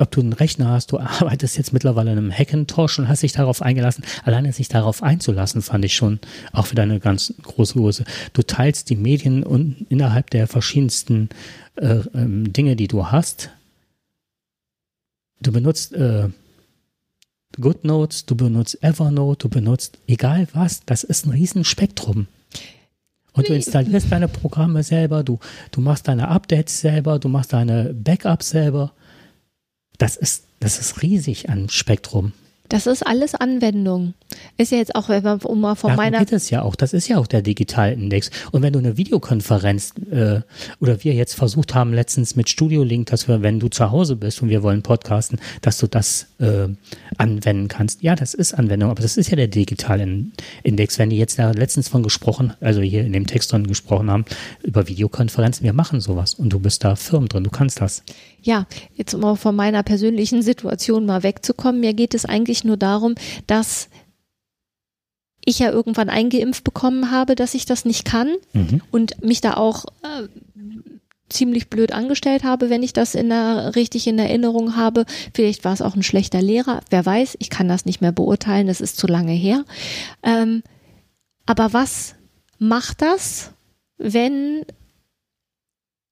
ob 0.02 0.12
du 0.12 0.20
einen 0.20 0.34
Rechner 0.34 0.70
hast, 0.70 0.92
du 0.92 1.00
arbeitest 1.00 1.58
jetzt 1.58 1.74
mittlerweile 1.74 2.12
in 2.12 2.18
einem 2.18 2.32
Hackintosh 2.32 3.00
und 3.00 3.08
hast 3.08 3.24
dich 3.24 3.32
darauf 3.32 3.62
eingelassen. 3.62 4.04
Alleine 4.24 4.52
sich 4.52 4.68
darauf 4.68 5.04
einzulassen, 5.04 5.62
fand 5.62 5.86
ich 5.86 5.96
schon 5.96 6.20
auch 6.52 6.72
wieder 6.72 6.84
eine 6.84 7.00
ganz 7.00 7.34
große 7.44 7.76
Größe. 7.76 8.04
Du 8.34 8.42
teilst 8.44 8.90
die 8.90 8.96
Medien 8.96 9.44
und 9.44 9.86
innerhalb 9.90 10.30
der 10.30 10.48
verschiedensten 10.48 11.30
äh, 11.76 12.00
ähm, 12.14 12.52
Dinge, 12.52 12.76
die 12.76 12.88
du 12.88 13.08
hast. 13.08 13.50
Du 15.42 15.52
benutzt 15.52 15.94
äh, 15.94 16.30
GoodNotes, 17.60 18.26
du 18.26 18.36
benutzt 18.36 18.84
Evernote, 18.84 19.48
du 19.48 19.50
benutzt 19.50 20.00
egal 20.08 20.48
was, 20.54 20.82
das 20.86 21.04
ist 21.04 21.26
ein 21.26 21.32
Riesenspektrum. 21.32 22.28
Und 23.34 23.48
du 23.48 23.54
installierst 23.54 24.12
deine 24.12 24.28
Programme 24.28 24.84
selber, 24.84 25.24
du, 25.24 25.40
du 25.72 25.80
machst 25.80 26.08
deine 26.08 26.28
Updates 26.28 26.82
selber, 26.82 27.18
du 27.18 27.30
machst 27.30 27.54
deine 27.54 27.94
Backups 27.94 28.50
selber. 28.50 28.92
Das 30.02 30.16
ist, 30.16 30.46
das 30.60 30.80
ist 30.80 31.04
riesig 31.04 31.50
an 31.50 31.70
Spektrum. 31.70 32.34
Das 32.70 32.88
ist 32.88 33.06
alles 33.06 33.36
Anwendung. 33.36 34.16
Ist 34.58 34.72
ja 34.72 34.78
jetzt 34.78 34.96
auch, 34.96 35.10
wenn 35.10 35.24
man, 35.24 35.40
um 35.40 35.60
mal 35.60 35.76
von 35.76 35.90
Darum 35.90 36.04
meiner. 36.04 36.20
geht 36.20 36.32
es 36.32 36.50
ja 36.50 36.62
auch. 36.62 36.76
Das 36.76 36.94
ist 36.94 37.08
ja 37.08 37.18
auch 37.18 37.28
der 37.28 37.42
Digitalindex. 37.42 38.30
Und 38.52 38.62
wenn 38.62 38.74
du 38.74 38.80
eine 38.80 38.98
Videokonferenz 38.98 39.94
äh, 40.12 40.42
oder 40.80 41.04
wir 41.04 41.14
jetzt 41.14 41.36
versucht 41.36 41.74
haben 41.74 41.94
letztens 41.94 42.36
mit 42.36 42.50
Studio 42.50 42.84
Link, 42.84 43.08
dass 43.08 43.28
wir, 43.28 43.42
wenn 43.42 43.60
du 43.60 43.70
zu 43.70 43.92
Hause 43.92 44.16
bist 44.16 44.42
und 44.42 44.50
wir 44.50 44.64
wollen 44.64 44.82
podcasten, 44.82 45.40
dass 45.62 45.78
du 45.78 45.88
das 45.88 46.28
äh, 46.40 46.68
anwenden 47.18 47.68
kannst. 47.68 48.04
Ja, 48.04 48.16
das 48.16 48.34
ist 48.34 48.54
Anwendung, 48.54 48.90
aber 48.92 49.02
das 49.02 49.18
ist 49.18 49.30
ja 49.30 49.36
der 49.36 49.48
Digitalindex. 49.48 51.00
Wenn 51.00 51.10
die 51.10 51.18
jetzt 51.18 51.40
da 51.40 51.52
letztens 51.52 51.88
von 51.88 52.04
gesprochen, 52.04 52.54
also 52.62 52.82
hier 52.82 53.04
in 53.04 53.14
dem 53.14 53.28
Text 53.28 53.52
drin 53.52 53.68
gesprochen 53.68 54.12
haben, 54.12 54.26
über 54.64 54.88
Videokonferenzen, 54.88 55.64
wir 55.64 55.74
machen 55.74 56.02
sowas 56.02 56.34
und 56.34 56.50
du 56.52 56.60
bist 56.60 56.84
da 56.84 56.96
firm 56.96 57.28
drin, 57.28 57.44
du 57.44 57.50
kannst 57.50 57.82
das. 57.82 58.04
Ja, 58.44 58.66
jetzt 58.96 59.14
um 59.14 59.24
auch 59.24 59.38
von 59.38 59.56
meiner 59.56 59.84
persönlichen 59.84 60.42
Situation 60.42 61.06
mal 61.06 61.24
wegzukommen, 61.24 61.80
mir 61.80 61.94
geht 61.94 62.14
es 62.16 62.26
eigentlich 62.26 62.64
nur 62.64 62.78
darum, 62.78 63.16
dass 63.46 63.90
ich 65.46 65.60
ja 65.60 65.72
irgendwann 65.72 66.10
eingeimpft 66.10 66.64
bekommen 66.64 67.12
habe, 67.12 67.36
dass 67.36 67.54
ich 67.54 67.66
das 67.66 67.86
nicht 67.86 68.06
kann 68.06 68.36
Mhm. 68.54 68.82
und 68.92 69.24
mich 69.24 69.42
da 69.42 69.56
auch 69.56 69.86
äh, 70.04 70.28
ziemlich 71.30 71.70
blöd 71.70 71.94
angestellt 71.94 72.44
habe, 72.44 72.70
wenn 72.70 72.84
ich 72.84 72.94
das 72.94 73.16
in 73.16 73.30
der, 73.30 73.76
richtig 73.76 74.06
in 74.08 74.20
Erinnerung 74.20 74.76
habe. 74.76 75.06
Vielleicht 75.34 75.64
war 75.64 75.74
es 75.74 75.82
auch 75.82 75.96
ein 75.96 76.04
schlechter 76.04 76.42
Lehrer, 76.42 76.82
wer 76.90 77.06
weiß, 77.06 77.38
ich 77.40 77.50
kann 77.50 77.68
das 77.70 77.86
nicht 77.86 78.02
mehr 78.02 78.12
beurteilen, 78.12 78.68
das 78.68 78.82
ist 78.82 78.98
zu 78.98 79.08
lange 79.08 79.32
her. 79.32 79.64
Ähm, 80.24 80.62
aber 81.46 81.74
was 81.74 82.16
macht 82.60 83.02
das, 83.02 83.52
wenn 83.98 84.66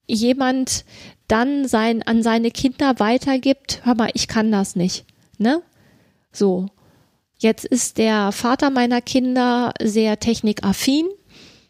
jemand 0.08 0.86
dann 1.28 1.68
sein, 1.68 2.02
an 2.04 2.24
seine 2.24 2.50
Kinder 2.50 3.00
weitergibt, 3.00 3.82
hör 3.84 3.96
mal, 3.96 4.10
ich 4.14 4.28
kann 4.28 4.52
das 4.52 4.76
nicht, 4.76 5.06
ne? 5.38 5.62
So. 6.32 6.68
Jetzt 7.40 7.66
ist 7.66 7.98
der 7.98 8.34
Vater 8.34 8.70
meiner 8.70 9.02
Kinder 9.02 9.74
sehr 9.82 10.20
technikaffin 10.20 11.08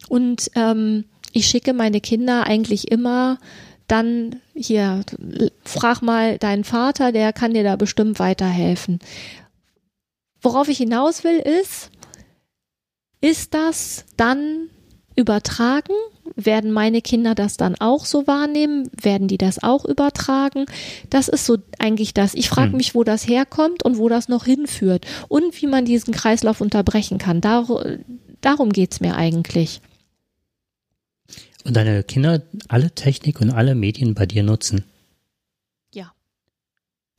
und 0.07 0.49
ähm, 0.55 1.05
ich 1.31 1.45
schicke 1.45 1.73
meine 1.73 2.01
Kinder 2.01 2.45
eigentlich 2.47 2.91
immer 2.91 3.37
dann 3.87 4.41
hier, 4.55 5.03
frag 5.63 6.01
mal 6.01 6.37
deinen 6.39 6.63
Vater, 6.63 7.11
der 7.11 7.33
kann 7.33 7.53
dir 7.53 7.63
da 7.63 7.75
bestimmt 7.75 8.19
weiterhelfen. 8.19 8.99
Worauf 10.41 10.69
ich 10.69 10.77
hinaus 10.77 11.23
will, 11.23 11.39
ist, 11.39 11.91
ist 13.21 13.53
das 13.53 14.05
dann 14.17 14.69
übertragen? 15.19 15.93
Werden 16.35 16.71
meine 16.71 17.01
Kinder 17.01 17.35
das 17.35 17.57
dann 17.57 17.75
auch 17.75 18.05
so 18.05 18.25
wahrnehmen? 18.27 18.89
Werden 18.99 19.27
die 19.27 19.37
das 19.37 19.61
auch 19.61 19.83
übertragen? 19.85 20.65
Das 21.09 21.27
ist 21.27 21.45
so 21.45 21.57
eigentlich 21.77 22.13
das. 22.13 22.33
Ich 22.33 22.49
frage 22.49 22.71
Hm. 22.71 22.77
mich, 22.77 22.95
wo 22.95 23.03
das 23.03 23.27
herkommt 23.27 23.83
und 23.83 23.97
wo 23.97 24.07
das 24.09 24.29
noch 24.29 24.45
hinführt 24.45 25.05
und 25.27 25.61
wie 25.61 25.67
man 25.67 25.85
diesen 25.85 26.13
Kreislauf 26.13 26.61
unterbrechen 26.61 27.17
kann. 27.17 27.41
Dar 27.41 27.67
darum 28.41 28.71
geht's 28.71 29.01
mir 29.01 29.15
eigentlich. 29.15 29.81
Und 31.65 31.75
deine 31.75 32.03
Kinder 32.03 32.41
alle 32.69 32.91
Technik 32.91 33.41
und 33.41 33.51
alle 33.51 33.75
Medien 33.75 34.13
bei 34.15 34.25
dir 34.25 34.43
nutzen. 34.43 34.85
Ja. 35.93 36.13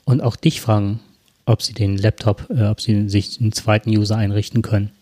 Und 0.07 0.23
auch 0.23 0.37
dich 0.37 0.61
fragen, 0.63 1.01
ob 1.45 1.61
sie 1.63 1.75
den 1.75 1.99
Laptop, 1.99 2.49
äh, 2.49 2.65
ob 2.69 2.81
sie 2.81 3.09
sich 3.09 3.39
einen 3.41 3.53
zweiten 3.53 3.91
User 3.91 4.17
einrichten 4.17 4.63
können. 4.63 4.93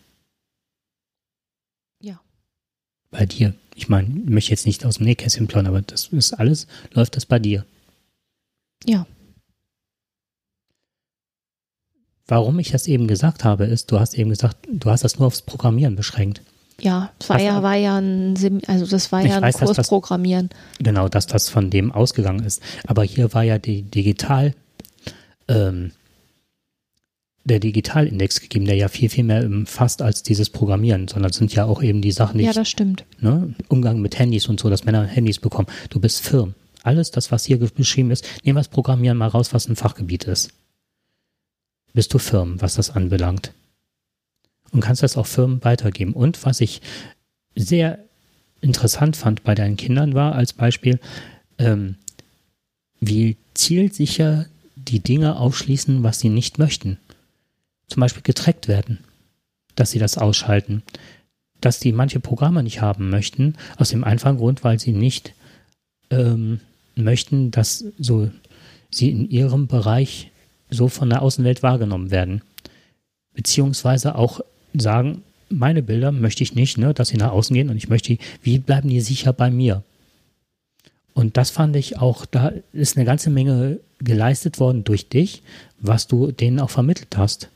Ja. 2.01 2.19
Bei 3.11 3.25
dir. 3.25 3.53
Ich 3.75 3.89
meine, 3.89 4.07
ich 4.07 4.29
möchte 4.29 4.51
jetzt 4.51 4.65
nicht 4.65 4.85
aus 4.85 4.97
dem 4.97 5.05
Nähkästchen 5.05 5.47
plaudern, 5.47 5.67
aber 5.73 5.81
das 5.81 6.07
ist 6.07 6.33
alles, 6.33 6.67
läuft 6.93 7.15
das 7.15 7.25
bei 7.25 7.39
dir. 7.39 7.65
Ja. 8.85 9.05
Warum 12.27 12.59
ich 12.59 12.71
das 12.71 12.87
eben 12.87 13.07
gesagt 13.07 13.43
habe, 13.43 13.65
ist, 13.65 13.91
du 13.91 13.99
hast 13.99 14.13
eben 14.13 14.29
gesagt, 14.29 14.57
du 14.71 14.89
hast 14.91 15.03
das 15.03 15.17
nur 15.17 15.27
aufs 15.27 15.41
Programmieren 15.41 15.95
beschränkt. 15.95 16.41
Ja, 16.79 17.11
das 17.19 17.29
war 17.29 17.37
Was- 17.37 17.43
ja, 17.43 17.63
war 17.63 17.75
ja 17.75 17.97
ein, 17.97 18.35
Sim 18.35 18.61
also 18.67 18.85
das 18.85 19.11
war 19.11 19.25
ja 19.25 19.37
ein 19.37 19.41
weiß, 19.41 19.57
Kurs 19.57 19.75
das- 19.75 19.87
Programmieren. 19.89 20.49
Genau, 20.79 21.09
dass 21.09 21.25
das 21.27 21.49
von 21.49 21.69
dem 21.69 21.91
ausgegangen 21.91 22.45
ist. 22.45 22.61
Aber 22.85 23.03
hier 23.03 23.33
war 23.33 23.43
ja 23.43 23.57
die 23.57 23.81
digital, 23.81 24.53
ähm, 25.47 25.91
der 27.49 27.59
Digitalindex 27.59 28.39
gegeben, 28.41 28.65
der 28.65 28.75
ja 28.75 28.87
viel, 28.87 29.09
viel 29.09 29.23
mehr 29.23 29.45
umfasst 29.45 30.01
als 30.01 30.23
dieses 30.23 30.49
Programmieren, 30.49 31.07
sondern 31.07 31.31
es 31.31 31.37
sind 31.37 31.53
ja 31.53 31.65
auch 31.65 31.81
eben 31.83 32.01
die 32.01 32.11
Sachen, 32.11 32.37
die 32.37 32.45
Ja, 32.45 32.53
das 32.53 32.69
stimmt. 32.69 33.05
ne, 33.19 33.53
Umgang 33.67 34.01
mit 34.01 34.17
Handys 34.17 34.47
und 34.47 34.59
so, 34.59 34.69
dass 34.69 34.85
Männer 34.85 35.05
Handys 35.05 35.39
bekommen. 35.39 35.67
Du 35.89 35.99
bist 35.99 36.21
firm. 36.21 36.53
Alles 36.83 37.11
das, 37.11 37.31
was 37.31 37.45
hier 37.45 37.59
beschrieben 37.59 38.11
ist, 38.11 38.25
nehmen 38.43 38.55
wir 38.55 38.61
das 38.61 38.69
Programmieren 38.69 39.17
mal 39.17 39.27
raus, 39.27 39.53
was 39.53 39.67
ein 39.67 39.75
Fachgebiet 39.75 40.23
ist. 40.25 40.51
Bist 41.93 42.13
du 42.13 42.19
firm, 42.19 42.61
was 42.61 42.75
das 42.75 42.91
anbelangt. 42.91 43.51
Und 44.71 44.81
kannst 44.81 45.03
das 45.03 45.17
auch 45.17 45.25
firm 45.25 45.63
weitergeben. 45.63 46.13
Und 46.13 46.45
was 46.45 46.61
ich 46.61 46.81
sehr 47.55 47.99
interessant 48.61 49.17
fand 49.17 49.43
bei 49.43 49.55
deinen 49.55 49.77
Kindern 49.77 50.13
war 50.13 50.35
als 50.35 50.53
Beispiel, 50.53 50.99
ähm, 51.57 51.95
wie 53.01 53.37
zielsicher 53.53 54.45
die 54.75 54.99
Dinge 54.99 55.37
aufschließen, 55.37 56.03
was 56.03 56.19
sie 56.19 56.29
nicht 56.29 56.59
möchten. 56.59 56.97
Zum 57.89 58.01
Beispiel 58.01 58.23
getrackt 58.23 58.67
werden, 58.67 58.99
dass 59.75 59.91
sie 59.91 59.99
das 59.99 60.17
ausschalten, 60.17 60.83
dass 61.61 61.79
die 61.79 61.91
manche 61.91 62.19
Programme 62.19 62.63
nicht 62.63 62.81
haben 62.81 63.09
möchten, 63.09 63.55
aus 63.77 63.89
dem 63.89 64.03
einfachen 64.03 64.37
Grund, 64.37 64.63
weil 64.63 64.79
sie 64.79 64.93
nicht 64.93 65.33
ähm, 66.09 66.61
möchten, 66.95 67.51
dass 67.51 67.83
so 67.97 68.29
sie 68.89 69.09
in 69.09 69.29
ihrem 69.29 69.67
Bereich 69.67 70.31
so 70.69 70.87
von 70.87 71.09
der 71.09 71.21
Außenwelt 71.21 71.63
wahrgenommen 71.63 72.11
werden. 72.11 72.41
Beziehungsweise 73.33 74.15
auch 74.15 74.41
sagen, 74.73 75.23
meine 75.49 75.81
Bilder 75.81 76.11
möchte 76.11 76.43
ich 76.43 76.55
nicht, 76.55 76.77
ne, 76.77 76.93
dass 76.93 77.09
sie 77.09 77.17
nach 77.17 77.31
außen 77.31 77.53
gehen 77.53 77.69
und 77.69 77.77
ich 77.77 77.89
möchte, 77.89 78.17
wie 78.43 78.59
bleiben 78.59 78.89
die 78.89 79.01
sicher 79.01 79.33
bei 79.33 79.49
mir? 79.49 79.83
Und 81.13 81.37
das 81.37 81.49
fand 81.49 81.75
ich 81.75 81.97
auch, 81.97 82.25
da 82.25 82.53
ist 82.71 82.95
eine 82.95 83.05
ganze 83.05 83.29
Menge 83.29 83.79
geleistet 83.99 84.59
worden 84.59 84.83
durch 84.83 85.09
dich, 85.09 85.41
was 85.79 86.07
du 86.07 86.31
denen 86.31 86.59
auch 86.59 86.69
vermittelt 86.69 87.17
hast. 87.17 87.49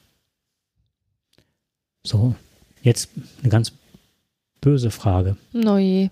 So, 2.06 2.36
jetzt 2.82 3.10
eine 3.42 3.50
ganz 3.50 3.72
böse 4.62 4.92
Frage. 4.92 5.38
Neue. 5.54 6.12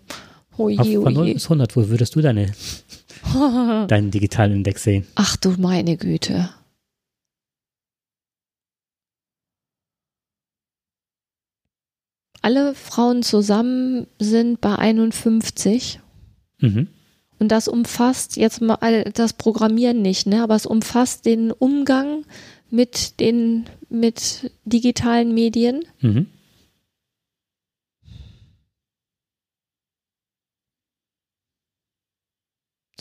Auf, 0.53 0.59
Oje, 0.59 1.01
von 1.01 1.13
0 1.13 1.23
oje. 1.23 1.33
bis 1.33 1.43
100, 1.45 1.75
wo 1.75 1.87
würdest 1.89 2.15
du 2.15 2.21
deine, 2.21 2.53
deinen 3.87 4.11
digitalen 4.11 4.53
Index 4.53 4.83
sehen? 4.83 5.05
Ach 5.15 5.35
du 5.37 5.51
meine 5.57 5.97
Güte. 5.97 6.49
Alle 12.41 12.73
Frauen 12.73 13.23
zusammen 13.23 14.07
sind 14.19 14.61
bei 14.61 14.75
51 14.75 15.99
Mhm. 16.59 16.87
und 17.39 17.49
das 17.49 17.67
umfasst 17.67 18.35
jetzt 18.37 18.61
mal 18.61 18.75
all- 18.81 19.03
das 19.13 19.33
Programmieren 19.33 20.01
nicht, 20.01 20.25
ne, 20.27 20.43
aber 20.43 20.55
es 20.55 20.65
umfasst 20.65 21.25
den 21.25 21.51
Umgang 21.51 22.23
mit 22.71 23.19
den 23.19 23.65
mit 23.89 24.51
digitalen 24.65 25.33
Medien. 25.33 25.83
Mhm. 25.99 26.27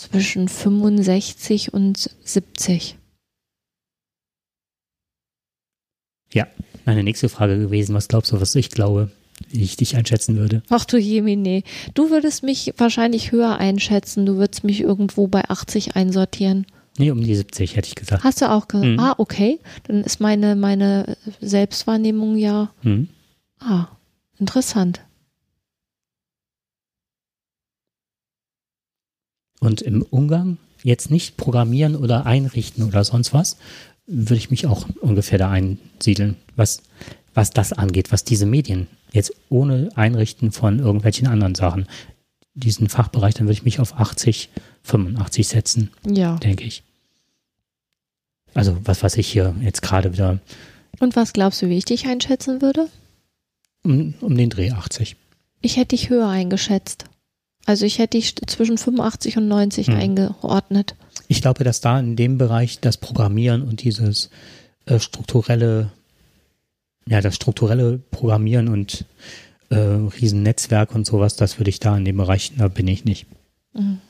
zwischen 0.00 0.48
65 0.48 1.74
und 1.74 2.10
70. 2.24 2.96
Ja, 6.32 6.46
meine 6.84 7.02
nächste 7.02 7.28
Frage 7.28 7.58
gewesen, 7.58 7.94
was 7.94 8.08
glaubst 8.08 8.32
du, 8.32 8.40
was 8.40 8.54
ich 8.54 8.70
glaube, 8.70 9.10
wie 9.48 9.62
ich 9.62 9.76
dich 9.76 9.96
einschätzen 9.96 10.36
würde? 10.36 10.62
Ach 10.70 10.84
du 10.84 10.96
Jemine, 10.96 11.62
du 11.94 12.10
würdest 12.10 12.42
mich 12.42 12.72
wahrscheinlich 12.76 13.32
höher 13.32 13.58
einschätzen. 13.58 14.26
Du 14.26 14.36
würdest 14.36 14.64
mich 14.64 14.80
irgendwo 14.80 15.26
bei 15.26 15.44
80 15.48 15.96
einsortieren. 15.96 16.66
Nee, 17.00 17.10
um 17.10 17.22
die 17.22 17.34
70 17.34 17.76
hätte 17.76 17.88
ich 17.88 17.94
gesagt. 17.94 18.22
Hast 18.24 18.42
du 18.42 18.50
auch 18.50 18.68
gesagt? 18.68 18.86
Mhm. 18.92 19.00
Ah, 19.00 19.14
okay. 19.16 19.58
Dann 19.84 20.04
ist 20.04 20.20
meine, 20.20 20.54
meine 20.54 21.16
Selbstwahrnehmung 21.40 22.36
ja, 22.36 22.70
Mhm. 22.82 23.08
ah, 23.58 23.86
interessant. 24.38 25.00
Und 29.60 29.82
im 29.82 30.02
Umgang, 30.02 30.58
jetzt 30.82 31.10
nicht 31.10 31.36
programmieren 31.36 31.96
oder 31.96 32.26
einrichten 32.26 32.84
oder 32.86 33.04
sonst 33.04 33.32
was, 33.34 33.56
würde 34.06 34.36
ich 34.36 34.50
mich 34.50 34.66
auch 34.66 34.86
ungefähr 35.00 35.38
da 35.38 35.50
einsiedeln, 35.50 36.36
was, 36.56 36.82
was 37.34 37.50
das 37.50 37.72
angeht, 37.72 38.12
was 38.12 38.24
diese 38.24 38.46
Medien 38.46 38.88
jetzt 39.12 39.32
ohne 39.48 39.88
Einrichten 39.96 40.52
von 40.52 40.78
irgendwelchen 40.78 41.26
anderen 41.28 41.54
Sachen, 41.54 41.86
diesen 42.54 42.88
Fachbereich, 42.88 43.34
dann 43.34 43.46
würde 43.46 43.52
ich 43.54 43.64
mich 43.64 43.80
auf 43.80 43.94
80, 43.98 44.50
85 44.82 45.48
setzen, 45.48 45.90
Ja. 46.06 46.36
denke 46.36 46.64
ich. 46.64 46.82
Also 48.54 48.76
was, 48.84 49.02
was 49.02 49.16
ich 49.16 49.28
hier 49.28 49.54
jetzt 49.60 49.82
gerade 49.82 50.12
wieder 50.12 50.38
Und 50.98 51.16
was 51.16 51.32
glaubst 51.32 51.62
du, 51.62 51.68
wie 51.68 51.78
ich 51.78 51.84
dich 51.84 52.06
einschätzen 52.06 52.60
würde? 52.62 52.88
um, 53.82 54.14
um 54.20 54.36
den 54.36 54.50
Dreh 54.50 54.70
80. 54.72 55.16
Ich 55.62 55.76
hätte 55.76 55.96
dich 55.96 56.10
höher 56.10 56.28
eingeschätzt. 56.28 57.04
Also 57.66 57.86
ich 57.86 57.98
hätte 57.98 58.18
dich 58.18 58.34
zwischen 58.46 58.76
85 58.78 59.36
und 59.38 59.48
90 59.48 59.86
Hm. 59.88 59.94
eingeordnet. 59.96 60.96
Ich 61.28 61.40
glaube, 61.42 61.64
dass 61.64 61.80
da 61.80 61.98
in 61.98 62.16
dem 62.16 62.36
Bereich 62.38 62.80
das 62.80 62.96
Programmieren 62.98 63.62
und 63.62 63.82
dieses 63.82 64.30
äh, 64.86 64.98
strukturelle, 64.98 65.92
ja, 67.06 67.20
das 67.20 67.36
strukturelle 67.36 67.98
Programmieren 67.98 68.68
und 68.68 69.04
äh, 69.70 69.76
Riesennetzwerk 69.76 70.94
und 70.94 71.06
sowas, 71.06 71.36
das 71.36 71.58
würde 71.58 71.70
ich 71.70 71.78
da 71.80 71.96
in 71.96 72.04
dem 72.04 72.16
Bereich, 72.16 72.52
da 72.58 72.68
bin 72.68 72.88
ich 72.88 73.04
nicht. 73.04 73.26
Mhm. 73.74 74.00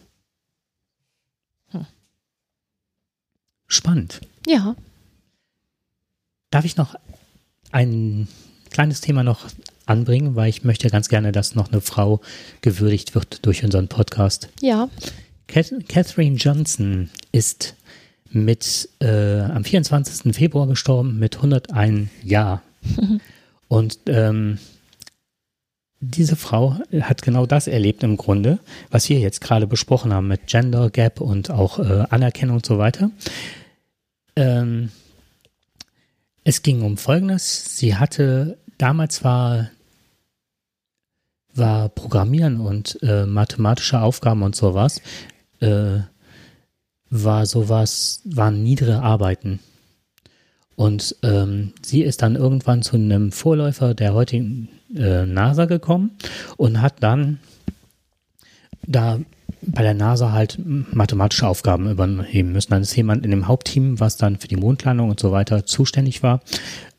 Spannend. 3.67 4.21
Ja, 4.51 4.75
Darf 6.51 6.65
ich 6.65 6.77
noch 6.77 6.97
ein 7.71 8.27
kleines 8.71 9.01
Thema 9.01 9.23
noch 9.23 9.47
anbringen, 9.87 10.35
weil 10.35 10.49
ich 10.49 10.65
möchte 10.65 10.91
ganz 10.91 11.09
gerne, 11.09 11.31
dass 11.31 11.55
noch 11.55 11.71
eine 11.71 11.81
Frau 11.81 12.21
gewürdigt 12.61 13.15
wird 13.15 13.47
durch 13.47 13.63
unseren 13.63 13.87
Podcast. 13.87 14.49
ja. 14.61 14.89
Catherine 15.47 16.37
Johnson 16.37 17.11
ist 17.33 17.75
mit 18.31 18.89
äh, 19.01 19.41
am 19.41 19.65
24. 19.65 20.33
Februar 20.35 20.69
gestorben 20.69 21.19
mit 21.19 21.37
101 21.37 22.09
Jahr. 22.23 22.63
Und 23.69 23.99
ähm, 24.07 24.59
diese 26.01 26.37
Frau 26.37 26.77
hat 27.01 27.23
genau 27.23 27.47
das 27.47 27.67
erlebt 27.67 28.03
im 28.05 28.17
Grunde, 28.17 28.59
was 28.91 29.09
wir 29.09 29.19
jetzt 29.19 29.41
gerade 29.41 29.67
besprochen 29.67 30.13
haben 30.13 30.29
mit 30.29 30.47
Gender 30.47 30.89
Gap 30.89 31.21
und 31.21 31.51
auch 31.51 31.79
äh, 31.79 32.05
Anerkennung 32.11 32.57
und 32.57 32.67
so 32.67 32.79
weiter. 32.79 33.11
Ähm, 34.37 34.91
es 36.45 36.63
ging 36.63 36.83
um 36.83 36.97
Folgendes. 36.97 37.77
Sie 37.77 37.97
hatte, 37.97 38.59
damals 38.79 39.25
war 39.25 39.71
war 41.55 41.89
Programmieren 41.89 42.61
und 42.61 42.99
äh, 43.03 43.27
mathematische 43.27 44.01
Aufgaben 44.01 44.43
und 44.43 44.57
sowas, 44.57 45.01
äh, 45.61 45.99
war 47.11 47.47
sowas, 47.47 48.23
waren 48.25 48.63
niedere 48.63 49.03
Arbeiten. 49.03 49.61
Und 50.77 51.17
ähm, 51.23 51.75
sie 51.83 52.03
ist 52.03 52.23
dann 52.23 52.37
irgendwann 52.37 52.83
zu 52.83 52.97
einem 52.97 53.33
Vorläufer 53.33 53.95
der 53.95 54.15
heutigen 54.15 54.69
äh, 54.95 55.27
NASA 55.27 55.67
gekommen 55.67 56.13
und 56.57 56.81
hat 56.81 57.03
dann 57.03 57.39
da 58.87 59.21
bei 59.63 59.83
der 59.83 59.95
NASA 59.95 60.33
halt 60.33 60.59
mathematische 60.65 61.47
Aufgaben 61.47 61.91
übernehmen 61.91 62.53
müssen. 62.53 62.71
Dann 62.71 62.83
ist 62.83 62.97
jemand 62.97 63.25
in 63.25 63.31
dem 63.31 63.47
Hauptteam, 63.49 64.01
was 64.01 64.17
dann 64.17 64.37
für 64.39 64.49
die 64.49 64.57
Mondlandung 64.57 65.11
und 65.11 65.21
so 65.21 65.33
weiter 65.33 65.67
zuständig 65.67 66.23
war, 66.23 66.41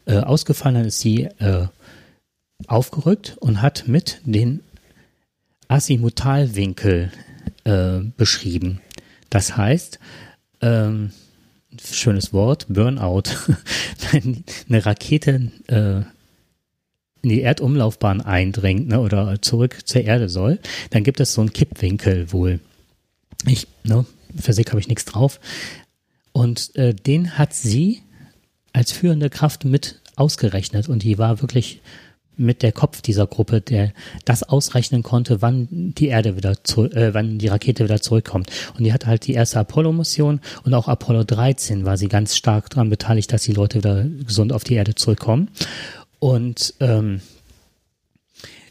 äh, 0.05 0.19
ausgefallen. 0.19 0.75
Dann 0.75 0.85
ist 0.85 0.99
sie 0.99 1.23
äh, 1.39 1.67
aufgerückt 2.67 3.37
und 3.39 3.61
hat 3.61 3.87
mit 3.87 4.21
den 4.25 4.61
Azimutalwinkel 5.67 7.11
äh, 7.63 7.99
beschrieben. 8.17 8.81
Das 9.29 9.55
heißt, 9.57 9.99
ähm, 10.61 11.11
schönes 11.81 12.33
Wort, 12.33 12.65
Burnout, 12.69 13.23
eine 14.11 14.85
Rakete 14.85 15.51
äh, 15.67 16.01
in 17.23 17.29
die 17.29 17.41
Erdumlaufbahn 17.41 18.21
eindringt 18.21 18.87
ne, 18.87 18.99
oder 18.99 19.41
zurück 19.41 19.79
zur 19.85 20.01
Erde 20.01 20.29
soll, 20.29 20.59
dann 20.89 21.03
gibt 21.03 21.19
es 21.19 21.33
so 21.33 21.41
einen 21.41 21.53
Kippwinkel 21.53 22.31
wohl. 22.31 22.59
Ich, 23.45 23.67
ne, 23.83 24.05
Physik 24.35 24.69
habe 24.71 24.79
ich 24.79 24.87
nichts 24.87 25.05
drauf. 25.05 25.39
Und 26.31 26.75
äh, 26.75 26.93
den 26.93 27.37
hat 27.37 27.53
sie 27.53 28.01
als 28.73 28.91
führende 28.91 29.29
Kraft 29.29 29.65
mit 29.65 30.01
ausgerechnet 30.15 30.87
und 30.87 31.03
die 31.03 31.17
war 31.17 31.41
wirklich 31.41 31.81
mit 32.37 32.63
der 32.63 32.71
Kopf 32.71 33.01
dieser 33.01 33.27
Gruppe, 33.27 33.61
der 33.61 33.93
das 34.25 34.43
ausrechnen 34.43 35.03
konnte, 35.03 35.41
wann 35.41 35.67
die 35.69 36.07
Erde 36.07 36.37
wieder 36.37 36.63
zu, 36.63 36.85
äh, 36.85 37.13
wann 37.13 37.37
die 37.37 37.47
Rakete 37.47 37.83
wieder 37.83 38.01
zurückkommt. 38.01 38.49
Und 38.77 38.83
die 38.83 38.93
hat 38.93 39.05
halt 39.05 39.27
die 39.27 39.33
erste 39.33 39.59
Apollo-Mission 39.59 40.39
und 40.63 40.73
auch 40.73 40.87
Apollo 40.87 41.25
13 41.25 41.85
war 41.85 41.97
sie 41.97 42.07
ganz 42.07 42.35
stark 42.35 42.69
daran 42.69 42.89
beteiligt, 42.89 43.31
dass 43.31 43.43
die 43.43 43.53
Leute 43.53 43.79
wieder 43.79 44.05
gesund 44.25 44.53
auf 44.53 44.63
die 44.63 44.75
Erde 44.75 44.95
zurückkommen. 44.95 45.49
Und 46.21 46.75
ähm, 46.79 47.19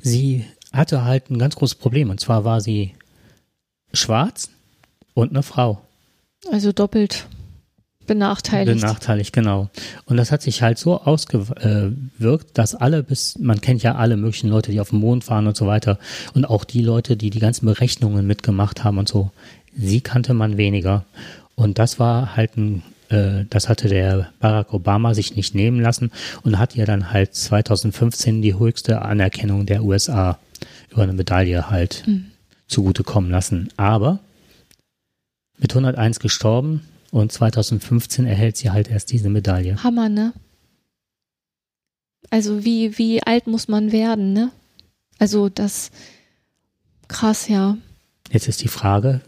sie 0.00 0.44
hatte 0.72 1.04
halt 1.04 1.30
ein 1.30 1.38
ganz 1.40 1.56
großes 1.56 1.74
Problem. 1.74 2.08
Und 2.08 2.20
zwar 2.20 2.44
war 2.44 2.60
sie 2.60 2.94
schwarz 3.92 4.50
und 5.14 5.30
eine 5.30 5.42
Frau. 5.42 5.82
Also 6.52 6.70
doppelt 6.70 7.26
benachteiligt. 8.06 8.80
Benachteiligt, 8.80 9.32
genau. 9.32 9.68
Und 10.04 10.16
das 10.16 10.30
hat 10.30 10.42
sich 10.42 10.62
halt 10.62 10.78
so 10.78 11.00
ausgewirkt, 11.00 12.56
dass 12.56 12.76
alle 12.76 13.02
bis, 13.02 13.36
man 13.40 13.60
kennt 13.60 13.82
ja 13.82 13.96
alle 13.96 14.16
möglichen 14.16 14.48
Leute, 14.48 14.70
die 14.70 14.80
auf 14.80 14.90
dem 14.90 15.00
Mond 15.00 15.24
fahren 15.24 15.48
und 15.48 15.56
so 15.56 15.66
weiter. 15.66 15.98
Und 16.34 16.44
auch 16.44 16.62
die 16.62 16.82
Leute, 16.82 17.16
die 17.16 17.30
die 17.30 17.40
ganzen 17.40 17.66
Berechnungen 17.66 18.28
mitgemacht 18.28 18.84
haben 18.84 18.98
und 18.98 19.08
so. 19.08 19.32
Sie 19.76 20.00
kannte 20.02 20.34
man 20.34 20.56
weniger. 20.56 21.04
Und 21.56 21.80
das 21.80 21.98
war 21.98 22.36
halt 22.36 22.56
ein 22.56 22.84
äh, 23.10 23.44
das 23.50 23.68
hatte 23.68 23.88
der 23.88 24.32
Barack 24.38 24.72
Obama 24.72 25.14
sich 25.14 25.36
nicht 25.36 25.54
nehmen 25.54 25.80
lassen 25.80 26.10
und 26.42 26.58
hat 26.58 26.76
ihr 26.76 26.86
dann 26.86 27.12
halt 27.12 27.34
2015 27.34 28.40
die 28.40 28.58
höchste 28.58 29.02
Anerkennung 29.02 29.66
der 29.66 29.84
USA 29.84 30.38
über 30.90 31.02
eine 31.02 31.12
Medaille 31.12 31.70
halt 31.70 32.04
mhm. 32.06 32.30
zugutekommen 32.68 33.30
lassen. 33.30 33.68
Aber 33.76 34.20
mit 35.58 35.72
101 35.72 36.20
gestorben 36.20 36.82
und 37.10 37.32
2015 37.32 38.26
erhält 38.26 38.56
sie 38.56 38.70
halt 38.70 38.88
erst 38.88 39.12
diese 39.12 39.28
Medaille. 39.28 39.82
Hammer, 39.82 40.08
ne? 40.08 40.32
Also 42.30 42.64
wie, 42.64 42.96
wie 42.96 43.22
alt 43.22 43.46
muss 43.46 43.66
man 43.66 43.92
werden, 43.92 44.32
ne? 44.32 44.50
Also 45.18 45.48
das 45.48 45.90
krass, 47.08 47.48
ja. 47.48 47.76
Jetzt 48.30 48.46
ist 48.48 48.62
die 48.62 48.68
Frage 48.68 49.20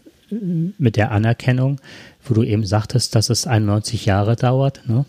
mit 0.77 0.95
der 0.95 1.11
Anerkennung, 1.11 1.79
wo 2.23 2.33
du 2.33 2.43
eben 2.43 2.65
sagtest, 2.65 3.15
dass 3.15 3.29
es 3.29 3.47
91 3.47 4.05
Jahre 4.05 4.35
dauert, 4.35 4.81
ne? 4.87 5.05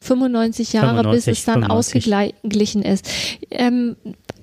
95 0.00 0.72
Jahre, 0.74 0.88
95, 0.88 1.24
bis 1.24 1.38
es 1.38 1.44
dann 1.44 1.62
95. 1.62 2.14
ausgeglichen 2.14 2.82
ist. 2.82 3.08
Ähm, 3.50 3.96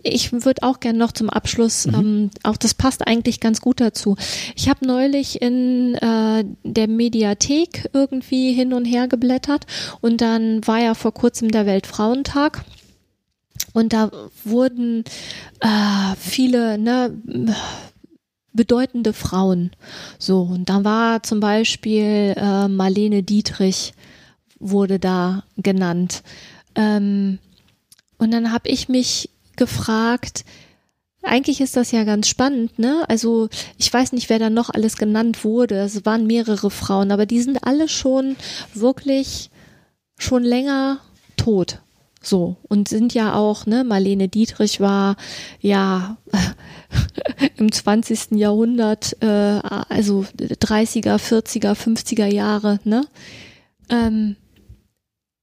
ich 0.03 0.31
würde 0.33 0.63
auch 0.63 0.79
gerne 0.79 0.99
noch 0.99 1.13
zum 1.13 1.29
Abschluss, 1.29 1.87
mhm. 1.87 1.93
ähm, 1.93 2.29
auch 2.43 2.57
das 2.57 2.73
passt 2.73 3.07
eigentlich 3.07 3.39
ganz 3.39 3.61
gut 3.61 3.79
dazu. 3.79 4.17
Ich 4.55 4.67
habe 4.67 4.85
neulich 4.85 5.41
in 5.41 5.95
äh, 5.95 6.43
der 6.63 6.87
Mediathek 6.87 7.89
irgendwie 7.93 8.53
hin 8.53 8.73
und 8.73 8.85
her 8.85 9.07
geblättert 9.07 9.65
und 10.01 10.21
dann 10.21 10.65
war 10.67 10.79
ja 10.79 10.93
vor 10.93 11.13
kurzem 11.13 11.51
der 11.51 11.65
Weltfrauentag. 11.65 12.65
Und 13.71 13.93
da 13.93 14.11
wurden 14.43 15.03
äh, 15.59 16.15
viele, 16.19 16.77
ne, 16.77 17.11
bedeutende 18.53 19.13
Frauen. 19.13 19.71
So, 20.19 20.41
und 20.43 20.69
da 20.69 20.83
war 20.83 21.23
zum 21.23 21.39
Beispiel 21.39 22.33
äh, 22.37 22.67
Marlene 22.67 23.23
Dietrich 23.23 23.93
wurde 24.59 24.99
da 24.99 25.43
genannt. 25.57 26.23
Ähm, 26.75 27.39
und 28.17 28.31
dann 28.31 28.51
habe 28.51 28.69
ich 28.69 28.87
mich 28.87 29.29
gefragt, 29.55 30.45
eigentlich 31.21 31.61
ist 31.61 31.75
das 31.75 31.91
ja 31.91 32.03
ganz 32.03 32.27
spannend, 32.27 32.79
ne? 32.79 33.03
Also 33.07 33.49
ich 33.77 33.91
weiß 33.91 34.11
nicht, 34.11 34.29
wer 34.29 34.39
da 34.39 34.49
noch 34.49 34.69
alles 34.69 34.97
genannt 34.97 35.43
wurde. 35.43 35.75
Es 35.75 36.05
waren 36.05 36.27
mehrere 36.27 36.69
Frauen, 36.69 37.11
aber 37.11 37.25
die 37.25 37.41
sind 37.41 37.63
alle 37.63 37.87
schon 37.87 38.35
wirklich 38.73 39.49
schon 40.17 40.43
länger 40.43 40.99
tot. 41.37 41.82
So, 42.25 42.55
und 42.69 42.87
sind 42.87 43.13
ja 43.13 43.35
auch, 43.35 43.65
ne, 43.65 43.83
Marlene 43.83 44.29
Dietrich 44.29 44.79
war 44.79 45.17
ja 45.59 46.15
im 47.57 47.69
20. 47.69 48.31
Jahrhundert, 48.31 49.17
äh, 49.21 49.25
also 49.27 50.25
30er, 50.39 51.17
40er, 51.17 51.73
50er 51.73 52.27
Jahre, 52.27 52.79
ne? 52.85 53.05
Ähm, 53.89 54.37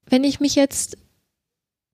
wenn 0.08 0.24
ich 0.24 0.40
mich 0.40 0.54
jetzt, 0.54 0.96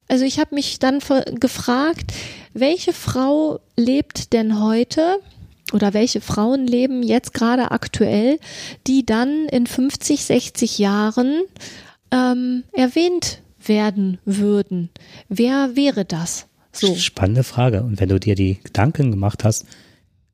also 0.06 0.24
ich 0.24 0.38
habe 0.38 0.54
mich 0.54 0.78
dann 0.78 1.00
gefragt, 1.34 2.12
welche 2.54 2.92
Frau 2.92 3.58
lebt 3.76 4.32
denn 4.32 4.62
heute 4.62 5.18
oder 5.72 5.94
welche 5.94 6.20
Frauen 6.20 6.64
leben 6.64 7.02
jetzt 7.02 7.34
gerade 7.34 7.72
aktuell, 7.72 8.38
die 8.86 9.04
dann 9.04 9.46
in 9.48 9.66
50, 9.66 10.24
60 10.24 10.78
Jahren 10.78 11.42
ähm, 12.12 12.62
erwähnt 12.72 13.42
werden 13.68 14.18
würden. 14.24 14.90
Wer 15.28 15.76
wäre 15.76 16.04
das? 16.04 16.46
So. 16.72 16.94
Spannende 16.94 17.42
Frage. 17.42 17.82
Und 17.82 18.00
wenn 18.00 18.08
du 18.08 18.20
dir 18.20 18.34
die 18.34 18.58
Gedanken 18.62 19.10
gemacht 19.10 19.44
hast, 19.44 19.64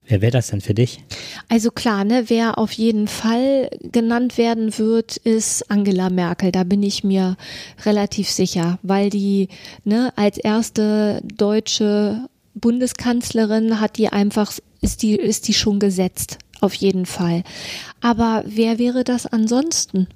wer 0.04 0.20
wäre 0.20 0.32
das 0.32 0.48
denn 0.48 0.60
für 0.60 0.74
dich? 0.74 1.02
Also 1.48 1.70
klar, 1.70 2.04
ne, 2.04 2.24
wer 2.28 2.58
auf 2.58 2.72
jeden 2.72 3.06
Fall 3.06 3.70
genannt 3.80 4.38
werden 4.38 4.76
wird, 4.78 5.16
ist 5.18 5.70
Angela 5.70 6.10
Merkel. 6.10 6.50
Da 6.52 6.64
bin 6.64 6.82
ich 6.82 7.04
mir 7.04 7.36
relativ 7.84 8.28
sicher, 8.30 8.78
weil 8.82 9.10
die 9.10 9.48
ne, 9.84 10.12
als 10.16 10.38
erste 10.38 11.20
deutsche 11.22 12.28
Bundeskanzlerin 12.54 13.80
hat 13.80 13.96
die 13.96 14.08
einfach, 14.08 14.52
ist 14.80 15.02
die, 15.02 15.14
ist 15.14 15.48
die 15.48 15.54
schon 15.54 15.78
gesetzt. 15.78 16.38
Auf 16.60 16.74
jeden 16.74 17.06
Fall. 17.06 17.42
Aber 18.00 18.44
wer 18.46 18.78
wäre 18.78 19.02
das 19.02 19.26
ansonsten? 19.26 20.06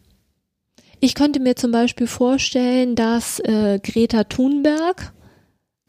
Ich 1.01 1.15
könnte 1.15 1.41
mir 1.41 1.57
zum 1.57 1.73
Beispiel 1.73 2.07
vorstellen, 2.07 2.95
dass 2.95 3.41
äh, 3.41 3.79
Greta 3.83 4.25
Thunberg 4.25 5.13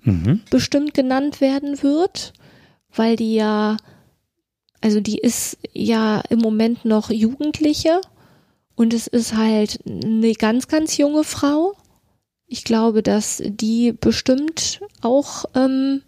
mhm. 0.04 0.42
bestimmt 0.50 0.94
genannt 0.94 1.42
werden 1.42 1.82
wird, 1.82 2.34
weil 2.94 3.16
die 3.16 3.36
ja, 3.36 3.78
also 4.82 5.00
die 5.00 5.18
ist 5.18 5.58
ja 5.74 6.22
im 6.30 6.40
Moment 6.40 6.86
noch 6.86 7.10
Jugendliche 7.10 8.02
und 8.76 8.94
es 8.94 9.08
ist 9.08 9.36
halt 9.36 9.80
eine 9.86 10.34
ganz, 10.34 10.68
ganz 10.68 10.98
junge 10.98 11.24
Frau. 11.24 11.74
Ich 12.46 12.64
glaube, 12.64 13.02
dass 13.04 13.42
die 13.44 13.92
bestimmt 13.92 14.80
auch 15.02 15.46
ähm, 15.56 16.02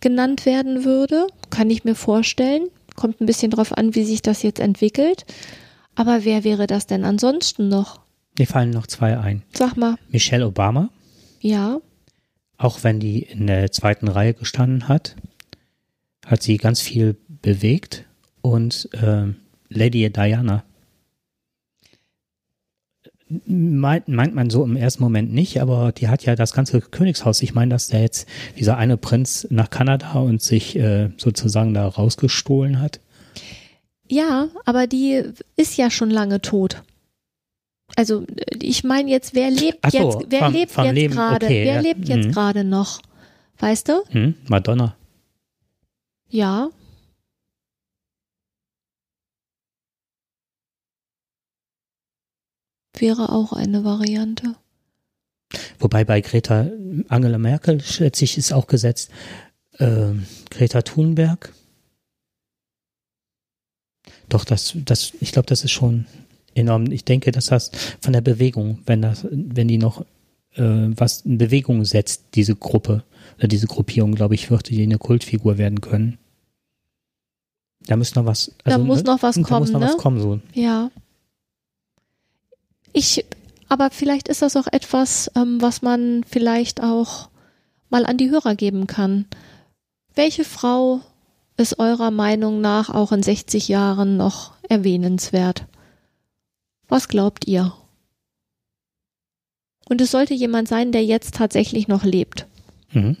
genannt 0.00 0.46
werden 0.46 0.84
würde, 0.84 1.26
kann 1.50 1.70
ich 1.70 1.84
mir 1.84 1.94
vorstellen. 1.94 2.68
Kommt 2.96 3.20
ein 3.20 3.26
bisschen 3.26 3.50
drauf 3.50 3.76
an, 3.76 3.94
wie 3.94 4.04
sich 4.04 4.22
das 4.22 4.42
jetzt 4.42 4.60
entwickelt. 4.60 5.24
Aber 5.94 6.24
wer 6.24 6.44
wäre 6.44 6.66
das 6.66 6.86
denn 6.86 7.04
ansonsten 7.04 7.68
noch? 7.68 8.00
Mir 8.38 8.46
fallen 8.46 8.70
noch 8.70 8.86
zwei 8.86 9.18
ein. 9.18 9.42
Sag 9.52 9.76
mal. 9.76 9.96
Michelle 10.10 10.46
Obama. 10.46 10.90
Ja. 11.40 11.80
Auch 12.56 12.82
wenn 12.84 13.00
die 13.00 13.22
in 13.22 13.46
der 13.46 13.72
zweiten 13.72 14.08
Reihe 14.08 14.34
gestanden 14.34 14.88
hat, 14.88 15.16
hat 16.24 16.42
sie 16.42 16.56
ganz 16.56 16.80
viel 16.80 17.16
bewegt. 17.28 18.06
Und 18.40 18.88
äh, 18.92 19.26
Lady 19.68 20.10
Diana. 20.10 20.64
Meint, 23.46 24.08
meint 24.08 24.34
man 24.34 24.50
so 24.50 24.62
im 24.62 24.76
ersten 24.76 25.02
Moment 25.02 25.32
nicht, 25.32 25.60
aber 25.60 25.92
die 25.92 26.08
hat 26.08 26.24
ja 26.24 26.36
das 26.36 26.52
ganze 26.52 26.80
Königshaus. 26.80 27.40
Ich 27.42 27.54
meine, 27.54 27.70
dass 27.70 27.88
der 27.88 28.02
jetzt 28.02 28.28
dieser 28.58 28.76
eine 28.76 28.98
Prinz 28.98 29.46
nach 29.50 29.70
Kanada 29.70 30.12
und 30.14 30.42
sich 30.42 30.76
äh, 30.76 31.10
sozusagen 31.16 31.72
da 31.72 31.88
rausgestohlen 31.88 32.80
hat. 32.80 33.00
Ja, 34.06 34.48
aber 34.66 34.86
die 34.86 35.22
ist 35.56 35.78
ja 35.78 35.90
schon 35.90 36.10
lange 36.10 36.42
tot. 36.42 36.82
Also 37.96 38.24
ich 38.60 38.84
meine 38.84 39.10
jetzt, 39.10 39.34
wer 39.34 39.50
lebt 39.50 39.90
so, 39.90 39.98
jetzt, 39.98 40.30
wer 40.30 40.44
vom, 40.44 40.52
lebt 40.52 40.72
vom 40.72 40.84
jetzt 40.96 41.12
gerade, 41.12 41.46
okay, 41.46 41.64
wer 41.64 41.74
ja. 41.74 41.80
lebt 41.80 42.08
jetzt 42.08 42.26
mhm. 42.28 42.32
gerade 42.32 42.64
noch? 42.64 43.02
Weißt 43.58 43.88
du? 43.88 44.02
Hm, 44.08 44.34
Madonna. 44.48 44.96
Ja. 46.28 46.70
Wäre 52.96 53.30
auch 53.30 53.52
eine 53.52 53.84
Variante. 53.84 54.56
Wobei 55.78 56.04
bei 56.04 56.20
Greta, 56.20 56.70
Angela 57.08 57.38
Merkel, 57.38 57.80
schätze 57.82 58.24
ich, 58.24 58.38
ist 58.38 58.52
auch 58.52 58.66
gesetzt. 58.66 59.10
Äh, 59.78 60.12
Greta 60.50 60.82
Thunberg. 60.82 61.52
Doch, 64.28 64.44
das, 64.44 64.72
das, 64.76 65.12
ich 65.20 65.32
glaube, 65.32 65.46
das 65.46 65.64
ist 65.64 65.72
schon 65.72 66.06
enorm. 66.54 66.90
Ich 66.90 67.04
denke, 67.04 67.32
dass 67.32 67.46
das 67.46 67.70
von 68.00 68.12
der 68.12 68.20
Bewegung, 68.20 68.78
wenn 68.86 69.02
das, 69.02 69.26
wenn 69.30 69.68
die 69.68 69.78
noch 69.78 70.04
äh, 70.54 70.90
was 70.96 71.22
in 71.22 71.38
Bewegung 71.38 71.84
setzt, 71.84 72.24
diese 72.34 72.54
Gruppe 72.56 73.04
oder 73.38 73.48
diese 73.48 73.66
Gruppierung, 73.66 74.14
glaube 74.14 74.34
ich, 74.34 74.50
würde 74.50 74.64
die 74.64 74.82
eine 74.82 74.98
Kultfigur 74.98 75.58
werden 75.58 75.80
können. 75.80 76.18
Da 77.86 77.96
muss 77.96 78.14
noch 78.14 78.26
was. 78.26 78.52
Da 78.64 78.72
Also, 78.72 78.84
muss 78.84 78.98
ne? 78.98 79.04
noch 79.04 79.22
was 79.22 79.36
da 79.36 79.42
kommen, 79.42 79.60
muss 79.60 79.72
noch 79.72 79.80
ne? 79.80 79.86
was 79.86 79.96
kommen, 79.96 80.20
so. 80.20 80.40
Ja. 80.54 80.90
Ich, 82.92 83.24
aber 83.68 83.90
vielleicht 83.90 84.28
ist 84.28 84.42
das 84.42 84.56
auch 84.56 84.66
etwas, 84.70 85.30
ähm, 85.34 85.60
was 85.60 85.82
man 85.82 86.24
vielleicht 86.28 86.82
auch 86.82 87.30
mal 87.90 88.06
an 88.06 88.18
die 88.18 88.30
Hörer 88.30 88.54
geben 88.54 88.86
kann. 88.86 89.26
Welche 90.14 90.44
Frau 90.44 91.00
ist 91.56 91.78
eurer 91.78 92.10
Meinung 92.10 92.60
nach 92.60 92.90
auch 92.90 93.12
in 93.12 93.22
60 93.22 93.68
Jahren 93.68 94.16
noch 94.16 94.52
erwähnenswert? 94.68 95.66
Was 96.92 97.08
glaubt 97.08 97.48
ihr? 97.48 97.72
Und 99.88 100.02
es 100.02 100.10
sollte 100.10 100.34
jemand 100.34 100.68
sein, 100.68 100.92
der 100.92 101.02
jetzt 101.02 101.34
tatsächlich 101.34 101.88
noch 101.88 102.04
lebt. 102.04 102.46
Mhm. 102.90 103.16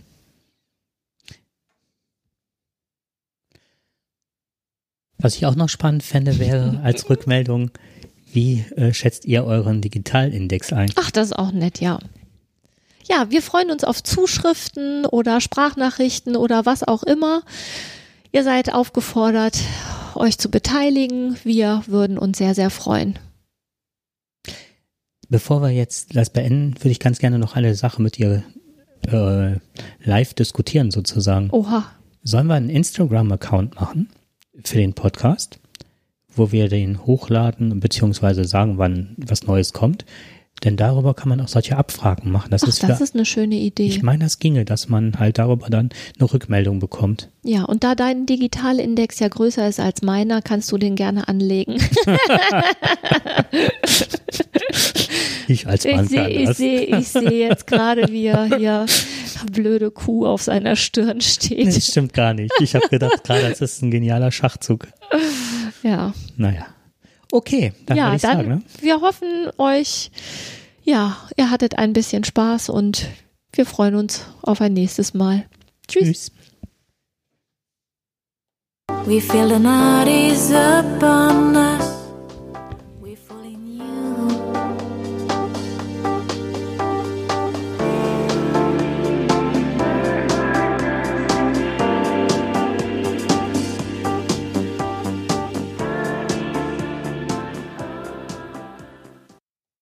Was 5.16 5.36
ich 5.36 5.46
auch 5.46 5.54
noch 5.54 5.70
spannend 5.70 6.02
fände, 6.02 6.38
wäre 6.38 6.80
als 6.84 7.08
Rückmeldung, 7.08 7.70
wie 8.30 8.60
äh, 8.76 8.92
schätzt 8.92 9.24
ihr 9.24 9.44
euren 9.44 9.80
Digitalindex 9.80 10.74
ein? 10.74 10.90
Ach, 10.96 11.10
das 11.10 11.28
ist 11.28 11.38
auch 11.38 11.52
nett, 11.52 11.80
ja. 11.80 11.98
Ja, 13.08 13.30
wir 13.30 13.40
freuen 13.40 13.70
uns 13.70 13.84
auf 13.84 14.02
Zuschriften 14.02 15.06
oder 15.06 15.40
Sprachnachrichten 15.40 16.36
oder 16.36 16.66
was 16.66 16.86
auch 16.86 17.04
immer. 17.04 17.40
Ihr 18.32 18.44
seid 18.44 18.74
aufgefordert, 18.74 19.58
euch 20.14 20.36
zu 20.36 20.50
beteiligen. 20.50 21.38
Wir 21.42 21.84
würden 21.86 22.18
uns 22.18 22.36
sehr, 22.36 22.54
sehr 22.54 22.68
freuen. 22.68 23.18
Bevor 25.32 25.62
wir 25.62 25.70
jetzt 25.70 26.14
das 26.14 26.28
beenden, 26.28 26.74
würde 26.76 26.90
ich 26.90 27.00
ganz 27.00 27.18
gerne 27.18 27.38
noch 27.38 27.56
eine 27.56 27.74
Sache 27.74 28.02
mit 28.02 28.18
dir 28.18 28.42
äh, 29.08 29.56
live 30.04 30.34
diskutieren 30.34 30.90
sozusagen. 30.90 31.48
Oha. 31.52 31.86
Sollen 32.22 32.48
wir 32.48 32.54
einen 32.54 32.68
Instagram-Account 32.68 33.76
machen 33.76 34.10
für 34.62 34.76
den 34.76 34.92
Podcast, 34.92 35.58
wo 36.28 36.52
wir 36.52 36.68
den 36.68 37.06
hochladen 37.06 37.80
beziehungsweise 37.80 38.44
sagen, 38.44 38.76
wann 38.76 39.16
was 39.16 39.46
Neues 39.46 39.72
kommt? 39.72 40.04
Denn 40.64 40.76
darüber 40.76 41.14
kann 41.14 41.28
man 41.28 41.40
auch 41.40 41.48
solche 41.48 41.76
Abfragen 41.76 42.30
machen. 42.30 42.50
Das 42.50 42.62
Ach, 42.62 42.68
ist 42.68 42.82
das 42.84 42.98
für, 42.98 43.04
ist 43.04 43.14
eine 43.14 43.24
schöne 43.24 43.56
Idee. 43.56 43.86
ich 43.86 44.02
meine, 44.02 44.24
das 44.24 44.38
ginge, 44.38 44.64
dass 44.64 44.88
man 44.88 45.18
halt 45.18 45.38
darüber 45.38 45.68
dann 45.68 45.90
eine 46.20 46.32
Rückmeldung 46.32 46.78
bekommt. 46.78 47.30
Ja, 47.42 47.64
und 47.64 47.82
da 47.82 47.94
dein 47.96 48.26
Digitalindex 48.26 49.18
ja 49.18 49.26
größer 49.28 49.66
ist 49.68 49.80
als 49.80 50.02
meiner, 50.02 50.40
kannst 50.40 50.70
du 50.70 50.78
den 50.78 50.94
gerne 50.94 51.26
anlegen. 51.28 51.76
Ich 55.48 55.66
als 55.66 55.84
Ich 55.84 55.94
Mann 55.94 56.06
sehe 56.08 56.22
kann 56.22 56.30
ich 56.30 56.46
das. 56.46 56.56
seh, 56.56 56.76
ich 56.84 57.08
seh 57.08 57.40
jetzt 57.40 57.66
gerade, 57.66 58.08
wie 58.10 58.26
er 58.26 58.44
hier 58.56 58.86
blöde 59.50 59.90
Kuh 59.90 60.24
auf 60.26 60.42
seiner 60.42 60.76
Stirn 60.76 61.16
Nee, 61.18 61.22
steht. 61.22 61.66
das 61.66 61.86
stimmt 61.88 62.12
gar 62.14 62.32
nicht. 62.32 62.52
Ich 62.60 62.74
habe 62.74 62.88
gedacht, 62.88 63.24
gerade 63.24 63.48
das 63.50 63.60
ist 63.60 63.82
ein 63.82 63.90
genialer 63.90 64.30
Schachzug. 64.30 64.88
Ja. 65.82 66.14
Naja. 66.36 66.66
Okay, 67.34 67.72
dann 67.86 67.96
ja, 67.96 68.04
würde 68.04 68.16
ich 68.16 68.22
dann, 68.22 68.36
sagen, 68.36 68.48
ne? 68.48 68.62
wir 68.80 69.00
hoffen 69.00 69.50
euch, 69.56 70.10
ja, 70.84 71.16
ihr 71.38 71.50
hattet 71.50 71.78
ein 71.78 71.94
bisschen 71.94 72.24
Spaß 72.24 72.68
und 72.68 73.08
wir 73.54 73.64
freuen 73.64 73.94
uns 73.94 74.26
auf 74.42 74.60
ein 74.60 74.74
nächstes 74.74 75.14
Mal. 75.14 75.46
Tschüss. 75.88 76.04
Tschüss. 76.04 76.32
We 79.06 79.18
feel 79.18 79.48
the 79.48 79.58
night 79.58 80.08
is 80.08 80.52
upon 80.52 81.54